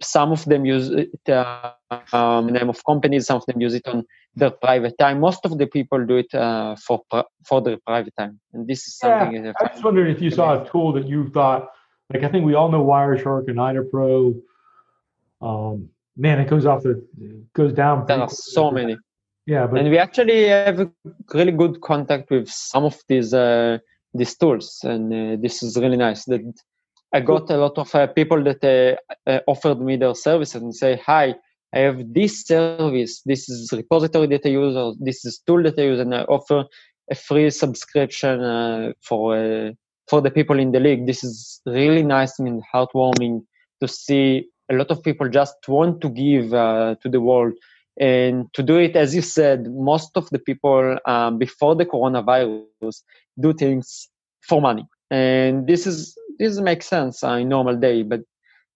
some 0.03 0.33
of 0.33 0.45
them 0.45 0.65
use 0.65 0.91
it 0.91 1.29
uh, 1.29 1.73
um, 2.13 2.47
name 2.47 2.69
of 2.69 2.85
companies. 2.85 3.27
Some 3.27 3.37
of 3.37 3.47
them 3.47 3.61
use 3.61 3.75
it 3.75 3.87
on 3.87 4.05
their 4.35 4.51
private 4.51 4.99
time. 4.99 5.21
Most 5.21 5.41
of 5.45 5.57
the 5.59 5.67
people 5.67 6.05
do 6.05 6.17
it 6.17 6.35
uh, 6.35 6.77
for 6.77 7.03
for 7.47 7.61
their 7.61 7.79
private 7.87 8.15
time, 8.19 8.41
and 8.53 8.67
this 8.67 8.87
is 8.87 8.99
something. 8.99 9.45
Yeah, 9.45 9.53
I 9.61 9.69
just 9.69 9.85
wondered 9.85 10.09
if 10.09 10.21
you 10.21 10.31
saw 10.31 10.63
a 10.63 10.69
tool 10.69 10.93
that 10.95 11.07
you 11.07 11.29
thought, 11.31 11.69
like 12.13 12.25
I 12.25 12.29
think 12.29 12.45
we 12.45 12.55
all 12.55 12.71
know 12.71 12.85
Wireshark 12.85 13.49
and 13.49 13.61
IDA 13.61 13.83
Pro. 13.83 14.35
Um, 15.41 15.91
man, 16.17 16.41
it 16.41 16.49
goes 16.49 16.67
off 16.67 16.83
the 16.83 17.03
goes 17.55 17.73
down. 17.73 18.07
There 18.07 18.21
are 18.21 18.29
so 18.29 18.71
many. 18.71 18.97
Yeah, 19.47 19.67
but 19.67 19.81
and 19.81 19.91
we 19.91 19.99
actually 19.99 20.49
have 20.49 20.91
really 21.35 21.53
good 21.53 21.83
contact 21.83 22.31
with 22.31 22.49
some 22.49 22.85
of 22.85 22.99
these 23.09 23.35
uh, 23.35 23.79
these 24.15 24.37
tools, 24.37 24.81
and 24.83 25.13
uh, 25.13 25.37
this 25.41 25.63
is 25.63 25.77
really 25.77 25.99
nice. 25.99 26.25
That 26.25 26.41
I 27.13 27.21
got 27.21 27.51
a 27.51 27.59
lot 27.59 27.77
of 27.77 27.95
uh, 27.95 28.07
people 28.07 28.43
that 28.45 28.65
uh, 28.65 29.31
uh, 29.31 29.41
offered 29.47 29.81
me 29.81 29.97
their 29.97 30.15
services 30.15 30.63
and 30.63 30.75
say, 30.75 30.99
"Hi, 31.05 31.35
I 31.75 31.79
have 31.81 32.15
this 32.15 32.47
service. 32.47 33.21
This 33.27 33.51
is 33.51 33.71
repository 33.71 34.29
that 34.29 34.47
I 34.47 34.49
use, 34.49 34.77
or 34.77 34.95
this 34.99 35.27
is 35.27 35.43
tool 35.47 35.63
that 35.65 35.79
I 35.79 35.83
use, 35.83 36.01
and 36.01 36.15
I 36.15 36.23
offer 36.23 36.65
a 37.11 37.15
free 37.15 37.51
subscription 37.51 38.41
uh, 38.41 38.93
for 39.03 39.75
for 40.09 40.23
the 40.23 40.31
people 40.31 40.59
in 40.59 40.73
the 40.73 40.81
league." 40.81 41.07
This 41.07 41.23
is 41.23 41.61
really 41.67 42.03
nice 42.03 42.39
and 42.39 42.63
heartwarming 42.75 43.45
to 43.83 43.89
see 43.89 44.49
a 44.71 44.75
lot 44.75 44.91
of 44.91 45.03
people 45.03 45.29
just 45.29 45.69
want 45.69 46.01
to 46.01 46.09
give 46.09 46.53
to 46.53 47.11
the 47.11 47.21
world 47.21 47.53
and 47.99 48.53
to 48.55 48.63
do 48.63 48.77
it, 48.77 48.97
as 48.97 49.15
you 49.15 49.23
said, 49.23 49.67
most 49.73 50.17
of 50.17 50.29
the 50.31 50.39
people 50.39 50.99
um, 51.07 51.39
before 51.39 51.77
the 51.77 51.87
coronavirus 51.87 53.03
do 53.41 53.53
things 53.53 54.09
for 54.43 54.61
money, 54.61 54.87
and 55.11 55.67
this 55.67 55.87
is 55.87 56.17
this 56.39 56.59
makes 56.59 56.87
sense 56.87 57.23
uh, 57.23 57.33
in 57.33 57.49
normal 57.49 57.77
day. 57.77 58.03
But 58.03 58.23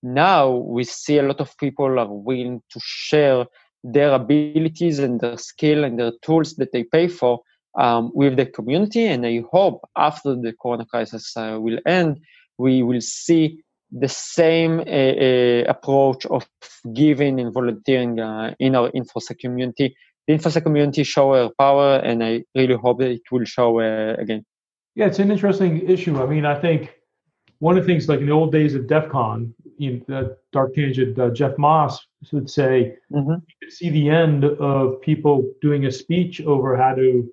now 0.02 0.50
we 0.50 0.84
see 0.84 1.18
a 1.18 1.22
lot 1.22 1.40
of 1.40 1.56
people 1.58 1.98
are 1.98 2.06
willing 2.06 2.62
to 2.70 2.80
share 2.82 3.46
their 3.82 4.12
abilities 4.12 4.98
and 4.98 5.20
their 5.20 5.36
skill 5.36 5.84
and 5.84 5.98
their 5.98 6.12
tools 6.22 6.54
that 6.56 6.72
they 6.72 6.84
pay 6.84 7.08
for 7.08 7.40
um, 7.78 8.10
with 8.14 8.36
the 8.36 8.46
community. 8.46 9.06
And 9.06 9.26
I 9.26 9.42
hope 9.50 9.80
after 9.96 10.34
the 10.34 10.52
corona 10.60 10.84
crisis 10.84 11.36
uh, 11.36 11.58
will 11.60 11.78
end, 11.86 12.18
we 12.58 12.82
will 12.82 13.00
see 13.00 13.62
the 13.90 14.08
same 14.08 14.80
uh, 14.80 14.82
uh, 14.82 15.64
approach 15.68 16.26
of 16.26 16.46
giving 16.92 17.40
and 17.40 17.52
volunteering 17.52 18.20
uh, 18.20 18.54
in 18.58 18.74
our 18.74 18.90
InfoSec 18.90 19.38
community. 19.38 19.96
The 20.26 20.34
InfoSec 20.34 20.62
community 20.62 21.04
show 21.04 21.34
our 21.34 21.50
power, 21.58 21.96
and 21.96 22.22
I 22.22 22.44
really 22.54 22.74
hope 22.74 22.98
that 22.98 23.10
it 23.10 23.22
will 23.30 23.44
show 23.44 23.80
uh, 23.80 24.14
again. 24.18 24.44
Yeah, 24.94 25.06
it's 25.06 25.18
an 25.18 25.30
interesting 25.30 25.88
issue. 25.88 26.20
I 26.20 26.26
mean, 26.26 26.44
I 26.44 26.60
think 26.60 26.98
one 27.60 27.78
of 27.78 27.84
the 27.84 27.92
things, 27.92 28.08
like 28.08 28.20
in 28.20 28.26
the 28.26 28.32
old 28.32 28.52
days 28.52 28.74
of 28.74 28.86
DEF 28.88 29.08
CON, 29.08 29.54
you 29.78 30.04
know, 30.08 30.18
uh, 30.18 30.28
Dark 30.52 30.74
Tangent, 30.74 31.18
uh, 31.18 31.30
Jeff 31.30 31.56
Moss 31.56 32.04
would 32.32 32.50
say, 32.50 32.96
mm-hmm. 33.12 33.30
you 33.30 33.54
could 33.62 33.72
see 33.72 33.90
the 33.90 34.10
end 34.10 34.44
of 34.44 35.00
people 35.00 35.50
doing 35.62 35.86
a 35.86 35.92
speech 35.92 36.40
over 36.42 36.76
how 36.76 36.94
to 36.94 37.30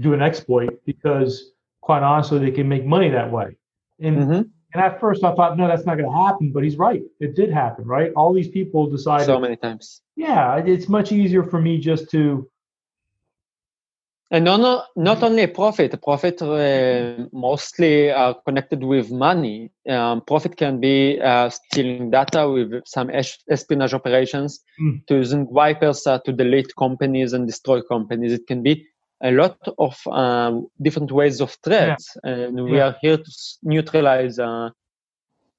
do 0.00 0.14
an 0.14 0.22
exploit 0.22 0.80
because, 0.84 1.52
quite 1.80 2.02
honestly, 2.02 2.38
they 2.38 2.50
can 2.50 2.68
make 2.68 2.84
money 2.84 3.10
that 3.10 3.30
way. 3.30 3.56
And 4.00 4.16
mm-hmm 4.16 4.42
and 4.74 4.82
at 4.82 5.00
first 5.00 5.24
I 5.24 5.34
thought, 5.34 5.56
no, 5.56 5.68
that's 5.68 5.86
not 5.86 5.96
going 5.96 6.10
to 6.10 6.16
happen. 6.16 6.52
But 6.52 6.64
he's 6.64 6.76
right. 6.76 7.02
It 7.20 7.34
did 7.34 7.50
happen, 7.50 7.84
right? 7.86 8.12
All 8.16 8.32
these 8.32 8.48
people 8.48 8.88
decided. 8.88 9.26
So 9.26 9.38
many 9.38 9.56
times. 9.56 10.02
Yeah, 10.16 10.56
it's 10.58 10.88
much 10.88 11.12
easier 11.12 11.44
for 11.44 11.60
me 11.60 11.78
just 11.78 12.10
to. 12.10 12.48
And 14.32 14.44
no, 14.44 14.56
no, 14.56 14.82
not 14.96 15.22
only 15.22 15.44
a 15.44 15.48
profit. 15.48 15.94
A 15.94 15.96
profit 15.96 16.42
uh, 16.42 17.28
mostly 17.32 18.10
are 18.10 18.34
connected 18.44 18.82
with 18.82 19.12
money. 19.12 19.70
Um, 19.88 20.20
profit 20.22 20.56
can 20.56 20.80
be 20.80 21.20
uh, 21.20 21.48
stealing 21.48 22.10
data 22.10 22.50
with 22.50 22.82
some 22.86 23.08
espionage 23.48 23.94
operations, 23.94 24.64
mm. 24.82 25.06
to 25.06 25.14
using 25.14 25.46
wipers 25.48 26.08
uh, 26.08 26.18
to 26.24 26.32
delete 26.32 26.74
companies 26.74 27.34
and 27.34 27.46
destroy 27.46 27.80
companies. 27.82 28.32
It 28.32 28.48
can 28.48 28.64
be 28.64 28.84
a 29.22 29.30
lot 29.30 29.58
of 29.78 30.06
um, 30.08 30.68
different 30.80 31.10
ways 31.10 31.40
of 31.40 31.56
threats, 31.64 32.16
yeah. 32.24 32.30
and 32.30 32.64
we 32.64 32.76
yeah. 32.76 32.88
are 32.88 32.96
here 33.00 33.16
to 33.16 33.32
neutralize 33.62 34.38
uh, 34.38 34.70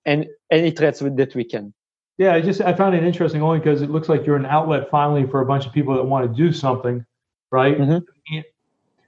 any, 0.05 0.27
any 0.51 0.71
threats 0.71 0.99
that 0.99 1.35
we 1.35 1.43
can. 1.43 1.73
Yeah, 2.17 2.33
I 2.33 2.41
just 2.41 2.61
I 2.61 2.73
found 2.73 2.95
it 2.95 3.03
interesting 3.03 3.41
only 3.41 3.59
because 3.59 3.81
it 3.81 3.91
looks 3.91 4.09
like 4.09 4.25
you're 4.25 4.35
an 4.35 4.45
outlet 4.45 4.89
finally 4.89 5.27
for 5.27 5.41
a 5.41 5.45
bunch 5.45 5.65
of 5.65 5.73
people 5.73 5.93
that 5.95 6.03
want 6.03 6.27
to 6.27 6.35
do 6.35 6.51
something, 6.51 7.05
right? 7.51 7.77
Mm-hmm. 7.77 8.39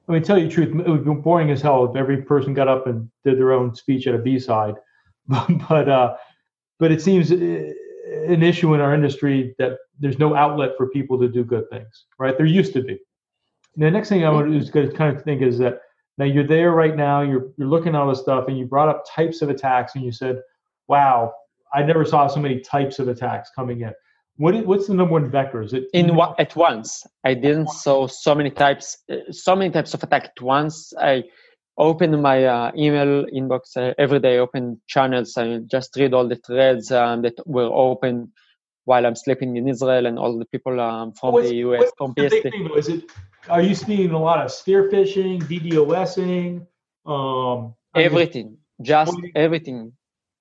I 0.07 0.11
mean, 0.11 0.23
tell 0.23 0.39
you 0.39 0.47
the 0.47 0.53
truth, 0.53 0.69
it 0.69 0.89
would 0.89 1.05
be 1.05 1.13
boring 1.13 1.51
as 1.51 1.61
hell 1.61 1.85
if 1.85 1.95
every 1.95 2.23
person 2.23 2.55
got 2.55 2.67
up 2.67 2.87
and 2.87 3.09
did 3.23 3.37
their 3.37 3.51
own 3.51 3.75
speech 3.75 4.07
at 4.07 4.15
a 4.15 4.17
B 4.17 4.39
side, 4.39 4.75
but 5.27 5.87
uh, 5.87 6.15
but 6.79 6.91
it 6.91 7.01
seems 7.01 7.31
uh, 7.31 7.35
an 7.35 8.41
issue 8.41 8.73
in 8.73 8.81
our 8.81 8.93
industry 8.93 9.53
that 9.59 9.77
there's 9.99 10.17
no 10.17 10.35
outlet 10.35 10.71
for 10.77 10.89
people 10.89 11.19
to 11.19 11.27
do 11.27 11.43
good 11.43 11.69
things, 11.69 12.05
right? 12.17 12.35
There 12.35 12.45
used 12.45 12.73
to 12.73 12.81
be 12.81 12.99
the 13.75 13.91
next 13.91 14.09
thing 14.09 14.25
I 14.25 14.29
want 14.29 14.51
to 14.51 14.71
to 14.71 14.91
kind 14.91 15.15
of 15.15 15.23
think 15.23 15.41
is 15.41 15.57
that 15.59 15.79
now 16.17 16.25
you're 16.25 16.47
there 16.47 16.71
right 16.71 16.95
now, 16.95 17.21
you're 17.21 17.51
you're 17.57 17.67
looking 17.67 17.95
at 17.95 18.01
all 18.01 18.09
this 18.09 18.19
stuff, 18.19 18.45
and 18.47 18.57
you 18.57 18.65
brought 18.65 18.89
up 18.89 19.03
types 19.09 19.41
of 19.41 19.49
attacks, 19.49 19.95
and 19.95 20.03
you 20.03 20.11
said, 20.11 20.41
"Wow, 20.87 21.33
I 21.73 21.83
never 21.83 22.05
saw 22.05 22.27
so 22.27 22.39
many 22.39 22.59
types 22.59 22.99
of 22.99 23.07
attacks 23.07 23.49
coming 23.55 23.81
in." 23.81 23.93
What 24.35 24.55
is, 24.55 24.65
what's 24.65 24.87
the 24.87 24.93
number 24.93 25.13
one 25.13 25.29
vector? 25.29 25.61
Is 25.61 25.73
it 25.73 25.85
in 25.93 26.15
what 26.15 26.39
at 26.39 26.55
once? 26.55 27.05
I 27.25 27.33
didn't 27.33 27.69
saw 27.69 28.07
so 28.07 28.35
many 28.35 28.51
types, 28.51 28.97
uh, 29.11 29.31
so 29.31 29.55
many 29.55 29.71
types 29.71 29.93
of 29.93 30.03
attack 30.03 30.25
at 30.25 30.41
once. 30.41 30.93
I 30.99 31.23
open 31.77 32.21
my 32.21 32.45
uh, 32.45 32.71
email 32.75 33.25
inbox 33.25 33.77
uh, 33.77 33.93
every 33.97 34.19
day. 34.19 34.37
Open 34.37 34.81
channels. 34.87 35.37
I 35.37 35.59
just 35.59 35.95
read 35.95 36.13
all 36.13 36.27
the 36.27 36.35
threads 36.35 36.91
um, 36.91 37.21
that 37.23 37.35
were 37.45 37.69
open 37.71 38.31
while 38.89 39.05
I'm 39.07 39.19
sleeping 39.25 39.51
in 39.59 39.67
Israel, 39.73 40.05
and 40.09 40.17
all 40.17 40.33
the 40.43 40.49
people 40.53 40.75
um, 40.87 41.13
from 41.19 41.35
the 41.43 41.53
US 41.65 41.91
from 41.97 42.09
PST. 42.15 42.45
Is 42.81 42.87
it 42.95 43.03
are 43.53 43.61
you 43.61 43.75
seeing 43.75 44.11
a 44.11 44.21
lot 44.29 44.39
of 44.43 44.51
spear 44.51 44.81
phishing, 44.91 45.35
DDoSing? 45.49 46.65
Um, 47.13 47.75
everything, 47.95 48.57
just 48.81 49.17
everything. 49.35 49.93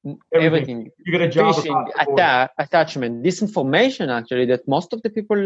Everything. 0.07 0.47
everything. 0.49 0.79
You 1.05 1.13
get 1.13 1.23
a 1.23 1.29
job 1.29 1.55
phishing, 1.55 1.79
atta- 2.03 2.51
attachment, 2.65 3.15
disinformation. 3.27 4.07
Actually, 4.19 4.47
that 4.53 4.63
most 4.77 4.93
of 4.95 5.03
the 5.05 5.11
people 5.11 5.41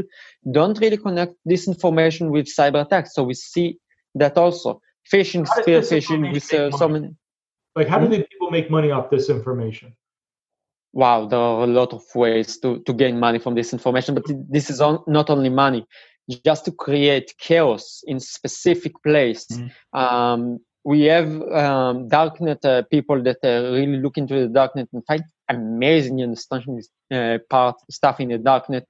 don't 0.59 0.79
really 0.83 1.01
connect 1.07 1.35
disinformation 1.53 2.31
with 2.35 2.47
cyber 2.59 2.81
attacks. 2.87 3.15
So 3.15 3.25
we 3.31 3.35
see 3.35 3.79
that 4.15 4.37
also 4.45 4.81
phishing, 5.13 5.45
spear 5.59 5.81
phishing. 5.81 6.33
We 6.33 6.41
see 6.49 6.71
so 6.83 6.89
many. 6.89 7.11
Like, 7.75 7.89
how 7.89 7.99
do 7.99 8.07
hmm? 8.07 8.23
people 8.31 8.51
make 8.51 8.71
money 8.71 8.91
off 8.97 9.11
this 9.11 9.29
information? 9.39 9.89
Wow, 10.93 11.27
there 11.27 11.39
are 11.39 11.65
a 11.65 11.67
lot 11.67 11.93
of 11.93 12.03
ways 12.15 12.59
to, 12.59 12.81
to 12.81 12.93
gain 12.93 13.19
money 13.19 13.39
from 13.39 13.55
this 13.55 13.73
information, 13.73 14.15
but 14.15 14.25
this 14.51 14.69
is 14.69 14.81
on, 14.81 15.03
not 15.07 15.31
only 15.31 15.49
money 15.49 15.87
just 16.45 16.65
to 16.65 16.73
create 16.73 17.35
chaos 17.39 18.03
in 18.07 18.21
specific 18.21 18.93
place. 19.03 19.47
Mm-hmm. 19.47 19.99
Um, 19.99 20.59
we 20.85 21.05
have 21.05 21.29
um, 21.29 22.09
darknet 22.09 22.65
uh, 22.65 22.83
people 22.91 23.23
that 23.23 23.39
uh, 23.45 23.73
really 23.73 23.99
look 23.99 24.19
into 24.19 24.35
the 24.35 24.49
darknet 24.49 24.89
and 24.93 25.05
find 25.07 25.23
amazing 25.49 26.21
and 26.21 26.37
astonishing 26.37 26.83
uh, 27.11 27.39
part 27.51 27.77
stuff 27.91 28.21
in 28.21 28.29
the 28.29 28.39
darknet. 28.39 28.83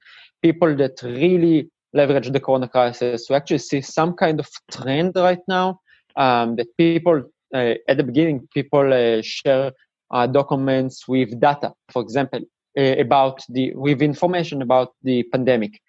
People 0.42 0.74
that 0.76 1.02
really 1.02 1.70
leverage 1.92 2.30
the 2.30 2.40
corona 2.40 2.68
crisis. 2.68 3.26
We 3.28 3.36
actually 3.36 3.58
see 3.58 3.82
some 3.82 4.14
kind 4.14 4.40
of 4.40 4.48
trend 4.70 5.12
right 5.16 5.40
now 5.46 5.80
um, 6.16 6.56
that 6.56 6.68
people 6.76 7.22
uh, 7.54 7.74
at 7.86 7.96
the 7.98 8.02
beginning 8.02 8.48
people 8.54 8.92
uh, 8.92 9.20
share 9.22 9.72
uh, 10.12 10.26
documents 10.26 11.08
with 11.08 11.40
data, 11.40 11.72
for 11.90 12.02
example, 12.02 12.40
about 12.76 13.42
the 13.48 13.72
with 13.74 14.00
information 14.02 14.62
about 14.62 14.92
the 15.02 15.22
pandemic. 15.24 15.80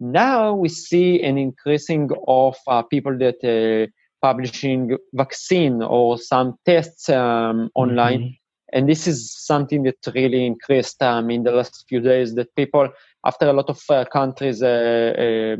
Now 0.00 0.54
we 0.54 0.68
see 0.68 1.22
an 1.22 1.38
increasing 1.38 2.10
of 2.26 2.56
uh, 2.66 2.82
people 2.82 3.16
that 3.18 3.38
uh, 3.44 3.90
publishing 4.20 4.96
vaccine 5.12 5.82
or 5.82 6.18
some 6.18 6.58
tests 6.64 7.08
um, 7.08 7.70
online. 7.74 8.20
Mm-hmm. 8.20 8.40
and 8.74 8.88
this 8.88 9.06
is 9.06 9.18
something 9.50 9.82
that 9.84 9.96
really 10.14 10.44
increased 10.46 11.00
um, 11.02 11.30
in 11.30 11.42
the 11.44 11.52
last 11.52 11.84
few 11.88 12.00
days 12.00 12.34
that 12.34 12.54
people 12.56 12.88
after 13.30 13.46
a 13.48 13.52
lot 13.52 13.68
of 13.74 13.80
uh, 13.88 14.04
countries 14.18 14.62
uh, 14.62 15.12
uh, 15.24 15.56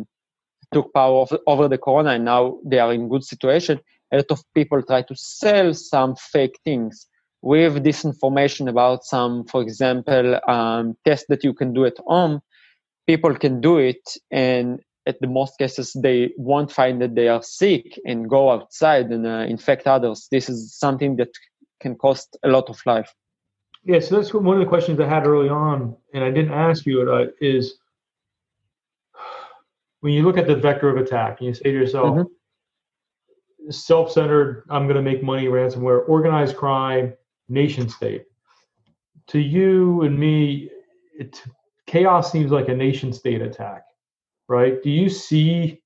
took 0.73 0.93
power 0.93 1.21
of, 1.25 1.31
over 1.47 1.69
the 1.69 1.79
corona 1.79 2.11
and 2.17 2.25
now 2.25 2.43
they 2.65 2.81
are 2.85 2.93
in 2.93 3.09
good 3.09 3.25
situation 3.33 3.79
a 4.13 4.17
lot 4.17 4.31
of 4.31 4.41
people 4.59 4.83
try 4.83 5.03
to 5.03 5.15
sell 5.15 5.69
some 5.75 6.17
fake 6.17 6.59
things 6.65 7.07
with 7.45 7.85
this 7.85 8.05
information 8.05 8.69
about 8.69 9.05
some 9.05 9.45
for 9.45 9.61
example 9.61 10.41
um, 10.49 10.97
tests 11.05 11.27
that 11.29 11.45
you 11.45 11.53
can 11.53 11.73
do 11.73 11.85
at 11.85 11.97
home 12.07 12.41
people 13.07 13.35
can 13.35 13.61
do 13.61 13.77
it 13.77 14.05
and 14.31 14.81
at 15.07 15.21
the 15.21 15.27
most 15.27 15.59
cases 15.59 15.93
they 16.07 16.33
won't 16.39 16.73
find 16.73 17.03
that 17.03 17.15
they 17.15 17.29
are 17.29 17.43
sick 17.43 17.99
and 18.07 18.31
go 18.31 18.51
outside 18.51 19.07
and 19.11 19.27
uh, 19.27 19.45
infect 19.55 19.87
others 19.87 20.27
this 20.31 20.49
is 20.49 20.75
something 20.75 21.17
that 21.17 21.33
can 21.81 21.95
cost 21.95 22.37
a 22.45 22.49
lot 22.49 22.71
of 22.71 22.81
life 22.87 23.13
yeah 23.85 24.01
so 24.01 24.17
that's 24.17 24.33
one 24.33 24.57
of 24.57 24.61
the 24.61 24.73
questions 24.75 24.99
i 24.99 25.07
had 25.07 25.27
early 25.27 25.51
on 25.51 25.95
and 26.15 26.25
i 26.25 26.31
didn't 26.31 26.55
ask 26.55 26.87
you 26.87 26.97
uh, 27.13 27.27
is 27.41 27.75
when 30.05 30.13
you 30.13 30.23
look 30.23 30.37
at 30.37 30.47
the 30.47 30.55
vector 30.55 30.91
of 30.91 30.99
attack 30.99 31.39
and 31.41 31.47
you 31.49 31.55
say 31.55 31.63
to 31.63 31.71
yourself, 31.71 32.15
mm-hmm. 32.15 33.71
self-centered, 33.71 34.65
I'm 34.69 34.85
going 34.85 34.97
to 34.97 35.03
make 35.03 35.23
money, 35.23 35.47
ransomware, 35.47 36.07
organized 36.07 36.59
crime, 36.59 37.15
nation 37.55 37.89
state. 37.89 38.25
To 39.29 39.39
you 39.39 40.03
and 40.03 40.19
me, 40.19 40.71
it, 41.19 41.43
chaos 41.87 42.31
seems 42.31 42.51
like 42.51 42.69
a 42.69 42.75
nation 42.75 43.13
state 43.13 43.41
attack, 43.41 43.85
right? 44.49 44.83
Do 44.83 44.91
you 44.91 45.09
see 45.09 45.81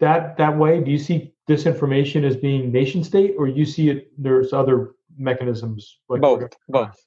that 0.00 0.38
that 0.38 0.56
way? 0.56 0.82
Do 0.82 0.90
you 0.90 0.98
see 0.98 1.34
disinformation 1.48 2.24
as 2.24 2.36
being 2.36 2.72
nation 2.72 3.04
state, 3.04 3.34
or 3.38 3.46
you 3.48 3.64
see 3.64 3.90
it 3.90 4.10
there's 4.16 4.52
other 4.52 4.94
mechanisms 5.16 5.98
like 6.08 6.20
both, 6.20 6.40
both, 6.40 6.50
both, 6.68 7.06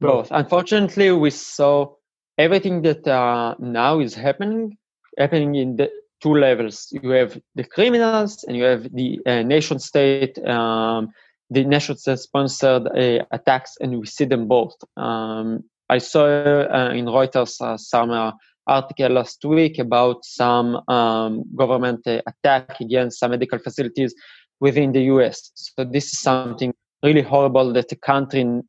both. 0.00 0.28
Unfortunately, 0.30 1.10
we 1.12 1.30
saw 1.30 1.94
everything 2.36 2.82
that 2.82 3.06
uh, 3.06 3.54
now 3.58 4.00
is 4.00 4.14
happening 4.14 4.76
happening 5.16 5.54
in 5.54 5.76
the 5.76 5.90
two 6.22 6.34
levels. 6.34 6.88
You 6.90 7.10
have 7.10 7.38
the 7.54 7.64
criminals 7.64 8.44
and 8.44 8.56
you 8.56 8.64
have 8.64 8.92
the 8.92 9.18
uh, 9.26 9.42
nation 9.42 9.78
state. 9.78 10.38
Um, 10.46 11.08
the 11.50 11.64
nation 11.64 11.96
state 11.96 12.18
sponsored 12.18 12.86
attacks, 13.30 13.76
and 13.80 13.98
we 13.98 14.06
see 14.06 14.24
them 14.24 14.46
both. 14.48 14.74
Um, 14.96 15.64
I 15.88 15.98
saw 15.98 16.26
uh, 16.26 16.92
in 16.94 17.06
Reuters 17.06 17.60
uh, 17.60 17.76
some 17.78 18.10
uh, 18.10 18.32
article 18.66 19.10
last 19.10 19.44
week 19.44 19.78
about 19.78 20.24
some 20.24 20.82
um, 20.88 21.44
government 21.56 22.06
attack 22.06 22.80
against 22.80 23.18
some 23.18 23.30
medical 23.30 23.58
facilities 23.58 24.14
within 24.60 24.92
the 24.92 25.02
US. 25.04 25.50
So 25.54 25.84
this 25.84 26.12
is 26.12 26.20
something 26.20 26.74
really 27.02 27.22
horrible 27.22 27.72
that 27.72 27.88
the 27.88 27.96
country 27.96 28.62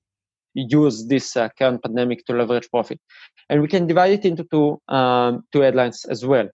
use 0.54 1.08
this 1.08 1.36
uh, 1.36 1.50
current 1.58 1.84
pandemic 1.84 2.26
to 2.26 2.34
leverage 2.34 2.70
profit. 2.70 3.00
And 3.50 3.62
we 3.62 3.68
can 3.68 3.88
divide 3.88 4.14
it 4.14 4.26
into 4.26 4.46
two, 4.46 4.82
um, 4.88 5.44
two 5.52 5.62
headlines 5.62 6.06
as 6.06 6.26
well. 6.26 6.48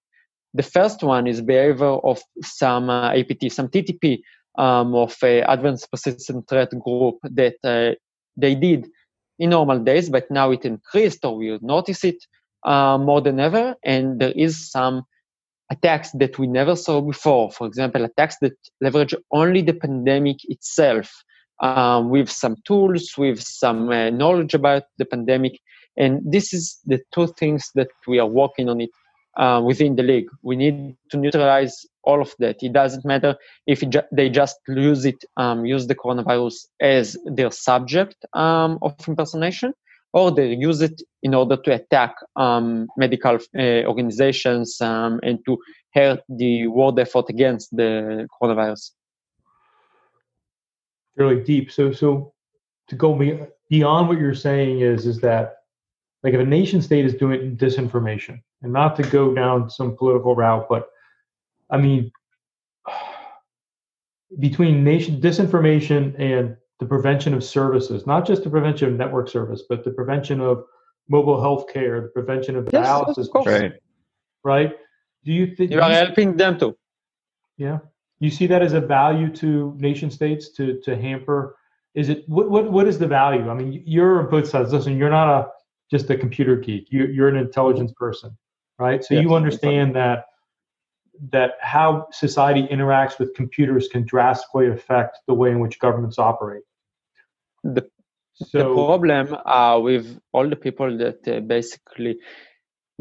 The 0.53 0.63
first 0.63 1.03
one 1.03 1.27
is 1.27 1.41
behavior 1.41 1.85
of 1.85 2.21
some 2.41 2.89
uh, 2.89 3.11
APT, 3.11 3.51
some 3.51 3.67
TTP 3.67 4.21
um, 4.57 4.95
of 4.95 5.15
advanced 5.21 5.89
persistent 5.91 6.47
threat 6.47 6.71
group 6.79 7.17
that 7.23 7.55
uh, 7.63 7.95
they 8.37 8.55
did 8.55 8.87
in 9.39 9.49
normal 9.49 9.79
days, 9.79 10.09
but 10.09 10.29
now 10.31 10.51
it 10.51 10.65
increased 10.65 11.25
or 11.25 11.35
we 11.35 11.57
notice 11.61 12.03
it 12.03 12.23
uh, 12.65 12.97
more 12.97 13.21
than 13.21 13.39
ever. 13.39 13.75
And 13.83 14.19
there 14.19 14.33
is 14.35 14.71
some 14.71 15.03
attacks 15.71 16.11
that 16.11 16.37
we 16.37 16.47
never 16.47 16.75
saw 16.75 17.01
before. 17.01 17.51
For 17.51 17.67
example, 17.67 18.05
attacks 18.05 18.37
that 18.41 18.53
leverage 18.81 19.15
only 19.31 19.61
the 19.61 19.73
pandemic 19.73 20.37
itself 20.43 21.11
um, 21.61 22.09
with 22.09 22.29
some 22.29 22.55
tools, 22.65 23.13
with 23.17 23.41
some 23.41 23.89
uh, 23.89 24.09
knowledge 24.09 24.53
about 24.53 24.83
the 24.97 25.05
pandemic. 25.05 25.59
And 25.97 26.21
this 26.25 26.53
is 26.53 26.79
the 26.85 27.01
two 27.13 27.27
things 27.39 27.69
that 27.75 27.87
we 28.07 28.19
are 28.19 28.27
working 28.27 28.69
on 28.69 28.81
it 28.81 28.89
uh, 29.37 29.61
within 29.63 29.95
the 29.95 30.03
league. 30.03 30.29
We 30.41 30.55
need 30.55 30.95
to 31.11 31.17
neutralize 31.17 31.85
all 32.03 32.21
of 32.21 32.33
that. 32.39 32.61
It 32.61 32.73
doesn't 32.73 33.05
matter 33.05 33.35
if 33.67 33.81
ju- 33.89 34.09
they 34.11 34.29
just 34.29 34.57
use 34.67 35.05
it, 35.05 35.23
um, 35.37 35.65
use 35.65 35.87
the 35.87 35.95
coronavirus 35.95 36.67
as 36.79 37.17
their 37.25 37.51
subject 37.51 38.15
um, 38.33 38.79
of 38.81 38.95
impersonation, 39.07 39.73
or 40.13 40.31
they 40.31 40.53
use 40.53 40.81
it 40.81 41.01
in 41.23 41.33
order 41.33 41.57
to 41.57 41.73
attack 41.73 42.15
um, 42.35 42.87
medical 42.97 43.37
uh, 43.57 43.83
organizations 43.85 44.79
um, 44.81 45.19
and 45.23 45.39
to 45.45 45.57
hurt 45.93 46.21
the 46.29 46.67
world 46.67 46.99
effort 46.99 47.25
against 47.29 47.75
the 47.75 48.27
coronavirus. 48.41 48.91
Really 51.15 51.41
deep. 51.41 51.71
So, 51.71 51.91
so 51.91 52.33
to 52.87 52.95
go 52.95 53.13
beyond 53.69 54.07
what 54.07 54.19
you're 54.19 54.35
saying 54.35 54.81
is 54.81 55.05
is 55.05 55.21
that 55.21 55.57
like 56.23 56.33
if 56.33 56.39
a 56.39 56.45
nation 56.45 56.81
state 56.81 57.05
is 57.05 57.13
doing 57.13 57.55
disinformation, 57.55 58.41
and 58.65 58.73
not 58.73 58.95
to 58.97 59.03
go 59.03 59.33
down 59.33 59.69
some 59.69 59.95
political 59.95 60.35
route, 60.35 60.65
but 60.67 60.89
I 61.69 61.77
mean, 61.77 62.11
between 64.39 64.83
nation 64.83 65.21
disinformation 65.21 66.19
and 66.19 66.57
the 66.79 66.85
prevention 66.85 67.33
of 67.33 67.43
services, 67.43 68.05
not 68.05 68.27
just 68.27 68.43
the 68.43 68.49
prevention 68.49 68.89
of 68.89 68.95
network 68.95 69.29
service, 69.29 69.63
but 69.69 69.85
the 69.85 69.91
prevention 69.91 70.41
of 70.41 70.65
mobile 71.07 71.39
health 71.39 71.71
care, 71.71 72.01
the 72.01 72.07
prevention 72.09 72.57
of 72.57 72.67
yes, 72.73 72.85
dialysis, 72.85 73.29
of 73.33 73.45
right? 73.45 73.73
Right? 74.43 74.73
Do 75.23 75.31
you 75.31 75.55
think 75.55 75.71
you 75.71 75.79
are 75.79 75.89
helping 75.89 76.35
them 76.35 76.59
too? 76.59 76.75
Yeah. 77.57 77.79
You 78.19 78.31
see 78.31 78.47
that 78.47 78.61
as 78.61 78.73
a 78.73 78.81
value 78.81 79.29
to 79.35 79.75
nation 79.77 80.09
states 80.09 80.49
to 80.53 80.81
to 80.81 80.97
hamper? 80.97 81.55
Is 81.93 82.09
it 82.09 82.27
what 82.27 82.49
what 82.49 82.71
what 82.71 82.87
is 82.87 82.97
the 82.97 83.07
value? 83.07 83.47
I 83.49 83.53
mean, 83.53 83.83
you're 83.85 84.23
on 84.23 84.29
both 84.29 84.47
sides. 84.47 84.73
Listen, 84.73 84.97
you're 84.97 85.09
not 85.11 85.29
a 85.29 85.47
just 85.91 86.09
a 86.09 86.17
computer 86.17 86.55
geek. 86.55 86.87
You, 86.89 87.05
you're 87.05 87.27
an 87.27 87.35
intelligence 87.35 87.91
person, 87.95 88.35
right? 88.79 89.03
So 89.03 89.15
you 89.15 89.33
understand 89.33 89.95
that 89.95 90.25
that 91.31 91.53
how 91.61 92.07
society 92.11 92.67
interacts 92.67 93.19
with 93.19 93.33
computers 93.35 93.87
can 93.87 94.03
drastically 94.03 94.67
affect 94.67 95.19
the 95.27 95.33
way 95.33 95.49
in 95.51 95.59
which 95.59 95.79
governments 95.79 96.19
operate. 96.19 96.63
The, 97.63 97.89
so, 98.33 98.57
the 98.57 98.73
problem 98.73 99.37
uh, 99.45 99.79
with 99.79 100.19
all 100.33 100.49
the 100.49 100.57
people 100.57 100.97
that 100.97 101.25
uh, 101.27 101.39
basically 101.39 102.17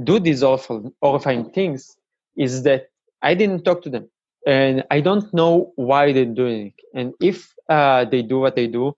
do 0.02 0.20
these 0.20 0.42
awful, 0.42 0.94
horrifying 1.02 1.50
things 1.50 1.96
is 2.36 2.62
that 2.62 2.86
I 3.20 3.34
didn't 3.34 3.64
talk 3.64 3.82
to 3.82 3.90
them 3.90 4.08
and 4.46 4.84
I 4.90 5.00
don't 5.00 5.32
know 5.34 5.72
why 5.76 6.12
they're 6.12 6.24
doing 6.24 6.68
it. 6.68 6.74
And 6.94 7.14
if 7.20 7.52
uh, 7.68 8.04
they 8.04 8.22
do 8.22 8.38
what 8.38 8.54
they 8.54 8.66
do, 8.66 8.94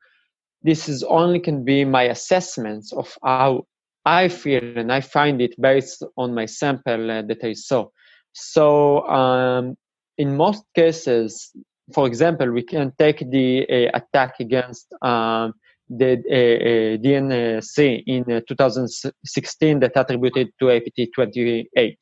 this 0.63 0.89
is 0.89 1.03
only 1.05 1.41
can 1.41 1.65
be 1.65 1.85
my 1.85 2.03
assessments 2.03 2.93
of 2.93 3.17
how 3.23 3.67
I 4.07 4.29
feel 4.29 4.79
and 4.79 4.93
I 4.93 5.01
find 5.01 5.43
it 5.43 5.61
based 5.61 6.05
on 6.17 6.33
my 6.33 6.47
sample 6.47 7.11
uh, 7.11 7.23
that 7.23 7.43
I 7.43 7.55
saw. 7.55 7.89
So 8.33 9.07
um, 9.09 9.77
in 10.17 10.37
most 10.37 10.63
cases, 10.75 11.51
for 11.93 12.07
example, 12.07 12.51
we 12.53 12.63
can 12.63 12.93
take 12.99 13.29
the 13.31 13.67
uh, 13.69 13.99
attack 13.99 14.37
against 14.39 14.87
um, 15.03 15.55
the 15.89 16.13
uh, 16.13 17.03
DNC 17.03 18.05
in 18.07 18.25
2016 18.25 19.81
that 19.81 19.93
attributed 19.97 20.51
to 20.61 20.71
APT 20.71 21.01
28. 21.15 21.99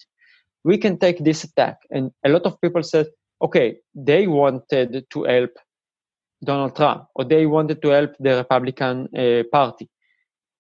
We 0.65 0.79
can 0.79 0.99
take 0.99 1.23
this 1.23 1.45
attack, 1.45 1.79
and 1.91 2.11
a 2.25 2.31
lot 2.31 2.43
of 2.43 2.59
people 2.61 2.83
said, 2.83 3.07
okay, 3.43 3.77
they 3.95 4.27
wanted 4.27 5.05
to 5.11 5.25
help 5.25 5.51
Donald 6.43 6.77
Trump, 6.77 7.07
or 7.15 7.25
they 7.25 7.45
wanted 7.47 7.83
to 7.83 7.89
help 7.89 8.15
the 8.19 8.37
Republican 8.37 9.09
uh, 9.17 9.43
Party. 9.53 9.89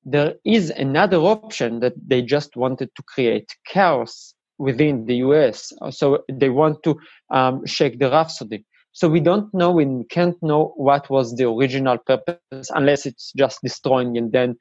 There 0.05 0.35
is 0.45 0.71
another 0.71 1.19
option 1.19 1.81
that 1.81 1.95
they 2.07 2.23
just 2.23 2.57
wanted 2.57 2.91
to 2.97 3.03
create 3.03 3.55
chaos 3.67 4.35
within 4.59 5.07
the 5.07 5.17
US. 5.17 5.73
So 5.91 6.25
they 6.31 6.51
want 6.51 6.83
to 6.85 6.97
um, 7.31 7.67
shake 7.67 7.99
the 7.99 8.11
rhapsody. 8.11 8.65
So 8.93 9.09
we 9.09 9.21
don't 9.21 9.53
know 9.53 9.79
and 9.81 9.99
we 9.99 10.05
can't 10.05 10.41
know 10.43 10.73
what 10.77 11.11
was 11.11 11.35
the 11.35 11.49
original 11.49 11.99
purpose 11.99 12.71
unless 12.71 13.07
it's 13.07 13.33
just 13.37 13.59
destroying 13.63 14.17
and 14.17 14.31
then 14.31 14.57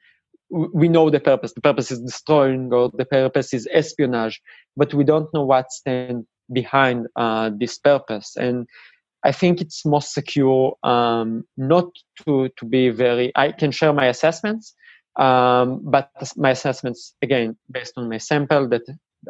we 0.50 0.88
know 0.88 1.10
the 1.10 1.20
purpose. 1.20 1.52
The 1.52 1.60
purpose 1.60 1.90
is 1.90 2.00
destroying 2.00 2.72
or 2.72 2.90
the 2.92 3.04
purpose 3.04 3.54
is 3.54 3.68
espionage, 3.72 4.40
but 4.76 4.92
we 4.92 5.04
don't 5.04 5.32
know 5.32 5.44
what 5.44 5.70
stands 5.72 6.26
behind 6.52 7.06
uh, 7.16 7.50
this 7.56 7.78
purpose. 7.78 8.36
And 8.36 8.66
I 9.24 9.32
think 9.32 9.60
it's 9.60 9.86
most 9.86 10.12
secure 10.12 10.76
um, 10.82 11.44
not 11.56 11.86
to, 12.24 12.50
to 12.56 12.64
be 12.64 12.90
very, 12.90 13.32
I 13.34 13.52
can 13.52 13.70
share 13.70 13.92
my 13.92 14.06
assessments, 14.06 14.74
um, 15.16 15.80
but 15.82 16.10
my 16.36 16.50
assessments, 16.50 17.14
again, 17.22 17.56
based 17.70 17.94
on 17.96 18.08
my 18.08 18.18
sample 18.18 18.68
that 18.68 18.82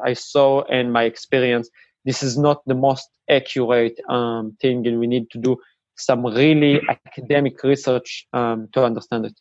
I 0.02 0.14
saw 0.14 0.62
and 0.64 0.92
my 0.92 1.04
experience, 1.04 1.68
this 2.04 2.22
is 2.22 2.36
not 2.38 2.62
the 2.66 2.74
most 2.74 3.08
accurate 3.28 3.98
um, 4.08 4.56
thing, 4.60 4.86
and 4.86 4.98
we 4.98 5.06
need 5.06 5.30
to 5.30 5.38
do 5.38 5.56
some 5.96 6.24
really 6.26 6.80
academic 6.88 7.62
research 7.62 8.26
um, 8.32 8.68
to 8.72 8.84
understand 8.84 9.26
it. 9.26 9.38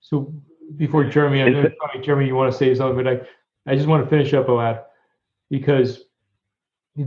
So, 0.00 0.34
before 0.76 1.04
Jeremy, 1.04 1.42
I 1.42 1.48
know, 1.50 1.70
Jeremy, 2.02 2.26
you 2.26 2.34
want 2.34 2.52
to 2.52 2.58
say 2.58 2.74
something, 2.74 3.04
but 3.04 3.06
I, 3.06 3.72
I 3.72 3.76
just 3.76 3.86
want 3.86 4.02
to 4.04 4.10
finish 4.10 4.32
up, 4.34 4.46
Ohad, 4.46 4.82
because 5.50 6.04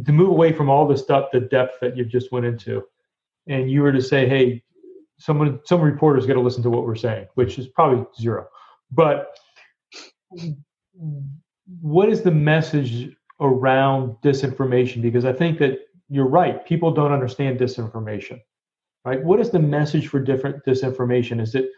to 0.05 0.11
move 0.11 0.29
away 0.29 0.51
from 0.51 0.69
all 0.69 0.87
the 0.87 0.97
stuff, 0.97 1.29
the 1.31 1.39
depth 1.39 1.79
that 1.81 1.95
you 1.97 2.05
just 2.05 2.31
went 2.31 2.45
into, 2.45 2.83
and 3.47 3.71
you 3.71 3.81
were 3.81 3.91
to 3.91 4.01
say, 4.01 4.27
hey, 4.27 4.63
someone, 5.17 5.59
some 5.65 5.81
reporters 5.81 6.25
got 6.25 6.33
to 6.33 6.41
listen 6.41 6.63
to 6.63 6.69
what 6.69 6.85
we're 6.85 6.95
saying, 6.95 7.27
which 7.35 7.57
is 7.57 7.67
probably 7.67 8.05
zero. 8.19 8.47
But 8.91 9.37
what 11.81 12.09
is 12.09 12.21
the 12.21 12.31
message 12.31 13.15
around 13.39 14.15
disinformation? 14.23 15.01
Because 15.01 15.25
I 15.25 15.33
think 15.33 15.59
that 15.59 15.79
you're 16.09 16.27
right. 16.27 16.65
People 16.65 16.91
don't 16.91 17.11
understand 17.11 17.59
disinformation, 17.59 18.39
right? 19.05 19.23
What 19.23 19.39
is 19.39 19.49
the 19.49 19.59
message 19.59 20.07
for 20.07 20.19
different 20.19 20.63
disinformation? 20.65 21.41
Is 21.41 21.55
it 21.55 21.69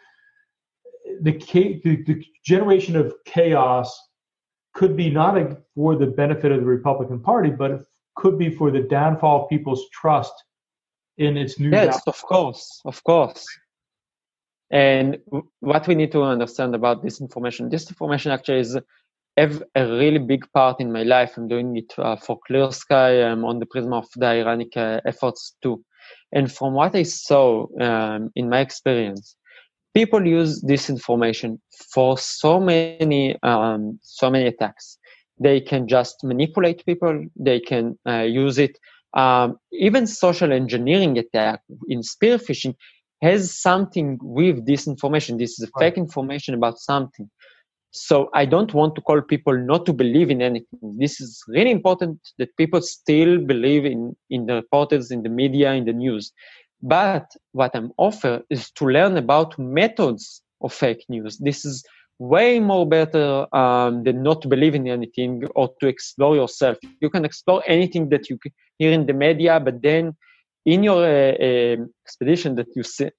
the, 1.22 1.32
the, 1.84 2.04
the 2.04 2.26
generation 2.46 2.96
of 2.96 3.14
chaos 3.26 4.00
could 4.74 4.96
be 4.96 5.10
not 5.10 5.38
a, 5.38 5.58
for 5.76 5.96
the 5.96 6.06
benefit 6.06 6.52
of 6.52 6.60
the 6.60 6.66
Republican 6.66 7.20
Party, 7.20 7.50
but 7.50 7.72
it 7.72 7.82
could 8.16 8.38
be 8.38 8.50
for 8.50 8.72
the 8.72 8.82
downfall 8.82 9.44
of 9.44 9.50
people's 9.50 9.90
trust 9.90 10.34
in 11.18 11.38
its 11.38 11.60
new. 11.60 11.70
Yes, 11.70 12.02
of 12.08 12.22
course, 12.22 12.82
of 12.86 13.04
course. 13.04 13.46
And 14.72 15.18
what 15.62 15.88
we 15.88 15.96
need 15.96 16.12
to 16.12 16.24
understand 16.24 16.76
about 16.76 17.04
this 17.04 17.22
information, 17.22 17.70
this 17.70 17.90
information 17.90 18.32
actually 18.32 18.60
is 18.60 18.78
a 19.38 19.60
really 19.76 20.20
big 20.20 20.46
part 20.54 20.80
in 20.80 20.92
my 20.92 21.04
life. 21.04 21.38
I'm 21.38 21.48
doing 21.48 21.76
it 21.78 21.94
uh, 21.98 22.18
for 22.18 22.40
Clear 22.46 22.72
Sky 22.72 23.22
um, 23.22 23.46
on 23.46 23.60
the 23.60 23.66
prism 23.66 23.94
of 23.94 24.08
the 24.16 24.28
Iranic 24.28 24.76
uh, 24.76 25.02
efforts 25.06 25.56
too. 25.64 25.84
And 26.32 26.52
from 26.52 26.74
what 26.74 26.96
I 26.96 27.04
saw 27.04 27.68
um, 27.82 28.32
in 28.36 28.50
my 28.50 28.60
experience, 28.60 29.36
people 29.94 30.26
use 30.26 30.62
this 30.62 30.90
information 30.90 31.62
for 31.94 32.18
so 32.18 32.60
many 32.60 33.38
um, 33.44 34.00
so 34.04 34.30
many 34.30 34.46
attacks. 34.48 34.98
They 35.40 35.62
can 35.62 35.88
just 35.88 36.24
manipulate 36.24 36.86
people. 36.86 37.26
They 37.36 37.60
can 37.60 37.98
uh, 38.08 38.22
use 38.22 38.58
it. 38.58 38.78
Um, 39.14 39.58
even 39.72 40.06
social 40.06 40.52
engineering 40.52 41.18
attack 41.18 41.62
in 41.88 42.04
spear 42.04 42.38
phishing 42.38 42.76
has 43.22 43.54
something 43.54 44.18
with 44.22 44.66
this 44.66 44.88
information. 44.88 45.38
This 45.38 45.60
is 45.60 45.70
fake 45.78 45.98
information 45.98 46.54
about 46.54 46.80
something. 46.80 47.30
So 47.92 48.30
I 48.34 48.46
don't 48.46 48.74
want 48.74 48.96
to 48.96 49.02
call 49.02 49.22
people 49.22 49.58
not 49.58 49.86
to 49.88 49.94
believe 49.94 50.30
in 50.30 50.42
anything. 50.42 50.98
This 50.98 51.20
is 51.20 51.44
really 51.48 51.72
important 51.72 52.20
that 52.38 52.56
people 52.56 52.82
still 52.82 53.40
believe 53.40 53.86
in, 53.86 54.16
in 54.30 54.46
the 54.46 54.56
reporters, 54.56 55.10
in 55.12 55.24
the 55.24 55.30
media, 55.30 55.74
in 55.74 55.86
the 55.86 55.94
news. 55.94 56.32
But 56.82 57.26
what 57.52 57.72
I'm 57.74 57.92
offer 57.98 58.44
is 58.50 58.72
to 58.72 58.86
learn 58.86 59.18
about 59.18 59.58
methods 59.58 60.42
of 60.62 60.72
fake 60.72 61.04
news. 61.10 61.38
This 61.40 61.66
is 61.66 61.84
way 62.20 62.60
more 62.60 62.88
better 62.88 63.54
um, 63.56 64.04
than 64.04 64.22
not 64.22 64.42
to 64.44 64.48
believe 64.48 64.76
in 64.76 64.88
anything 64.88 65.44
or 65.56 65.74
to 65.80 65.88
explore 65.88 66.36
yourself. 66.36 66.78
You 67.02 67.10
can 67.10 67.26
explore 67.26 67.64
anything 67.66 68.10
that 68.10 68.30
you 68.30 68.38
hear 68.78 68.92
in 68.92 69.08
the 69.08 69.14
media, 69.14 69.60
but 69.60 69.82
then 69.82 70.16
in 70.66 70.84
your 70.84 71.04
uh, 71.04 71.34
uh, 71.34 71.78
expedition 72.06 72.56
that 72.56 72.68
you 72.76 72.84
see, 72.84 73.10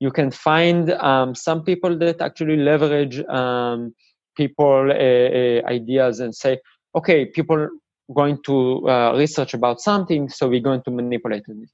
you 0.00 0.10
can 0.10 0.30
find 0.30 0.90
um, 0.92 1.34
some 1.34 1.62
people 1.62 1.96
that 1.98 2.20
actually 2.20 2.56
leverage 2.56 3.20
um, 3.24 3.94
people 4.36 4.90
uh, 4.90 4.94
uh, 4.94 5.62
ideas 5.68 6.20
and 6.20 6.34
say, 6.34 6.58
okay, 6.94 7.26
people 7.26 7.68
going 8.14 8.38
to 8.44 8.88
uh, 8.88 9.14
research 9.16 9.54
about 9.54 9.80
something, 9.80 10.28
so 10.28 10.48
we're 10.48 10.60
going 10.60 10.82
to 10.82 10.90
manipulate 10.90 11.44
it. 11.46 11.70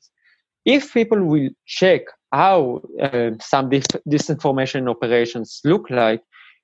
If 0.64 0.92
people 0.92 1.22
will 1.24 1.50
check 1.64 2.02
how 2.32 2.82
uh, 3.00 3.30
some 3.40 3.70
dif- 3.70 3.86
disinformation 4.08 4.90
operations 4.90 5.60
look 5.64 5.88
like, 5.88 6.20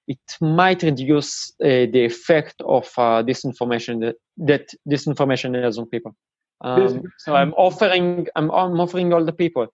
it 0.09 0.19
might 0.41 0.83
reduce 0.83 1.53
uh, 1.63 1.87
the 1.95 2.05
effect 2.05 2.57
of 2.67 2.85
disinformation 2.95 4.01
that, 4.01 4.17
that 4.39 4.69
disinformation 4.89 5.63
has 5.63 5.79
on 5.79 5.87
people. 5.87 6.15
Um, 6.63 7.03
so 7.19 7.35
I'm 7.35 7.53
offering 7.55 8.29
I'm, 8.37 8.51
I'm, 8.51 8.79
offering 8.81 9.13
all 9.13 9.25
the 9.25 9.33
people 9.33 9.67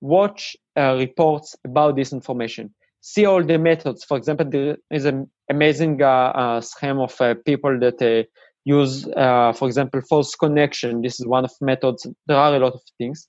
watch 0.00 0.56
reports 0.76 1.54
about 1.64 1.96
disinformation 1.96 2.70
see 3.02 3.26
all 3.26 3.44
the 3.44 3.58
methods. 3.58 4.04
For 4.04 4.16
example, 4.16 4.48
there 4.48 4.78
is 4.90 5.04
an 5.04 5.30
amazing 5.50 6.00
uh, 6.00 6.06
uh, 6.06 6.60
scheme 6.62 6.98
of 6.98 7.20
uh, 7.20 7.34
people 7.44 7.78
that 7.80 8.00
uh, 8.00 8.26
use, 8.64 9.06
uh, 9.08 9.52
for 9.52 9.68
example, 9.68 10.00
false 10.08 10.34
connection. 10.34 11.02
This 11.02 11.20
is 11.20 11.26
one 11.26 11.44
of 11.44 11.52
methods. 11.60 12.06
There 12.26 12.36
are 12.36 12.54
a 12.54 12.58
lot 12.58 12.72
of 12.72 12.80
things. 12.96 13.28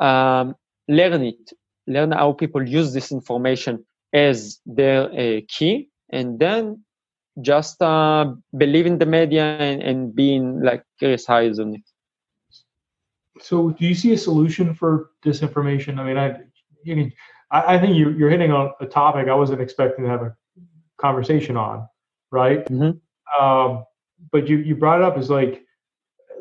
Um, 0.00 0.56
learn 0.88 1.22
it. 1.22 1.52
Learn 1.86 2.12
how 2.12 2.32
people 2.32 2.66
use 2.66 2.92
this 2.92 3.12
information 3.12 3.84
as 4.12 4.58
their 4.66 5.04
uh, 5.12 5.40
key, 5.48 5.88
and 6.10 6.38
then 6.38 6.84
just 7.40 7.78
believe 7.78 8.86
in 8.86 8.98
the 8.98 9.06
media 9.06 9.44
and, 9.44 9.82
and 9.82 10.14
being 10.14 10.62
like 10.62 10.82
curious 10.98 11.28
eyes 11.28 11.58
on 11.58 11.74
it. 11.74 11.89
So, 13.40 13.70
do 13.70 13.86
you 13.86 13.94
see 13.94 14.12
a 14.12 14.18
solution 14.18 14.74
for 14.74 15.10
disinformation? 15.24 15.98
I 15.98 16.04
mean, 16.04 16.18
I 16.18 16.36
you 16.84 16.94
can 16.94 17.12
I, 17.50 17.76
I 17.76 17.78
think 17.78 17.96
you, 17.96 18.10
you're 18.10 18.30
hitting 18.30 18.52
on 18.52 18.72
a 18.80 18.86
topic 18.86 19.28
I 19.28 19.34
wasn't 19.34 19.60
expecting 19.60 20.04
to 20.04 20.10
have 20.10 20.22
a 20.22 20.36
conversation 20.98 21.56
on, 21.56 21.88
right? 22.30 22.64
Mm-hmm. 22.66 23.42
Um, 23.42 23.84
but 24.32 24.48
you 24.48 24.58
you 24.58 24.76
brought 24.76 25.00
it 25.00 25.04
up 25.04 25.16
as 25.16 25.30
like, 25.30 25.64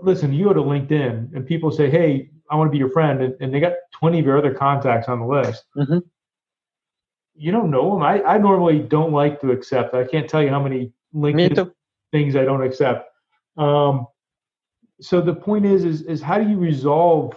listen, 0.02 0.34
you 0.34 0.46
go 0.46 0.54
to 0.54 0.62
LinkedIn 0.62 1.34
and 1.34 1.46
people 1.46 1.72
say, 1.72 1.90
hey, 1.90 2.30
I 2.50 2.56
want 2.56 2.68
to 2.68 2.72
be 2.72 2.78
your 2.78 2.90
friend, 2.90 3.22
and, 3.22 3.36
and 3.40 3.54
they 3.54 3.60
got 3.60 3.74
20 3.94 4.20
of 4.20 4.26
your 4.26 4.38
other 4.38 4.54
contacts 4.54 5.08
on 5.08 5.20
the 5.20 5.26
list. 5.26 5.66
Mm-hmm. 5.78 6.00
You 7.36 7.52
don't 7.52 7.72
know 7.72 7.94
them. 7.94 8.04
I, 8.04 8.22
I 8.24 8.38
normally 8.38 8.80
don't 8.80 9.14
like 9.14 9.40
to 9.42 9.52
accept. 9.52 9.94
I 9.94 10.04
can't 10.04 10.30
tell 10.30 10.42
you 10.44 10.50
how 10.50 10.62
many 10.62 10.92
LinkedIn 11.16 11.72
things 12.12 12.36
I 12.36 12.44
don't 12.44 12.64
accept. 12.64 13.08
Um, 13.56 14.08
so 15.02 15.22
the 15.22 15.34
point 15.34 15.66
is, 15.66 15.86
is, 15.86 16.02
is 16.04 16.22
how 16.22 16.38
do 16.38 16.50
you 16.50 16.58
resolve? 16.58 17.34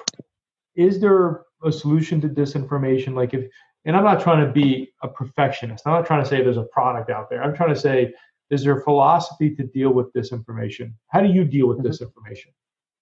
Is 0.75 1.01
there 1.01 1.43
a 1.65 1.73
solution 1.73 2.21
to 2.23 2.29
disinformation? 2.29 3.15
Like 3.15 3.35
if 3.35 3.51
and 3.85 3.97
i'm 3.97 4.05
not 4.05 4.21
trying 4.21 4.47
to 4.47 4.53
be 4.53 4.93
a 5.03 5.09
perfectionist. 5.09 5.87
I'm 5.87 5.93
not 5.93 6.07
trying 6.07 6.23
to 6.23 6.29
say 6.29 6.43
there's 6.43 6.57
a 6.57 6.65
product 6.65 7.11
out 7.11 7.29
there. 7.31 7.43
I'm 7.43 7.55
trying 7.55 7.75
to 7.75 7.81
say 7.81 8.13
is 8.51 8.65
there 8.65 8.79
a 8.79 8.83
philosophy 8.83 9.55
to 9.57 9.65
deal 9.65 9.91
with 9.93 10.13
disinformation? 10.13 10.93
How 11.09 11.21
do 11.21 11.29
you 11.29 11.45
deal 11.45 11.69
with 11.69 11.79
mm-hmm. 11.79 11.89
disinformation? 11.89 12.53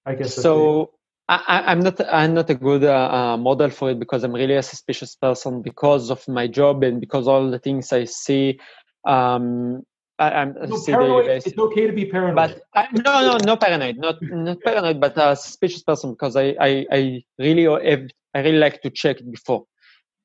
I 0.07 0.15
guess 0.15 0.35
so 0.35 0.93
I, 1.29 1.73
am 1.73 1.81
not 1.81 2.01
I'm 2.13 2.35
not 2.35 2.51
a 2.51 2.55
good 2.55 2.85
uh, 2.85 3.11
uh, 3.13 3.37
model 3.37 3.71
for 3.71 3.91
it 3.91 4.01
because 4.01 4.25
I'm 4.25 4.33
really 4.33 4.55
a 4.55 4.63
suspicious 4.63 5.15
person 5.15 5.63
because 5.63 6.11
of 6.11 6.27
my 6.27 6.47
job 6.47 6.83
and 6.83 7.01
because 7.01 7.29
all 7.29 7.51
the 7.51 7.59
things 7.59 7.93
I 7.93 8.05
see 8.05 8.59
um, 9.07 9.83
I, 10.21 10.43
am 10.43 10.55
no, 10.69 10.79
paranoid, 10.85 11.27
it's 11.29 11.59
okay 11.59 11.87
to 11.87 11.93
be 11.95 12.05
paranoid. 12.05 12.37
But 12.37 12.63
I, 12.75 12.89
no, 12.93 13.13
no, 13.23 13.39
no 13.39 13.57
paranoid, 13.57 13.97
not 13.97 14.17
not 14.21 14.61
paranoid, 14.61 15.01
but 15.01 15.17
a 15.17 15.35
suspicious 15.35 15.83
person 15.83 16.13
because 16.13 16.37
I, 16.37 16.55
I, 16.61 16.87
I 16.93 17.25
really 17.39 17.65
have, 17.65 18.03
I 18.35 18.41
really 18.41 18.59
like 18.59 18.83
to 18.83 18.91
check 18.91 19.21
it 19.21 19.31
before. 19.31 19.65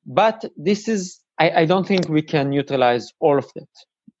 But 0.04 0.44
this 0.56 0.86
is 0.86 1.20
I, 1.38 1.62
I 1.62 1.64
don't 1.64 1.86
think 1.86 2.08
we 2.08 2.22
can 2.22 2.50
neutralize 2.50 3.12
all 3.20 3.38
of 3.38 3.46
that. 3.54 3.68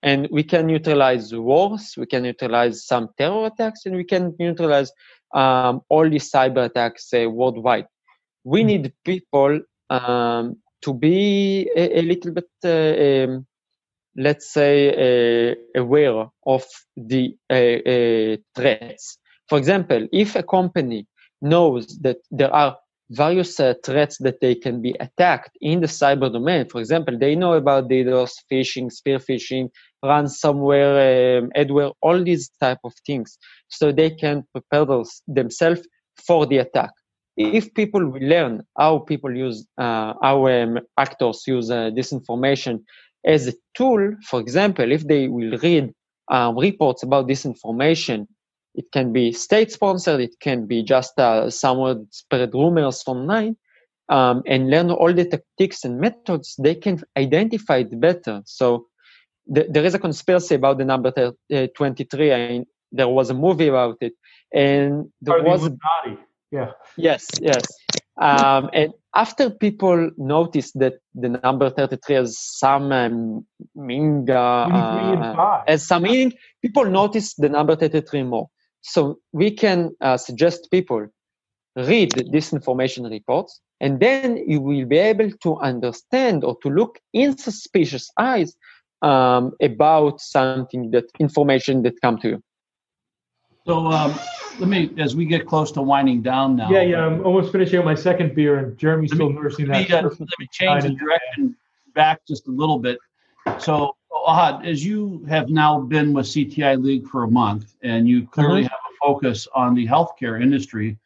And 0.02 0.28
we 0.30 0.44
can 0.44 0.66
neutralize 0.66 1.34
wars, 1.34 1.94
we 1.96 2.06
can 2.06 2.22
neutralize 2.22 2.86
some 2.86 3.08
terror 3.18 3.46
attacks, 3.46 3.86
and 3.86 3.96
we 3.96 4.04
can 4.04 4.34
neutralize 4.38 4.92
um, 5.34 5.82
all 5.88 6.08
these 6.08 6.30
cyber 6.30 6.66
attacks 6.66 7.12
uh, 7.12 7.28
worldwide. 7.28 7.86
We 8.44 8.62
hmm. 8.62 8.66
need 8.66 8.92
people 9.04 9.60
um, 9.90 10.56
to 10.82 10.94
be 10.94 11.70
a, 11.76 11.98
a 11.98 12.02
little 12.02 12.32
bit 12.32 12.48
uh, 12.64 13.30
um, 13.30 13.46
let's 14.16 14.52
say, 14.52 15.52
uh, 15.52 15.54
aware 15.80 16.26
of 16.46 16.64
the 16.96 17.36
uh, 17.50 17.54
uh, 17.54 18.36
threats. 18.54 19.18
For 19.48 19.58
example, 19.58 20.08
if 20.12 20.34
a 20.36 20.42
company 20.42 21.06
knows 21.42 21.98
that 22.00 22.18
there 22.30 22.52
are 22.52 22.76
various 23.10 23.60
uh, 23.60 23.74
threats 23.84 24.18
that 24.18 24.40
they 24.40 24.54
can 24.54 24.82
be 24.82 24.94
attacked 25.00 25.56
in 25.60 25.80
the 25.80 25.86
cyber 25.86 26.32
domain. 26.32 26.68
For 26.68 26.80
example, 26.80 27.16
they 27.18 27.34
know 27.36 27.54
about 27.54 27.88
DDoS, 27.88 28.32
phishing, 28.50 28.90
spear 28.90 29.18
phishing, 29.18 29.70
ransomware, 30.04 31.38
um, 31.38 31.50
adware, 31.56 31.92
all 32.02 32.22
these 32.22 32.50
type 32.60 32.78
of 32.84 32.92
things. 33.06 33.38
So 33.68 33.92
they 33.92 34.10
can 34.10 34.44
prepare 34.52 34.86
themselves 35.28 35.82
for 36.26 36.46
the 36.46 36.58
attack. 36.58 36.90
If 37.36 37.74
people 37.74 38.04
will 38.06 38.26
learn 38.26 38.62
how 38.78 39.00
people 39.00 39.36
use, 39.36 39.66
uh, 39.76 40.14
how 40.22 40.46
um, 40.48 40.80
actors 40.96 41.44
use 41.46 41.70
uh, 41.70 41.90
this 41.94 42.12
information 42.12 42.84
as 43.26 43.48
a 43.48 43.54
tool, 43.74 44.14
for 44.22 44.40
example, 44.40 44.90
if 44.92 45.06
they 45.06 45.28
will 45.28 45.58
read 45.58 45.92
um, 46.30 46.56
reports 46.56 47.02
about 47.02 47.28
this 47.28 47.44
information, 47.44 48.28
it 48.74 48.86
can 48.92 49.12
be 49.12 49.32
state 49.32 49.72
sponsored, 49.72 50.20
it 50.20 50.38
can 50.40 50.66
be 50.66 50.82
just 50.82 51.18
uh, 51.18 51.50
someone 51.50 52.06
spread 52.10 52.54
rumors 52.54 53.02
online, 53.06 53.56
um, 54.08 54.42
and 54.46 54.70
learn 54.70 54.90
all 54.90 55.12
the 55.12 55.24
tactics 55.24 55.84
and 55.84 55.98
methods, 55.98 56.54
they 56.62 56.74
can 56.74 57.02
identify 57.16 57.78
it 57.78 58.00
better. 58.00 58.42
So 58.44 58.86
th- 59.52 59.66
there 59.70 59.84
is 59.84 59.94
a 59.94 59.98
conspiracy 59.98 60.54
about 60.54 60.78
the 60.78 60.84
number 60.84 61.12
uh, 61.16 61.66
23. 61.74 62.32
I 62.32 62.48
mean, 62.48 62.66
there 62.92 63.08
was 63.08 63.30
a 63.30 63.34
movie 63.34 63.68
about 63.68 63.96
it, 64.00 64.12
and 64.52 65.06
there 65.20 65.42
was. 65.42 65.66
A 65.66 65.70
body. 65.70 66.18
Yeah. 66.52 66.72
Yes, 66.96 67.26
yes. 67.40 67.64
Um, 68.20 68.70
and 68.72 68.92
after 69.16 69.48
people 69.50 70.10
noticed 70.18 70.78
that 70.78 70.94
the 71.14 71.30
number 71.42 71.70
33 71.70 72.14
has 72.16 72.38
some 72.38 72.92
um, 72.92 73.46
meaning, 73.74 74.30
uh, 74.30 75.62
as 75.66 75.86
some 75.86 76.02
meaning, 76.02 76.34
people 76.60 76.84
notice 76.84 77.34
the 77.34 77.48
number 77.48 77.74
33 77.74 78.24
more. 78.24 78.48
So 78.82 79.18
we 79.32 79.50
can 79.50 79.96
uh, 80.02 80.18
suggest 80.18 80.68
people 80.70 81.06
read 81.76 82.10
this 82.30 82.52
information 82.52 83.04
reports, 83.04 83.60
and 83.80 84.00
then 84.00 84.36
you 84.46 84.60
will 84.60 84.86
be 84.86 84.98
able 84.98 85.30
to 85.42 85.56
understand 85.56 86.44
or 86.44 86.56
to 86.62 86.68
look 86.68 86.98
in 87.12 87.36
suspicious 87.38 88.10
eyes 88.18 88.54
um, 89.02 89.52
about 89.62 90.20
something 90.20 90.90
that 90.90 91.04
information 91.18 91.82
that 91.82 92.00
come 92.02 92.18
to 92.18 92.28
you. 92.28 92.42
So 93.66 93.86
um, 93.86 94.18
let 94.60 94.68
me, 94.68 94.90
as 94.98 95.16
we 95.16 95.26
get 95.26 95.46
close 95.46 95.72
to 95.72 95.82
winding 95.82 96.22
down 96.22 96.56
now. 96.56 96.70
Yeah, 96.70 96.82
yeah, 96.82 97.06
I'm 97.06 97.24
almost 97.26 97.52
finishing 97.52 97.78
up 97.78 97.84
my 97.84 97.94
second 97.94 98.34
beer, 98.34 98.58
and 98.58 98.78
Jeremy's 98.78 99.12
still 99.12 99.30
nursing 99.30 99.68
that. 99.68 99.88
Me, 99.88 99.94
uh, 99.94 100.02
let 100.02 100.20
me 100.38 100.48
change 100.52 100.84
the 100.84 100.90
direction 100.90 101.56
back 101.94 102.20
just 102.26 102.46
a 102.46 102.50
little 102.50 102.78
bit. 102.78 102.98
So, 103.58 103.96
Ohad, 104.12 104.64
as 104.66 104.84
you 104.84 105.24
have 105.28 105.48
now 105.48 105.80
been 105.80 106.12
with 106.12 106.26
CTI 106.26 106.82
League 106.82 107.08
for 107.08 107.24
a 107.24 107.30
month, 107.30 107.74
and 107.82 108.08
you 108.08 108.26
clearly 108.26 108.62
mm-hmm. 108.62 108.68
have 108.68 108.80
a 108.90 108.94
focus 109.04 109.48
on 109.54 109.74
the 109.74 109.86
healthcare 109.86 110.40
industry, 110.40 110.98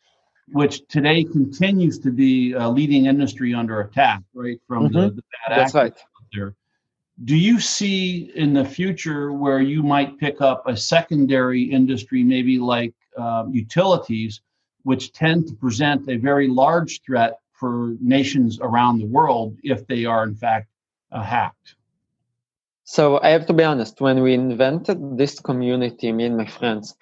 which 0.49 0.87
today 0.89 1.25
continues 1.25 1.99
to 2.01 2.11
be 2.11 2.53
a 2.53 2.69
leading 2.69 3.07
industry 3.07 3.55
under 3.55 3.81
attack, 3.81 4.23
right, 4.35 4.61
from 4.69 4.89
mm-hmm. 4.89 4.99
the, 4.99 5.11
the 5.11 5.23
bad 5.49 5.59
That's 5.59 5.75
right. 5.75 5.99
there. 6.35 6.55
Do 7.25 7.37
you 7.37 7.61
see 7.61 8.33
in 8.35 8.55
the 8.55 8.65
future 8.65 9.33
where 9.33 9.61
you 9.61 9.83
might 9.83 10.19
pick 10.19 10.41
up 10.41 10.67
a 10.67 10.77
secondary 10.77 11.63
industry, 11.63 12.23
maybe 12.23 12.59
like 12.59 12.95
um, 13.17 13.53
utilities, 13.53 14.41
which 14.85 15.13
tend 15.13 15.47
to 15.49 15.55
present 15.55 16.09
a 16.09 16.17
very 16.17 16.49
large 16.49 17.03
threat 17.03 17.39
for 17.53 17.95
nations 18.01 18.59
around 18.63 18.99
the 18.99 19.07
world 19.07 19.59
if 19.63 19.87
they 19.87 20.07
are 20.07 20.25
in 20.25 20.35
fact 20.35 20.69
uh, 21.13 21.23
hacked? 21.23 21.75
So 22.85 23.21
I 23.21 23.29
have 23.31 23.47
to 23.47 23.53
be 23.53 23.65
honest, 23.65 24.01
when 24.01 24.23
we 24.23 24.33
invented 24.33 25.19
this 25.19 25.39
community, 25.39 26.11
me 26.13 26.25
and 26.25 26.39
my 26.39 26.47
friends, 26.47 26.97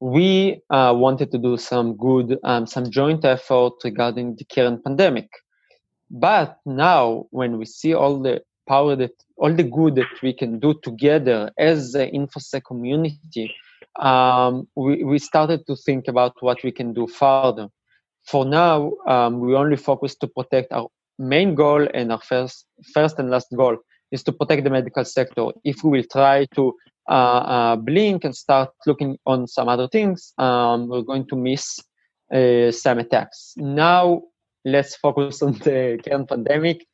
we 0.00 0.60
uh, 0.70 0.94
wanted 0.96 1.30
to 1.30 1.38
do 1.38 1.56
some 1.56 1.96
good, 1.96 2.38
um, 2.42 2.66
some 2.66 2.90
joint 2.90 3.24
effort 3.24 3.74
regarding 3.84 4.34
the 4.34 4.44
current 4.44 4.82
pandemic. 4.82 5.30
But 6.10 6.58
now, 6.66 7.26
when 7.30 7.56
we 7.58 7.66
see 7.66 7.94
all 7.94 8.18
the 8.20 8.42
power 8.72 8.94
that, 9.02 9.14
all 9.36 9.52
the 9.60 9.68
good 9.78 9.94
that 10.00 10.14
we 10.22 10.32
can 10.40 10.52
do 10.66 10.70
together 10.88 11.38
as 11.58 11.92
the 11.92 12.04
InfoSec 12.18 12.62
community, 12.70 13.46
um, 13.98 14.68
we, 14.76 15.02
we 15.10 15.18
started 15.18 15.60
to 15.66 15.74
think 15.86 16.02
about 16.08 16.34
what 16.40 16.58
we 16.62 16.72
can 16.78 16.92
do 17.00 17.06
further. 17.06 17.66
For 18.30 18.44
now, 18.44 18.92
um, 19.08 19.40
we 19.40 19.56
only 19.62 19.76
focus 19.76 20.14
to 20.16 20.26
protect 20.28 20.72
our 20.72 20.88
main 21.18 21.54
goal 21.54 21.82
and 21.92 22.12
our 22.12 22.20
first, 22.20 22.66
first 22.94 23.18
and 23.18 23.30
last 23.30 23.48
goal 23.56 23.76
is 24.12 24.22
to 24.24 24.32
protect 24.32 24.64
the 24.64 24.70
medical 24.70 25.04
sector. 25.04 25.46
If 25.64 25.82
we 25.82 25.90
will 25.90 26.08
try 26.10 26.46
to 26.56 26.74
uh, 27.08 27.42
uh, 27.56 27.76
blink 27.76 28.24
and 28.24 28.34
start 28.36 28.70
looking 28.86 29.18
on 29.26 29.46
some 29.46 29.68
other 29.68 29.88
things, 29.88 30.32
um, 30.38 30.88
we're 30.88 31.08
going 31.12 31.26
to 31.28 31.36
miss 31.36 31.80
uh, 32.32 32.70
some 32.70 32.98
attacks. 32.98 33.54
Now, 33.56 34.22
let's 34.64 34.96
focus 34.96 35.42
on 35.46 35.52
the 35.54 36.00
current 36.04 36.28
pandemic. 36.28 36.86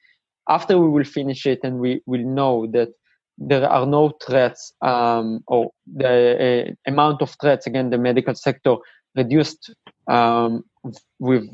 After 0.48 0.78
we 0.78 0.88
will 0.88 1.04
finish 1.04 1.46
it 1.46 1.60
and 1.64 1.78
we 1.78 2.02
will 2.06 2.24
know 2.24 2.66
that 2.68 2.90
there 3.38 3.68
are 3.68 3.86
no 3.86 4.10
threats 4.26 4.72
um, 4.80 5.40
or 5.46 5.70
the 5.86 6.68
uh, 6.68 6.90
amount 6.90 7.22
of 7.22 7.36
threats 7.40 7.66
against 7.66 7.90
the 7.90 7.98
medical 7.98 8.34
sector 8.34 8.76
reduced 9.14 9.74
um, 10.08 10.64
with 11.18 11.44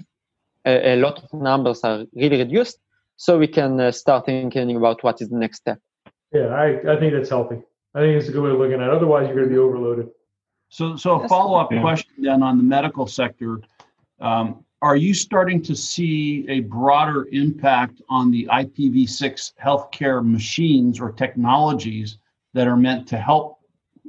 a, 0.65 0.95
a, 0.95 0.97
lot 0.97 1.23
of 1.23 1.33
numbers 1.33 1.81
are 1.83 2.05
really 2.15 2.39
reduced. 2.39 2.79
So 3.17 3.39
we 3.39 3.49
can 3.49 3.81
uh, 3.81 3.93
start 3.93 4.27
thinking 4.27 4.77
about 4.77 5.03
what 5.03 5.21
is 5.21 5.29
the 5.29 5.39
next 5.39 5.59
step. 5.59 5.79
Yeah 6.33 6.47
I, 6.47 6.93
I 6.93 6.99
think 6.99 7.15
that's 7.15 7.31
healthy. 7.31 7.61
I 7.95 8.01
think 8.01 8.19
it's 8.19 8.29
a 8.29 8.33
good 8.33 8.43
way 8.43 8.51
of 8.51 8.59
looking 8.59 8.81
at 8.81 8.89
it. 8.89 8.91
Otherwise 8.91 9.27
you're 9.27 9.37
going 9.37 9.49
to 9.49 9.55
be 9.55 9.59
overloaded. 9.59 10.09
So 10.69 10.97
so 10.97 11.21
a 11.21 11.29
follow-up 11.29 11.73
yeah. 11.73 11.81
question 11.81 12.15
then 12.19 12.43
on 12.43 12.57
the 12.59 12.65
medical 12.65 13.07
sector. 13.07 13.61
Um, 14.21 14.65
are 14.83 14.97
you 14.97 15.15
starting 15.15 15.63
to 15.63 15.77
see 15.77 16.45
a 16.49 16.61
broader 16.61 17.29
impact 17.31 18.03
on 18.09 18.33
the 18.33 18.49
IPv6 18.51 19.53
healthcare 19.63 20.25
machines 20.25 21.01
or 21.01 21.13
technologies 21.13 22.19
that 22.53 22.67
are 22.67 22.77
meant 22.77 23.07
to 23.09 23.17
help 23.17 23.61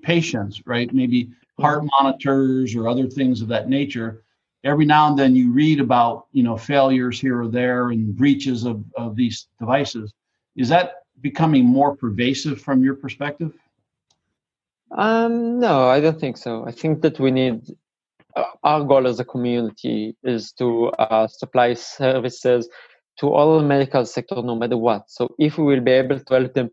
patients, 0.01 0.63
right? 0.65 0.91
Maybe 0.91 1.29
heart 1.59 1.83
monitors 2.01 2.75
or 2.75 2.87
other 2.87 3.07
things 3.07 3.43
of 3.43 3.47
that 3.49 3.69
nature. 3.69 4.23
Every 4.63 4.85
now 4.85 5.07
and 5.07 5.17
then 5.17 5.35
you 5.35 5.51
read 5.51 5.79
about, 5.79 6.25
you 6.31 6.41
know, 6.41 6.57
failures 6.57 7.21
here 7.21 7.39
or 7.39 7.47
there 7.47 7.91
and 7.91 8.15
breaches 8.15 8.65
of, 8.65 8.83
of 8.97 9.15
these 9.15 9.47
devices. 9.59 10.11
Is 10.55 10.69
that 10.69 11.03
becoming 11.21 11.65
more 11.65 11.95
pervasive 11.95 12.59
from 12.59 12.83
your 12.83 12.95
perspective? 12.95 13.53
Um, 14.89 15.59
no, 15.59 15.87
I 15.87 15.99
don't 15.99 16.19
think 16.19 16.37
so. 16.37 16.65
I 16.65 16.71
think 16.71 17.01
that 17.01 17.19
we 17.19 17.29
need 17.29 17.61
our 18.63 18.83
goal 18.83 19.07
as 19.07 19.19
a 19.19 19.25
community 19.25 20.15
is 20.23 20.51
to 20.53 20.87
uh, 20.99 21.27
supply 21.27 21.73
services 21.73 22.69
to 23.19 23.27
all 23.27 23.61
medical 23.61 24.05
sector 24.05 24.41
no 24.41 24.55
matter 24.55 24.77
what. 24.77 25.03
So 25.07 25.35
if 25.37 25.57
we 25.57 25.65
will 25.65 25.81
be 25.81 25.91
able 25.91 26.19
to 26.19 26.33
help 26.33 26.53
them 26.53 26.69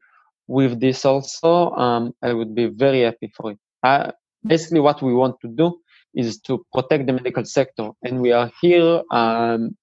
with 0.46 0.78
this 0.80 1.04
also 1.04 1.70
um, 1.72 2.14
i 2.22 2.32
would 2.32 2.54
be 2.56 2.66
very 2.66 3.02
happy 3.02 3.32
for 3.36 3.52
it. 3.52 3.58
Uh, 3.82 4.10
basically 4.44 4.80
what 4.80 5.00
we 5.02 5.14
want 5.14 5.38
to 5.40 5.48
do 5.48 5.78
is 6.14 6.40
to 6.40 6.64
protect 6.72 7.06
the 7.06 7.12
medical 7.12 7.44
sector 7.44 7.90
and 8.02 8.20
we 8.20 8.32
are 8.32 8.50
here 8.60 9.02
um, 9.12 9.76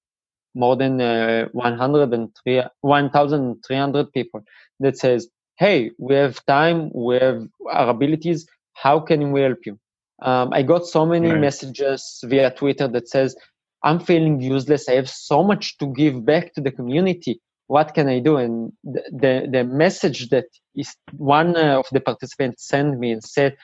more 0.56 0.76
than 0.76 1.00
uh, 1.00 1.48
1300 1.54 4.12
people 4.12 4.42
that 4.80 4.98
says 4.98 5.30
hey 5.58 5.92
we 5.98 6.16
have 6.16 6.44
time 6.46 6.92
we 6.94 7.16
have 7.16 7.48
our 7.72 7.90
abilities. 7.90 8.46
How 8.74 9.00
can 9.00 9.32
we 9.32 9.42
help 9.42 9.66
you 9.66 9.80
um, 10.22 10.52
I 10.54 10.64
got 10.64 10.86
so 10.86 11.06
many 11.06 11.32
right. 11.32 11.40
messages 11.40 12.20
via 12.26 12.52
Twitter 12.52 12.88
that 12.88 13.08
says, 13.08 13.36
I'm 13.84 14.00
feeling 14.00 14.42
useless. 14.42 14.90
I 14.90 14.94
have 14.94 15.10
so 15.10 15.44
much 15.44 15.78
to 15.78 15.88
give 15.94 16.26
back 16.26 16.54
to 16.56 16.62
the 16.62 16.72
community. 16.72 17.40
What 17.68 17.94
can 17.94 18.08
I 18.08 18.20
do? 18.20 18.38
And 18.38 18.72
the, 18.84 19.04
the, 19.12 19.48
the 19.52 19.64
message 19.64 20.30
that 20.30 20.46
is 20.76 20.96
one 21.12 21.56
of 21.56 21.86
the 21.92 22.00
participants 22.00 22.68
sent 22.68 23.00
me 23.00 23.12
and 23.12 23.24
said, 23.24 23.56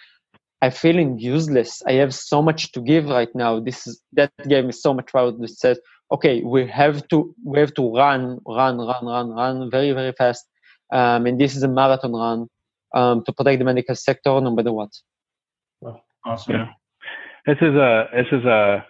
I'm 0.62 0.72
feeling 0.72 1.20
useless. 1.20 1.82
I 1.88 1.93
have 1.93 2.14
so 2.14 2.41
much 2.41 2.72
to 2.74 2.82
give 2.82 3.10
right 3.10 3.34
now. 3.36 3.60
This 3.60 3.86
is 3.86 4.01
that 4.14 4.32
gave 4.47 4.64
me 4.64 4.72
so 4.72 4.93
much 4.93 5.12
power. 5.12 5.32
That 5.32 5.49
says, 5.49 5.78
okay, 6.10 6.41
we 6.41 6.68
have 6.68 7.06
to 7.10 7.36
we 7.43 7.60
have 7.60 7.74
to 7.74 7.93
run, 7.93 8.39
run, 8.47 8.78
run, 8.78 9.06
run, 9.06 9.30
run 9.32 9.70
very, 9.70 9.91
very 9.91 10.14
fast. 10.14 10.45
Um, 10.91 11.26
and 11.26 11.39
this 11.39 11.58
is 11.58 11.64
a 11.64 11.68
marathon 11.68 12.14
run 12.14 12.47
um, 12.93 13.26
to 13.26 13.34
protect 13.34 13.60
the 13.60 13.66
medical 13.66 13.95
sector, 13.95 14.39
no 14.39 14.56
matter 14.56 14.72
what. 14.72 14.91
Awesome. 16.26 16.54
Yeah. 16.56 16.68
This 17.46 17.58
is 17.62 17.76
a 17.76 18.10
this 18.14 18.28
is 18.32 18.46
a 18.46 18.86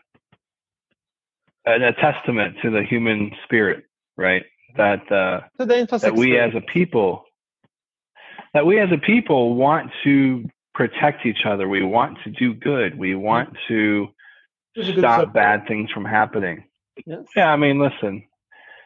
a, 1.66 1.72
a 1.72 1.94
testament 1.94 2.58
to 2.62 2.70
the 2.70 2.84
human 2.84 3.32
spirit, 3.44 3.86
right? 4.18 4.44
That 4.76 5.12
uh, 5.12 5.42
that 6.02 6.16
we 6.16 6.38
as 6.38 6.54
a 6.56 6.62
people 6.62 7.26
that 8.54 8.66
we 8.66 8.80
as 8.80 8.90
a 8.92 8.98
people 8.98 9.56
want 9.56 9.92
to 10.04 10.48
protect 10.74 11.26
each 11.26 11.46
other. 11.46 11.68
We 11.68 11.84
want 11.84 12.18
to 12.24 12.30
do 12.30 12.54
good. 12.54 12.98
We 12.98 13.16
want 13.16 13.56
to 13.68 14.08
stop 14.98 15.34
bad 15.34 15.68
things 15.68 15.92
from 15.92 16.06
happening. 16.06 16.64
Yes. 17.06 17.26
Yeah, 17.36 17.52
I 17.52 17.58
mean, 17.58 17.80
listen, 17.80 18.24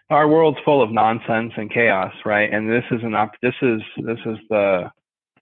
our 0.09 0.27
world's 0.27 0.59
full 0.63 0.81
of 0.81 0.91
nonsense 0.91 1.53
and 1.57 1.71
chaos, 1.71 2.13
right? 2.25 2.51
And 2.51 2.69
this 2.69 2.83
is 2.91 3.03
an 3.03 3.15
op- 3.15 3.39
this 3.41 3.55
is 3.61 3.81
this 3.97 4.19
is 4.25 4.37
the 4.49 4.91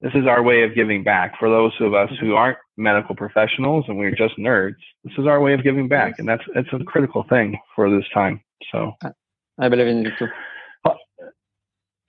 this 0.01 0.13
is 0.13 0.27
our 0.27 0.43
way 0.43 0.63
of 0.63 0.75
giving 0.75 1.03
back 1.03 1.37
for 1.39 1.49
those 1.49 1.71
of 1.79 1.93
us 1.93 2.09
who 2.19 2.35
aren't 2.35 2.57
medical 2.77 3.15
professionals 3.15 3.85
and 3.87 3.97
we're 3.97 4.15
just 4.15 4.37
nerds. 4.37 4.75
This 5.03 5.13
is 5.17 5.27
our 5.27 5.41
way 5.41 5.53
of 5.53 5.63
giving 5.63 5.87
back, 5.87 6.19
and 6.19 6.27
that's 6.27 6.43
it's 6.55 6.69
a 6.73 6.83
critical 6.83 7.25
thing 7.29 7.57
for 7.75 7.89
this 7.89 8.05
time. 8.13 8.41
So 8.71 8.93
I 9.59 9.69
believe 9.69 9.87
in 9.87 10.03
you 10.03 10.11
too. 10.17 10.27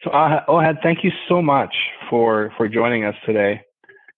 So 0.03 0.11
uh, 0.11 0.45
Ohad, 0.47 0.83
thank 0.83 1.05
you 1.05 1.11
so 1.29 1.41
much 1.41 1.75
for 2.11 2.53
for 2.57 2.69
joining 2.69 3.05
us 3.05 3.15
today 3.25 3.63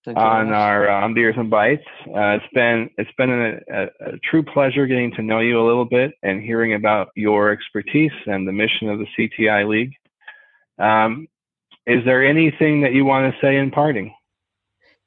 on 0.06 0.52
our 0.52 0.88
uh, 0.88 1.04
on 1.04 1.14
Beers 1.14 1.34
and 1.36 1.50
Bites. 1.50 1.84
Uh, 2.06 2.36
it's 2.36 2.52
been 2.54 2.90
it's 2.98 3.10
been 3.16 3.30
a, 3.30 3.60
a, 3.70 3.84
a, 3.84 4.18
true 4.30 4.42
pleasure 4.42 4.86
getting 4.86 5.12
to 5.12 5.22
know 5.22 5.40
you 5.40 5.60
a 5.60 5.66
little 5.66 5.84
bit 5.84 6.12
and 6.22 6.42
hearing 6.42 6.74
about 6.74 7.08
your 7.14 7.50
expertise 7.50 8.12
and 8.26 8.46
the 8.46 8.52
mission 8.52 8.88
of 8.88 8.98
the 8.98 9.06
CTI 9.18 9.68
League. 9.68 9.92
Um, 10.78 11.26
is 11.89 12.05
there 12.05 12.24
anything 12.24 12.82
that 12.82 12.93
you 12.93 13.05
want 13.05 13.32
to 13.32 13.41
say 13.41 13.57
in 13.57 13.70
parting? 13.70 14.14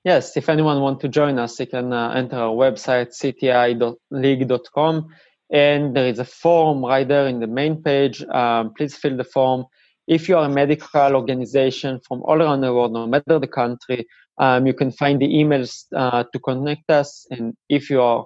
Yes, 0.04 0.36
if 0.36 0.50
anyone 0.50 0.82
wants 0.82 1.02
to 1.04 1.08
join 1.08 1.38
us, 1.38 1.60
you 1.60 1.68
can 1.68 1.94
uh, 1.94 2.10
enter 2.16 2.36
our 2.38 2.56
website, 2.56 3.10
cti.league.com, 3.14 5.08
and 5.52 5.96
there 5.96 6.08
is 6.08 6.18
a 6.18 6.26
form 6.26 6.84
right 6.84 7.08
there 7.08 7.28
in 7.28 7.40
the 7.40 7.46
main 7.46 7.84
page. 7.84 8.24
Um, 8.24 8.74
please 8.76 8.96
fill 8.96 9.16
the 9.16 9.24
form. 9.24 9.66
If 10.08 10.28
you 10.28 10.38
are 10.38 10.46
a 10.46 10.50
medical 10.50 11.16
organization 11.16 12.00
from 12.08 12.24
all 12.24 12.42
around 12.42 12.62
the 12.62 12.74
world, 12.74 12.94
no 12.94 13.06
matter 13.06 13.38
the 13.38 13.48
country, 13.48 14.08
um, 14.40 14.66
you 14.66 14.74
can 14.74 14.92
find 14.92 15.22
the 15.22 15.28
emails 15.28 15.86
uh, 15.96 16.24
to 16.34 16.40
connect 16.40 16.90
us. 16.90 17.28
And 17.30 17.54
if 17.70 17.92
you 17.92 18.02
are, 18.02 18.26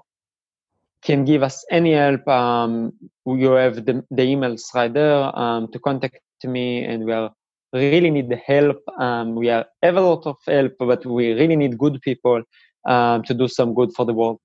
can 1.02 1.26
give 1.26 1.44
us 1.44 1.66
any 1.70 1.92
help, 1.92 2.26
um, 2.30 2.94
you 3.26 3.52
have 3.52 3.86
the, 3.86 4.02
the 4.12 4.24
emails 4.24 4.74
right 4.74 4.94
there 4.94 5.38
um, 5.38 5.70
to 5.74 5.80
contact 5.80 6.20
me, 6.46 6.86
and 6.86 7.04
we 7.06 7.12
are 7.12 7.32
really 7.80 8.12
need 8.12 8.30
the 8.30 8.38
help. 8.38 8.82
Um, 9.00 9.36
we 9.36 9.48
have 9.48 9.68
a 9.84 9.92
lot 10.02 10.26
of 10.26 10.38
help, 10.48 10.74
but 10.80 11.06
we 11.06 11.34
really 11.34 11.56
need 11.56 11.78
good 11.78 12.02
people 12.02 12.42
um, 12.86 13.24
to 13.24 13.34
do 13.34 13.48
some 13.48 13.74
good 13.74 13.94
for 13.94 14.06
the 14.06 14.14
world. 14.14 14.40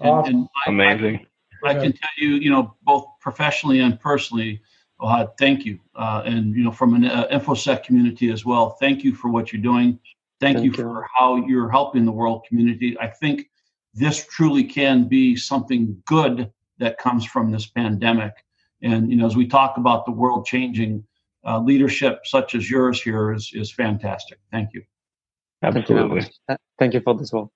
And, 0.00 0.26
and 0.26 0.48
I, 0.66 0.70
Amazing. 0.70 1.26
I, 1.64 1.70
I, 1.70 1.74
can 1.74 1.92
tell 1.92 2.10
you, 2.16 2.30
you 2.36 2.50
know, 2.50 2.74
both 2.82 3.06
professionally 3.20 3.80
and 3.80 3.98
personally, 3.98 4.60
uh, 5.00 5.26
thank 5.38 5.64
you. 5.64 5.78
Uh, 5.94 6.22
and, 6.24 6.54
you 6.54 6.64
know, 6.64 6.70
from 6.70 6.94
an 6.94 7.04
uh, 7.04 7.26
InfoSec 7.32 7.84
community 7.84 8.30
as 8.30 8.44
well, 8.44 8.70
thank 8.80 9.04
you 9.04 9.14
for 9.14 9.28
what 9.28 9.52
you're 9.52 9.62
doing. 9.62 9.98
Thank, 10.40 10.58
thank 10.58 10.64
you, 10.64 10.70
you 10.70 10.76
for 10.76 11.06
how 11.16 11.36
you're 11.36 11.70
helping 11.70 12.04
the 12.04 12.12
world 12.12 12.44
community. 12.48 12.96
I 13.00 13.08
think 13.08 13.48
this 13.94 14.26
truly 14.26 14.64
can 14.64 15.08
be 15.08 15.36
something 15.36 16.00
good 16.06 16.52
that 16.78 16.98
comes 16.98 17.24
from 17.24 17.50
this 17.50 17.66
pandemic. 17.66 18.32
And, 18.82 19.10
you 19.10 19.16
know, 19.16 19.26
as 19.26 19.34
we 19.34 19.46
talk 19.46 19.76
about 19.76 20.06
the 20.06 20.12
world 20.12 20.46
changing, 20.46 21.04
uh, 21.46 21.60
leadership 21.60 22.20
such 22.24 22.54
as 22.54 22.70
yours 22.70 23.00
here 23.00 23.32
is 23.32 23.50
is 23.54 23.72
fantastic. 23.72 24.38
Thank 24.50 24.70
you. 24.74 24.82
Absolutely. 25.62 26.20
Thank 26.20 26.32
you, 26.48 26.56
thank 26.78 26.94
you 26.94 27.00
for 27.00 27.14
this 27.14 27.32
one. 27.32 27.48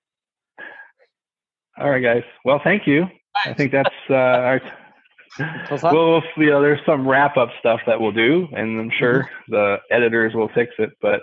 All 1.77 1.89
right, 1.89 2.03
guys. 2.03 2.23
Well, 2.45 2.59
thank 2.63 2.85
you. 2.85 3.07
I 3.45 3.53
think 3.53 3.71
that's 3.71 3.89
uh, 4.09 4.13
our 4.13 4.61
well, 5.81 6.21
you 6.37 6.51
know, 6.51 6.61
there's 6.61 6.79
some 6.85 7.07
wrap 7.07 7.37
up 7.37 7.49
stuff 7.59 7.79
that 7.87 7.99
we'll 7.99 8.11
do, 8.11 8.47
and 8.55 8.79
I'm 8.79 8.91
sure 8.99 9.23
mm-hmm. 9.23 9.53
the 9.53 9.77
editors 9.89 10.33
will 10.35 10.49
fix 10.49 10.73
it. 10.77 10.91
But 11.01 11.21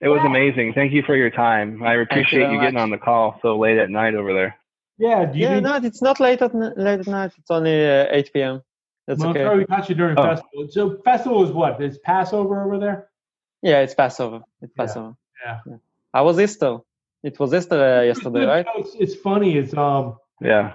it 0.00 0.08
was 0.08 0.20
amazing. 0.24 0.74
Thank 0.74 0.92
you 0.92 1.02
for 1.02 1.16
your 1.16 1.30
time. 1.30 1.82
I 1.82 1.94
appreciate 1.94 2.48
you, 2.48 2.54
you 2.54 2.60
getting 2.60 2.78
on 2.78 2.90
the 2.90 2.98
call 2.98 3.38
so 3.40 3.58
late 3.58 3.78
at 3.78 3.88
night 3.88 4.14
over 4.14 4.34
there. 4.34 4.58
Yeah, 4.98 5.32
yeah, 5.34 5.54
need... 5.54 5.62
no, 5.62 5.76
it's 5.76 6.02
not 6.02 6.20
late 6.20 6.42
at 6.42 6.54
late 6.54 7.00
at 7.00 7.06
night. 7.06 7.32
It's 7.38 7.50
only 7.50 7.86
uh, 7.86 8.06
8 8.10 8.32
p.m. 8.32 8.62
That's 9.06 9.20
well, 9.20 9.30
okay. 9.30 9.44
Sorry, 9.44 9.58
we 9.58 9.64
caught 9.66 9.88
you 9.88 9.94
during 9.94 10.18
oh. 10.18 10.22
festival. 10.22 10.66
So 10.70 11.00
festival 11.04 11.44
is 11.44 11.52
what? 11.52 11.82
Is 11.82 11.98
Passover 11.98 12.64
over 12.64 12.78
there? 12.78 13.08
Yeah, 13.62 13.80
it's 13.80 13.94
Passover. 13.94 14.42
It's 14.62 14.72
Passover. 14.74 15.14
Yeah. 15.44 15.60
yeah. 15.66 15.76
How 16.12 16.24
was 16.24 16.40
Easter? 16.40 16.78
It 17.22 17.38
was 17.38 17.54
Easter 17.54 17.80
uh, 17.80 18.02
yesterday, 18.02 18.44
right? 18.44 18.66
it's, 18.76 18.94
it's 18.98 19.14
funny. 19.14 19.56
It's 19.56 19.74
um. 19.74 20.16
Yeah. 20.40 20.74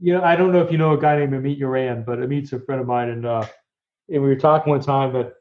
You 0.00 0.14
know, 0.14 0.22
I 0.22 0.34
don't 0.34 0.52
know 0.52 0.60
if 0.60 0.72
you 0.72 0.78
know 0.78 0.92
a 0.92 1.00
guy 1.00 1.18
named 1.18 1.32
Amit 1.32 1.60
Yoran, 1.60 2.04
but 2.04 2.18
Amit's 2.18 2.52
a 2.52 2.60
friend 2.60 2.80
of 2.80 2.86
mine, 2.86 3.08
and 3.08 3.26
uh, 3.26 3.46
and 4.08 4.22
we 4.22 4.28
were 4.28 4.36
talking 4.36 4.70
one 4.70 4.80
time 4.80 5.12
that 5.12 5.34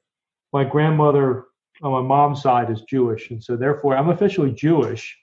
my 0.54 0.64
grandmother 0.64 1.46
on 1.82 1.92
my 1.92 2.02
mom's 2.02 2.42
side 2.42 2.70
is 2.70 2.82
Jewish, 2.82 3.32
and 3.32 3.44
so 3.44 3.56
therefore 3.56 3.96
I'm 3.98 4.10
officially 4.10 4.52
Jewish. 4.52 5.18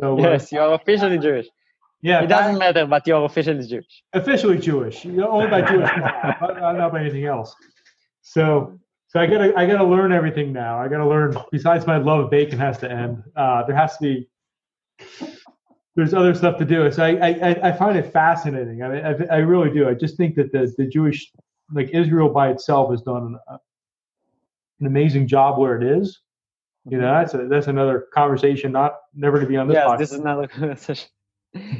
So, 0.00 0.18
uh, 0.18 0.22
yes, 0.22 0.50
you're 0.50 0.72
officially 0.72 1.18
Jewish. 1.18 1.46
Yeah, 2.00 2.22
it 2.22 2.28
doesn't 2.28 2.58
matter, 2.58 2.86
but 2.86 3.06
you're 3.06 3.24
officially 3.24 3.66
Jewish. 3.66 4.02
Officially 4.12 4.58
Jewish, 4.58 5.04
you're 5.04 5.28
owned 5.28 5.50
by 5.50 5.62
Jewish, 5.62 5.90
not 6.40 6.92
by 6.92 7.00
anything 7.00 7.24
else. 7.24 7.54
So, 8.22 8.78
so 9.08 9.18
I 9.20 9.26
gotta, 9.26 9.52
I 9.56 9.66
gotta 9.66 9.84
learn 9.84 10.12
everything 10.12 10.52
now. 10.52 10.78
I 10.78 10.86
gotta 10.86 11.08
learn. 11.08 11.36
Besides, 11.50 11.86
my 11.86 11.96
love 11.96 12.20
of 12.20 12.30
bacon 12.30 12.58
has 12.58 12.78
to 12.78 12.90
end. 12.90 13.22
Uh, 13.34 13.64
there 13.64 13.74
has 13.74 13.96
to 13.96 14.02
be. 14.02 14.28
There's 15.96 16.14
other 16.14 16.34
stuff 16.34 16.58
to 16.58 16.64
do. 16.64 16.90
So 16.92 17.02
I, 17.02 17.30
I, 17.30 17.68
I 17.70 17.72
find 17.72 17.98
it 17.98 18.12
fascinating. 18.12 18.84
I 18.84 18.88
mean, 18.88 19.04
I, 19.04 19.34
I 19.34 19.38
really 19.38 19.70
do. 19.74 19.88
I 19.88 19.94
just 19.94 20.16
think 20.16 20.36
that 20.36 20.52
the, 20.52 20.72
the 20.78 20.86
Jewish, 20.86 21.32
like 21.72 21.90
Israel 21.90 22.28
by 22.28 22.50
itself, 22.50 22.92
has 22.92 23.02
done 23.02 23.36
an, 23.48 23.58
an 24.78 24.86
amazing 24.86 25.26
job 25.26 25.58
where 25.58 25.76
it 25.80 25.82
is. 25.82 26.20
You 26.88 26.98
know, 26.98 27.12
that's 27.12 27.34
a, 27.34 27.48
that's 27.48 27.66
another 27.66 28.06
conversation, 28.14 28.70
not 28.70 28.98
never 29.12 29.40
to 29.40 29.46
be 29.46 29.56
on 29.56 29.66
this. 29.66 29.74
Yes, 29.74 29.88
podcast. 29.88 29.98
this 29.98 30.12
is 30.12 30.20
another 30.20 30.46
conversation 30.46 31.08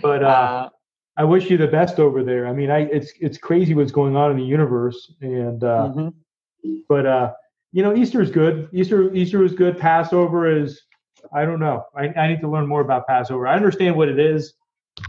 but 0.03 0.23
uh, 0.23 0.27
uh, 0.27 0.69
I 1.17 1.25
wish 1.25 1.51
you 1.51 1.57
the 1.57 1.67
best 1.67 1.99
over 1.99 2.23
there. 2.23 2.47
I 2.47 2.53
mean, 2.53 2.71
I 2.71 2.81
it's 2.81 3.13
it's 3.21 3.39
crazy 3.39 3.75
what's 3.75 3.93
going 3.93 4.17
on 4.17 4.31
in 4.31 4.37
the 4.37 4.45
universe, 4.45 5.13
and 5.21 5.63
uh, 5.65 5.93
mm-hmm. 5.95 6.79
but 6.89 7.07
uh, 7.07 7.33
you 7.73 7.83
know, 7.83 7.95
Easter 7.95 8.23
is 8.23 8.31
good. 8.31 8.69
Easter 8.73 9.13
Easter 9.15 9.43
is 9.45 9.53
good. 9.53 9.79
Passover 9.79 10.51
is 10.51 10.81
I 11.33 11.45
don't 11.45 11.61
know. 11.61 11.85
I, 11.97 12.09
I 12.09 12.29
need 12.29 12.41
to 12.41 12.49
learn 12.49 12.67
more 12.67 12.81
about 12.81 13.07
Passover. 13.07 13.47
I 13.47 13.57
understand 13.57 13.97
what 13.97 14.09
it 14.09 14.19
is, 14.19 14.55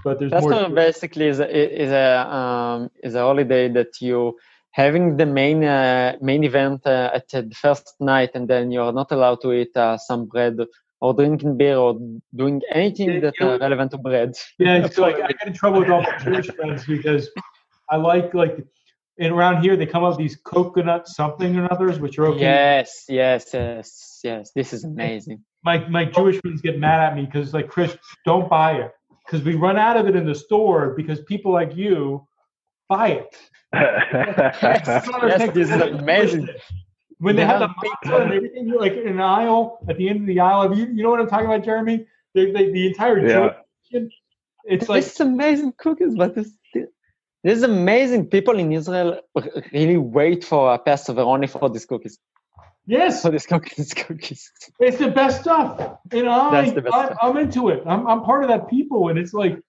but 0.03 0.19
there's 0.19 0.31
Passover 0.31 0.67
more. 0.67 0.75
basically 0.75 1.27
is 1.27 1.39
a, 1.39 1.83
is 1.83 1.91
a 1.91 2.27
um, 2.35 2.89
is 3.03 3.15
a 3.15 3.19
holiday 3.19 3.69
that 3.69 4.01
you 4.01 4.37
having 4.71 5.17
the 5.17 5.25
main 5.25 5.63
uh, 5.63 6.15
main 6.21 6.43
event 6.43 6.85
uh, 6.85 7.11
at 7.13 7.29
the 7.29 7.55
first 7.55 7.95
night, 7.99 8.31
and 8.33 8.47
then 8.47 8.71
you 8.71 8.81
are 8.81 8.93
not 8.93 9.11
allowed 9.11 9.41
to 9.41 9.53
eat 9.53 9.75
uh, 9.75 9.97
some 9.97 10.25
bread 10.25 10.57
or 11.01 11.13
drinking 11.13 11.57
beer 11.57 11.77
or 11.77 11.97
doing 12.35 12.61
anything 12.71 13.13
yeah, 13.13 13.19
that's 13.19 13.39
you 13.39 13.45
know, 13.45 13.55
uh, 13.55 13.57
relevant 13.59 13.91
to 13.91 13.97
bread. 13.97 14.35
Yeah, 14.57 14.77
it's 14.85 14.97
like 14.97 15.15
I 15.15 15.27
get 15.27 15.47
in 15.47 15.53
trouble 15.53 15.79
with 15.79 15.89
all 15.89 16.01
my 16.01 16.17
Jewish 16.23 16.47
friends 16.47 16.85
because 16.85 17.29
I 17.89 17.95
like 17.95 18.33
like 18.33 18.65
and 19.17 19.33
around 19.33 19.61
here 19.61 19.75
they 19.75 19.85
come 19.85 20.03
up 20.03 20.11
with 20.11 20.19
these 20.19 20.37
coconut 20.37 21.07
something 21.07 21.57
or 21.57 21.71
others 21.71 21.99
which 21.99 22.17
are 22.19 22.27
okay. 22.27 22.41
Yes, 22.41 23.05
yes, 23.07 23.49
yes, 23.53 24.19
yes. 24.23 24.51
This 24.55 24.73
is 24.73 24.83
amazing. 24.83 25.43
My 25.63 25.87
my 25.87 26.05
Jewish 26.05 26.39
friends 26.41 26.61
get 26.61 26.79
mad 26.79 27.01
at 27.01 27.15
me 27.15 27.25
because 27.25 27.53
like 27.53 27.69
Chris, 27.69 27.95
don't 28.25 28.49
buy 28.49 28.73
it 28.73 28.91
because 29.25 29.43
we 29.43 29.55
run 29.55 29.77
out 29.77 29.97
of 29.97 30.07
it 30.07 30.15
in 30.15 30.25
the 30.25 30.35
store 30.35 30.93
because 30.95 31.21
people 31.21 31.51
like 31.51 31.75
you 31.75 32.27
buy 32.87 33.09
it. 33.09 33.35
yes, 33.73 35.07
yes 35.21 35.53
this 35.53 35.69
is 35.69 35.79
amazing 35.79 36.49
when 37.19 37.35
they, 37.35 37.41
they 37.41 37.47
have, 37.47 37.61
have 37.61 37.69
the 37.69 37.89
pizza 37.89 38.15
and 38.17 38.33
everything, 38.33 38.71
like 38.71 38.93
in 38.93 39.07
an 39.07 39.21
aisle 39.21 39.79
at 39.89 39.97
the 39.97 40.09
end 40.09 40.21
of 40.21 40.27
the 40.27 40.39
aisle. 40.39 40.75
You, 40.75 40.85
you 40.87 41.03
know 41.03 41.11
what 41.11 41.19
I'm 41.19 41.27
talking 41.27 41.45
about, 41.45 41.63
Jeremy? 41.63 42.05
They, 42.33 42.51
they, 42.51 42.71
the 42.71 42.87
entire 42.87 43.27
yeah. 43.27 43.53
Kitchen, 43.83 44.09
it's 44.65 44.87
like 44.87 45.03
it's 45.03 45.19
amazing 45.19 45.73
cookies, 45.77 46.15
but 46.15 46.35
this 46.35 46.51
this 47.43 47.57
is 47.57 47.63
amazing. 47.63 48.27
People 48.27 48.59
in 48.59 48.71
Israel 48.71 49.21
really 49.71 49.97
wait 49.97 50.43
for 50.43 50.73
a 50.73 50.79
Passover 50.79 51.21
only 51.21 51.47
for 51.47 51.69
these 51.69 51.85
cookies. 51.85 52.19
Yes, 52.85 53.21
for 53.21 53.31
these 53.31 53.45
cookies, 53.45 53.93
cookies. 54.03 54.51
It's 54.79 54.97
the 54.97 55.09
best 55.09 55.41
stuff. 55.41 55.99
You 56.11 56.23
know, 56.23 56.31
I, 56.31 56.73
I, 57.21 57.29
am 57.29 57.37
into 57.37 57.69
it. 57.69 57.83
I'm 57.85 58.07
I'm 58.07 58.23
part 58.23 58.43
of 58.43 58.49
that 58.49 58.69
people, 58.69 59.09
and 59.09 59.17
it's 59.17 59.33
like 59.33 59.59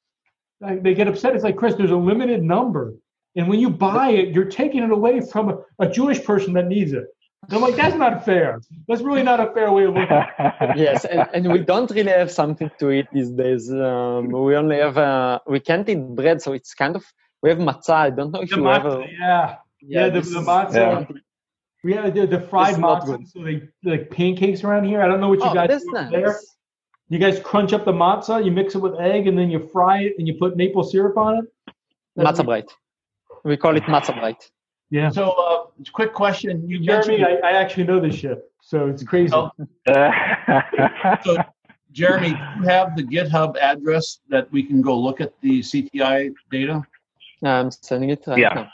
they 0.61 0.94
get 0.94 1.07
upset. 1.07 1.34
It's 1.34 1.44
like 1.44 1.57
Chris, 1.57 1.74
there's 1.74 1.90
a 1.90 1.96
limited 1.96 2.42
number, 2.42 2.94
and 3.36 3.48
when 3.48 3.61
you 3.61 3.70
buy 3.70 4.11
it, 4.11 4.34
you're 4.34 4.46
taking 4.46 4.82
it 4.82 4.90
away 4.90 5.20
from 5.20 5.51
a, 5.51 5.59
a 5.78 5.88
Jewish 5.88 6.24
person 6.24 6.55
that 6.55 6.66
needs 6.66 6.92
it. 6.92 7.07
I'm 7.49 7.62
like, 7.62 7.76
that's 7.76 7.97
not 7.97 8.24
fair. 8.24 8.61
That's 8.86 9.03
really 9.03 9.22
not 9.22 9.41
a 9.41 9.53
fair 9.53 9.72
way 9.72 9.84
of 9.84 9.95
looking. 9.95 10.24
yes, 10.76 11.05
and, 11.05 11.28
and, 11.32 11.53
we 11.53 11.61
don't 11.61 11.91
really 11.91 12.12
have 12.12 12.30
something 12.30 12.70
to 12.78 12.91
eat 12.91 13.07
these 13.12 13.30
days. 13.30 13.72
Um, 13.72 14.28
we 14.28 14.55
only 14.57 14.76
have 14.76 14.99
uh, 14.99 15.41
we 15.47 15.59
can't 15.59 15.88
eat 15.88 16.01
bread, 16.14 16.43
so 16.43 16.53
it's 16.53 16.74
kind 16.74 16.95
of 16.97 17.05
we 17.43 17.49
have 17.49 17.59
matzah. 17.59 17.95
I 17.95 18.11
don't 18.11 18.30
know 18.30 18.43
if 18.43 18.51
the 18.51 18.57
you 18.57 18.62
matzah, 18.62 18.76
ever. 18.76 19.01
Yeah, 19.01 19.57
yeah, 19.80 20.07
yeah 20.07 20.09
the, 20.11 20.20
the 20.20 20.41
matzah. 20.41 20.74
Yeah. 20.74 21.16
We 21.82 21.95
have 21.95 22.14
the, 22.14 22.26
the 22.26 22.41
fried 22.41 22.76
matzah, 22.76 23.26
so 23.26 23.43
they 23.43 23.62
like 23.84 24.11
pancakes 24.11 24.62
around 24.62 24.84
here. 24.84 25.01
I 25.01 25.09
don't 25.09 25.20
know 25.20 25.30
what 25.30 25.41
you 25.41 25.47
oh, 25.47 25.55
guys 25.55 25.82
do 25.82 25.91
nice. 25.93 26.11
there. 26.11 26.38
You 27.09 27.18
guys 27.18 27.41
crunch 27.41 27.72
up 27.72 27.84
the 27.84 27.93
matzah, 27.93 28.45
you 28.45 28.53
mix 28.53 28.74
it 28.74 28.78
with 28.78 29.01
egg, 29.01 29.26
and 29.26 29.36
then 29.36 29.51
you 29.51 29.59
fry 29.59 30.03
it, 30.03 30.14
and 30.18 30.28
you 30.28 30.34
put 30.34 30.57
maple 30.57 30.84
syrup 30.84 31.16
on 31.16 31.38
it. 31.38 31.74
Matzah 32.18 32.45
bread. 32.45 32.66
We 33.45 33.57
call 33.57 33.76
it 33.76 33.84
matzah 33.84 34.18
bread. 34.20 34.36
Yeah. 34.91 35.11
So, 35.11 35.30
uh, 35.30 35.66
quick 35.93 36.12
question. 36.12 36.68
You 36.68 36.80
Jeremy, 36.80 37.24
I, 37.24 37.36
I, 37.45 37.53
actually 37.53 37.84
know 37.84 38.01
this 38.01 38.16
ship, 38.16 38.53
so 38.61 38.88
it's 38.88 39.05
crazy. 39.05 39.32
Oh. 39.32 39.51
so, 41.24 41.36
Jeremy, 41.93 42.30
do 42.30 42.36
you 42.61 42.68
have 42.68 42.97
the 42.97 43.05
GitHub 43.05 43.57
address 43.59 44.18
that 44.28 44.51
we 44.51 44.64
can 44.64 44.82
go 44.82 44.99
look 44.99 45.20
at 45.20 45.32
the 45.41 45.61
CTI 45.61 46.32
data? 46.51 46.82
I'm 47.43 47.70
sending 47.70 48.11
it. 48.11 48.24
Right 48.26 48.38
yeah. 48.38 48.55
Now. 48.55 48.68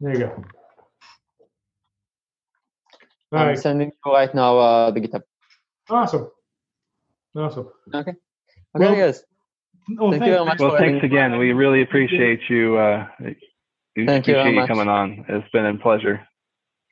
There 0.00 0.12
you 0.12 0.18
go. 0.18 0.44
All 3.32 3.38
I'm 3.38 3.46
right. 3.48 3.58
sending 3.58 3.92
you 4.04 4.12
right 4.12 4.34
now 4.34 4.58
uh, 4.58 4.90
the 4.90 5.00
GitHub. 5.00 5.22
Awesome. 5.88 6.28
Awesome. 7.36 7.68
Okay. 7.94 8.10
Okay, 8.10 8.16
well, 8.74 8.96
guys. 8.96 9.22
Oh, 9.98 10.10
Thank 10.10 10.24
you 10.24 10.32
very 10.32 10.44
much. 10.44 10.58
Well, 10.58 10.76
thanks 10.76 11.04
again. 11.04 11.38
We 11.38 11.52
really 11.52 11.82
appreciate 11.82 12.40
you. 12.48 12.76
Uh, 12.76 13.06
we 13.20 13.36
Thank 14.04 14.28
appreciate 14.28 14.54
you, 14.54 14.60
you 14.60 14.66
coming 14.66 14.88
on. 14.88 15.24
It's 15.28 15.48
been 15.50 15.64
a 15.64 15.76
pleasure. 15.78 16.26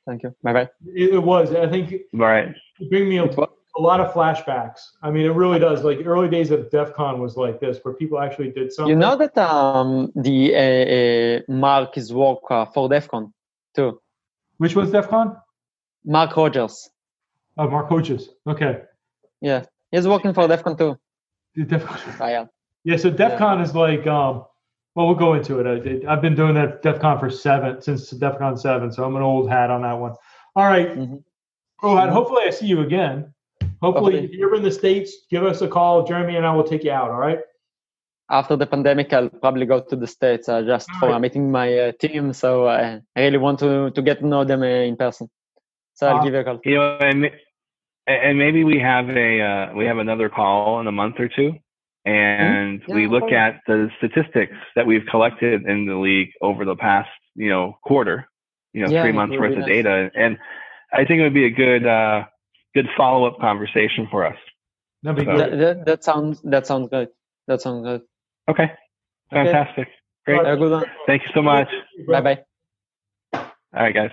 Thank 0.07 0.23
you. 0.23 0.35
Bye 0.43 0.53
bye. 0.53 0.69
It, 0.85 1.21
was. 1.21 1.53
I 1.53 1.67
think. 1.69 1.93
All 2.13 2.19
right. 2.19 2.49
It 2.79 2.89
bring 2.89 3.07
me 3.09 3.17
a, 3.17 3.25
a 3.25 3.81
lot 3.81 3.99
of 3.99 4.13
flashbacks. 4.13 4.79
I 5.01 5.11
mean, 5.11 5.25
it 5.25 5.33
really 5.33 5.59
does. 5.59 5.83
Like 5.83 5.99
early 6.05 6.29
days 6.29 6.51
of 6.51 6.69
DEF 6.71 6.93
CON 6.93 7.19
was 7.19 7.37
like 7.37 7.59
this, 7.59 7.79
where 7.83 7.93
people 7.93 8.19
actually 8.19 8.51
did 8.51 8.71
something. 8.71 8.89
You 8.89 8.95
know 8.95 9.15
that 9.17 9.37
um, 9.37 10.11
the 10.15 10.55
uh, 10.55 11.53
uh, 11.53 11.53
Marc 11.53 11.97
is 11.97 12.13
work 12.13 12.39
uh, 12.49 12.65
for 12.65 12.89
DEF 12.89 13.07
CON 13.07 13.33
too. 13.75 13.99
Which 14.57 14.75
was 14.75 14.91
DEF 14.91 15.09
CON? 15.09 15.35
Marc 16.05 16.35
Rogers. 16.37 16.89
Oh, 17.57 17.69
Marc 17.69 17.89
Rogers. 17.89 18.29
Okay. 18.47 18.81
Yeah, 19.41 19.65
he's 19.91 20.07
working 20.07 20.33
for 20.33 20.47
DEF 20.47 20.63
CON 20.63 20.77
too. 20.77 20.97
DEF 21.55 21.85
CON. 21.85 21.99
yeah. 22.19 22.45
Yeah. 22.83 22.97
So 22.97 23.09
DEF 23.09 23.37
CON 23.37 23.57
yeah. 23.57 23.63
is 23.63 23.75
like 23.75 24.07
um, 24.07 24.45
well, 24.95 25.07
we'll 25.07 25.15
go 25.15 25.33
into 25.33 25.59
it. 25.59 26.05
I, 26.05 26.09
have 26.09 26.21
been 26.21 26.35
doing 26.35 26.55
that 26.55 26.81
DEF 26.81 26.99
CON 26.99 27.19
for 27.19 27.29
seven 27.29 27.81
since 27.81 28.09
DEF 28.09 28.39
CON 28.39 28.57
seven, 28.57 28.91
so 28.91 29.03
I'm 29.03 29.15
an 29.17 29.21
old 29.21 29.49
hat 29.49 29.69
on 29.69 29.81
that 29.81 29.93
one. 29.93 30.13
All 30.55 30.65
right. 30.65 30.87
Mm-hmm. 30.87 31.17
Oh, 31.83 31.97
and 31.97 32.09
hopefully 32.09 32.43
I 32.45 32.49
see 32.49 32.67
you 32.67 32.81
again. 32.81 33.33
Hopefully, 33.81 34.23
if 34.23 34.31
you're 34.31 34.55
in 34.55 34.63
the 34.63 34.71
states, 34.71 35.13
give 35.29 35.43
us 35.43 35.61
a 35.61 35.67
call. 35.67 36.07
Jeremy 36.07 36.37
and 36.37 36.45
I 36.45 36.55
will 36.55 36.63
take 36.63 36.85
you 36.85 36.91
out. 36.91 37.11
All 37.11 37.19
right. 37.19 37.39
After 38.31 38.55
the 38.55 38.65
pandemic, 38.65 39.11
I'll 39.11 39.29
probably 39.29 39.65
go 39.65 39.81
to 39.81 39.95
the 39.95 40.07
states 40.07 40.47
uh, 40.47 40.63
just 40.63 40.89
all 40.93 40.99
for 40.99 41.09
right. 41.09 41.21
meeting 41.21 41.51
my 41.51 41.77
uh, 41.77 41.91
team. 41.99 42.31
So 42.31 42.65
uh, 42.65 42.99
I 43.15 43.19
really 43.19 43.37
want 43.37 43.59
to 43.59 43.91
to 43.91 44.01
get 44.01 44.19
to 44.19 44.27
know 44.27 44.45
them 44.45 44.61
uh, 44.63 44.65
in 44.65 44.95
person. 44.95 45.29
So 45.93 46.07
I'll 46.07 46.23
give 46.23 46.33
you 46.33 46.39
a 46.39 46.43
call. 46.43 46.59
You 46.63 46.75
know, 46.75 46.97
and, 47.01 47.29
and 48.07 48.37
maybe 48.39 48.63
we 48.63 48.79
have 48.79 49.09
a 49.09 49.41
uh, 49.41 49.73
we 49.75 49.85
have 49.85 49.97
another 49.97 50.29
call 50.29 50.79
in 50.79 50.87
a 50.87 50.91
month 50.91 51.19
or 51.19 51.27
two 51.27 51.59
and 52.05 52.81
mm-hmm. 52.81 52.91
yeah, 52.91 52.95
we 52.95 53.07
look 53.07 53.31
at 53.31 53.61
the 53.67 53.89
statistics 53.97 54.55
that 54.75 54.85
we've 54.85 55.05
collected 55.09 55.65
in 55.65 55.85
the 55.85 55.95
league 55.95 56.29
over 56.41 56.63
the 56.63 56.75
past 56.75 57.09
you 57.35 57.49
know 57.49 57.77
quarter 57.83 58.27
you 58.73 58.85
know 58.85 58.91
yeah, 58.91 59.01
three 59.01 59.11
months 59.11 59.35
worth 59.37 59.53
nice. 59.53 59.63
of 59.63 59.67
data 59.67 60.11
and 60.15 60.37
i 60.93 61.03
think 61.03 61.19
it 61.19 61.23
would 61.23 61.33
be 61.33 61.45
a 61.45 61.49
good 61.49 61.85
uh 61.85 62.23
good 62.73 62.87
follow-up 62.95 63.39
conversation 63.39 64.07
for 64.11 64.25
us 64.25 64.37
That'd 65.03 65.25
so. 65.25 65.37
good. 65.37 65.59
That, 65.59 65.85
that, 65.85 66.03
sounds 66.03 66.41
that 66.43 66.67
sounds 66.67 66.89
good 66.89 67.09
that 67.47 67.61
sounds 67.61 67.83
good 67.83 68.01
okay 68.49 68.71
fantastic 69.31 69.87
okay. 70.27 70.43
great 70.43 70.59
good 70.59 70.71
one. 70.71 70.85
thank 71.07 71.23
you 71.23 71.29
so 71.33 71.41
much 71.41 71.69
bye 72.07 72.21
bye 72.21 72.43
all 73.33 73.43
right 73.73 73.93
guys 73.93 74.11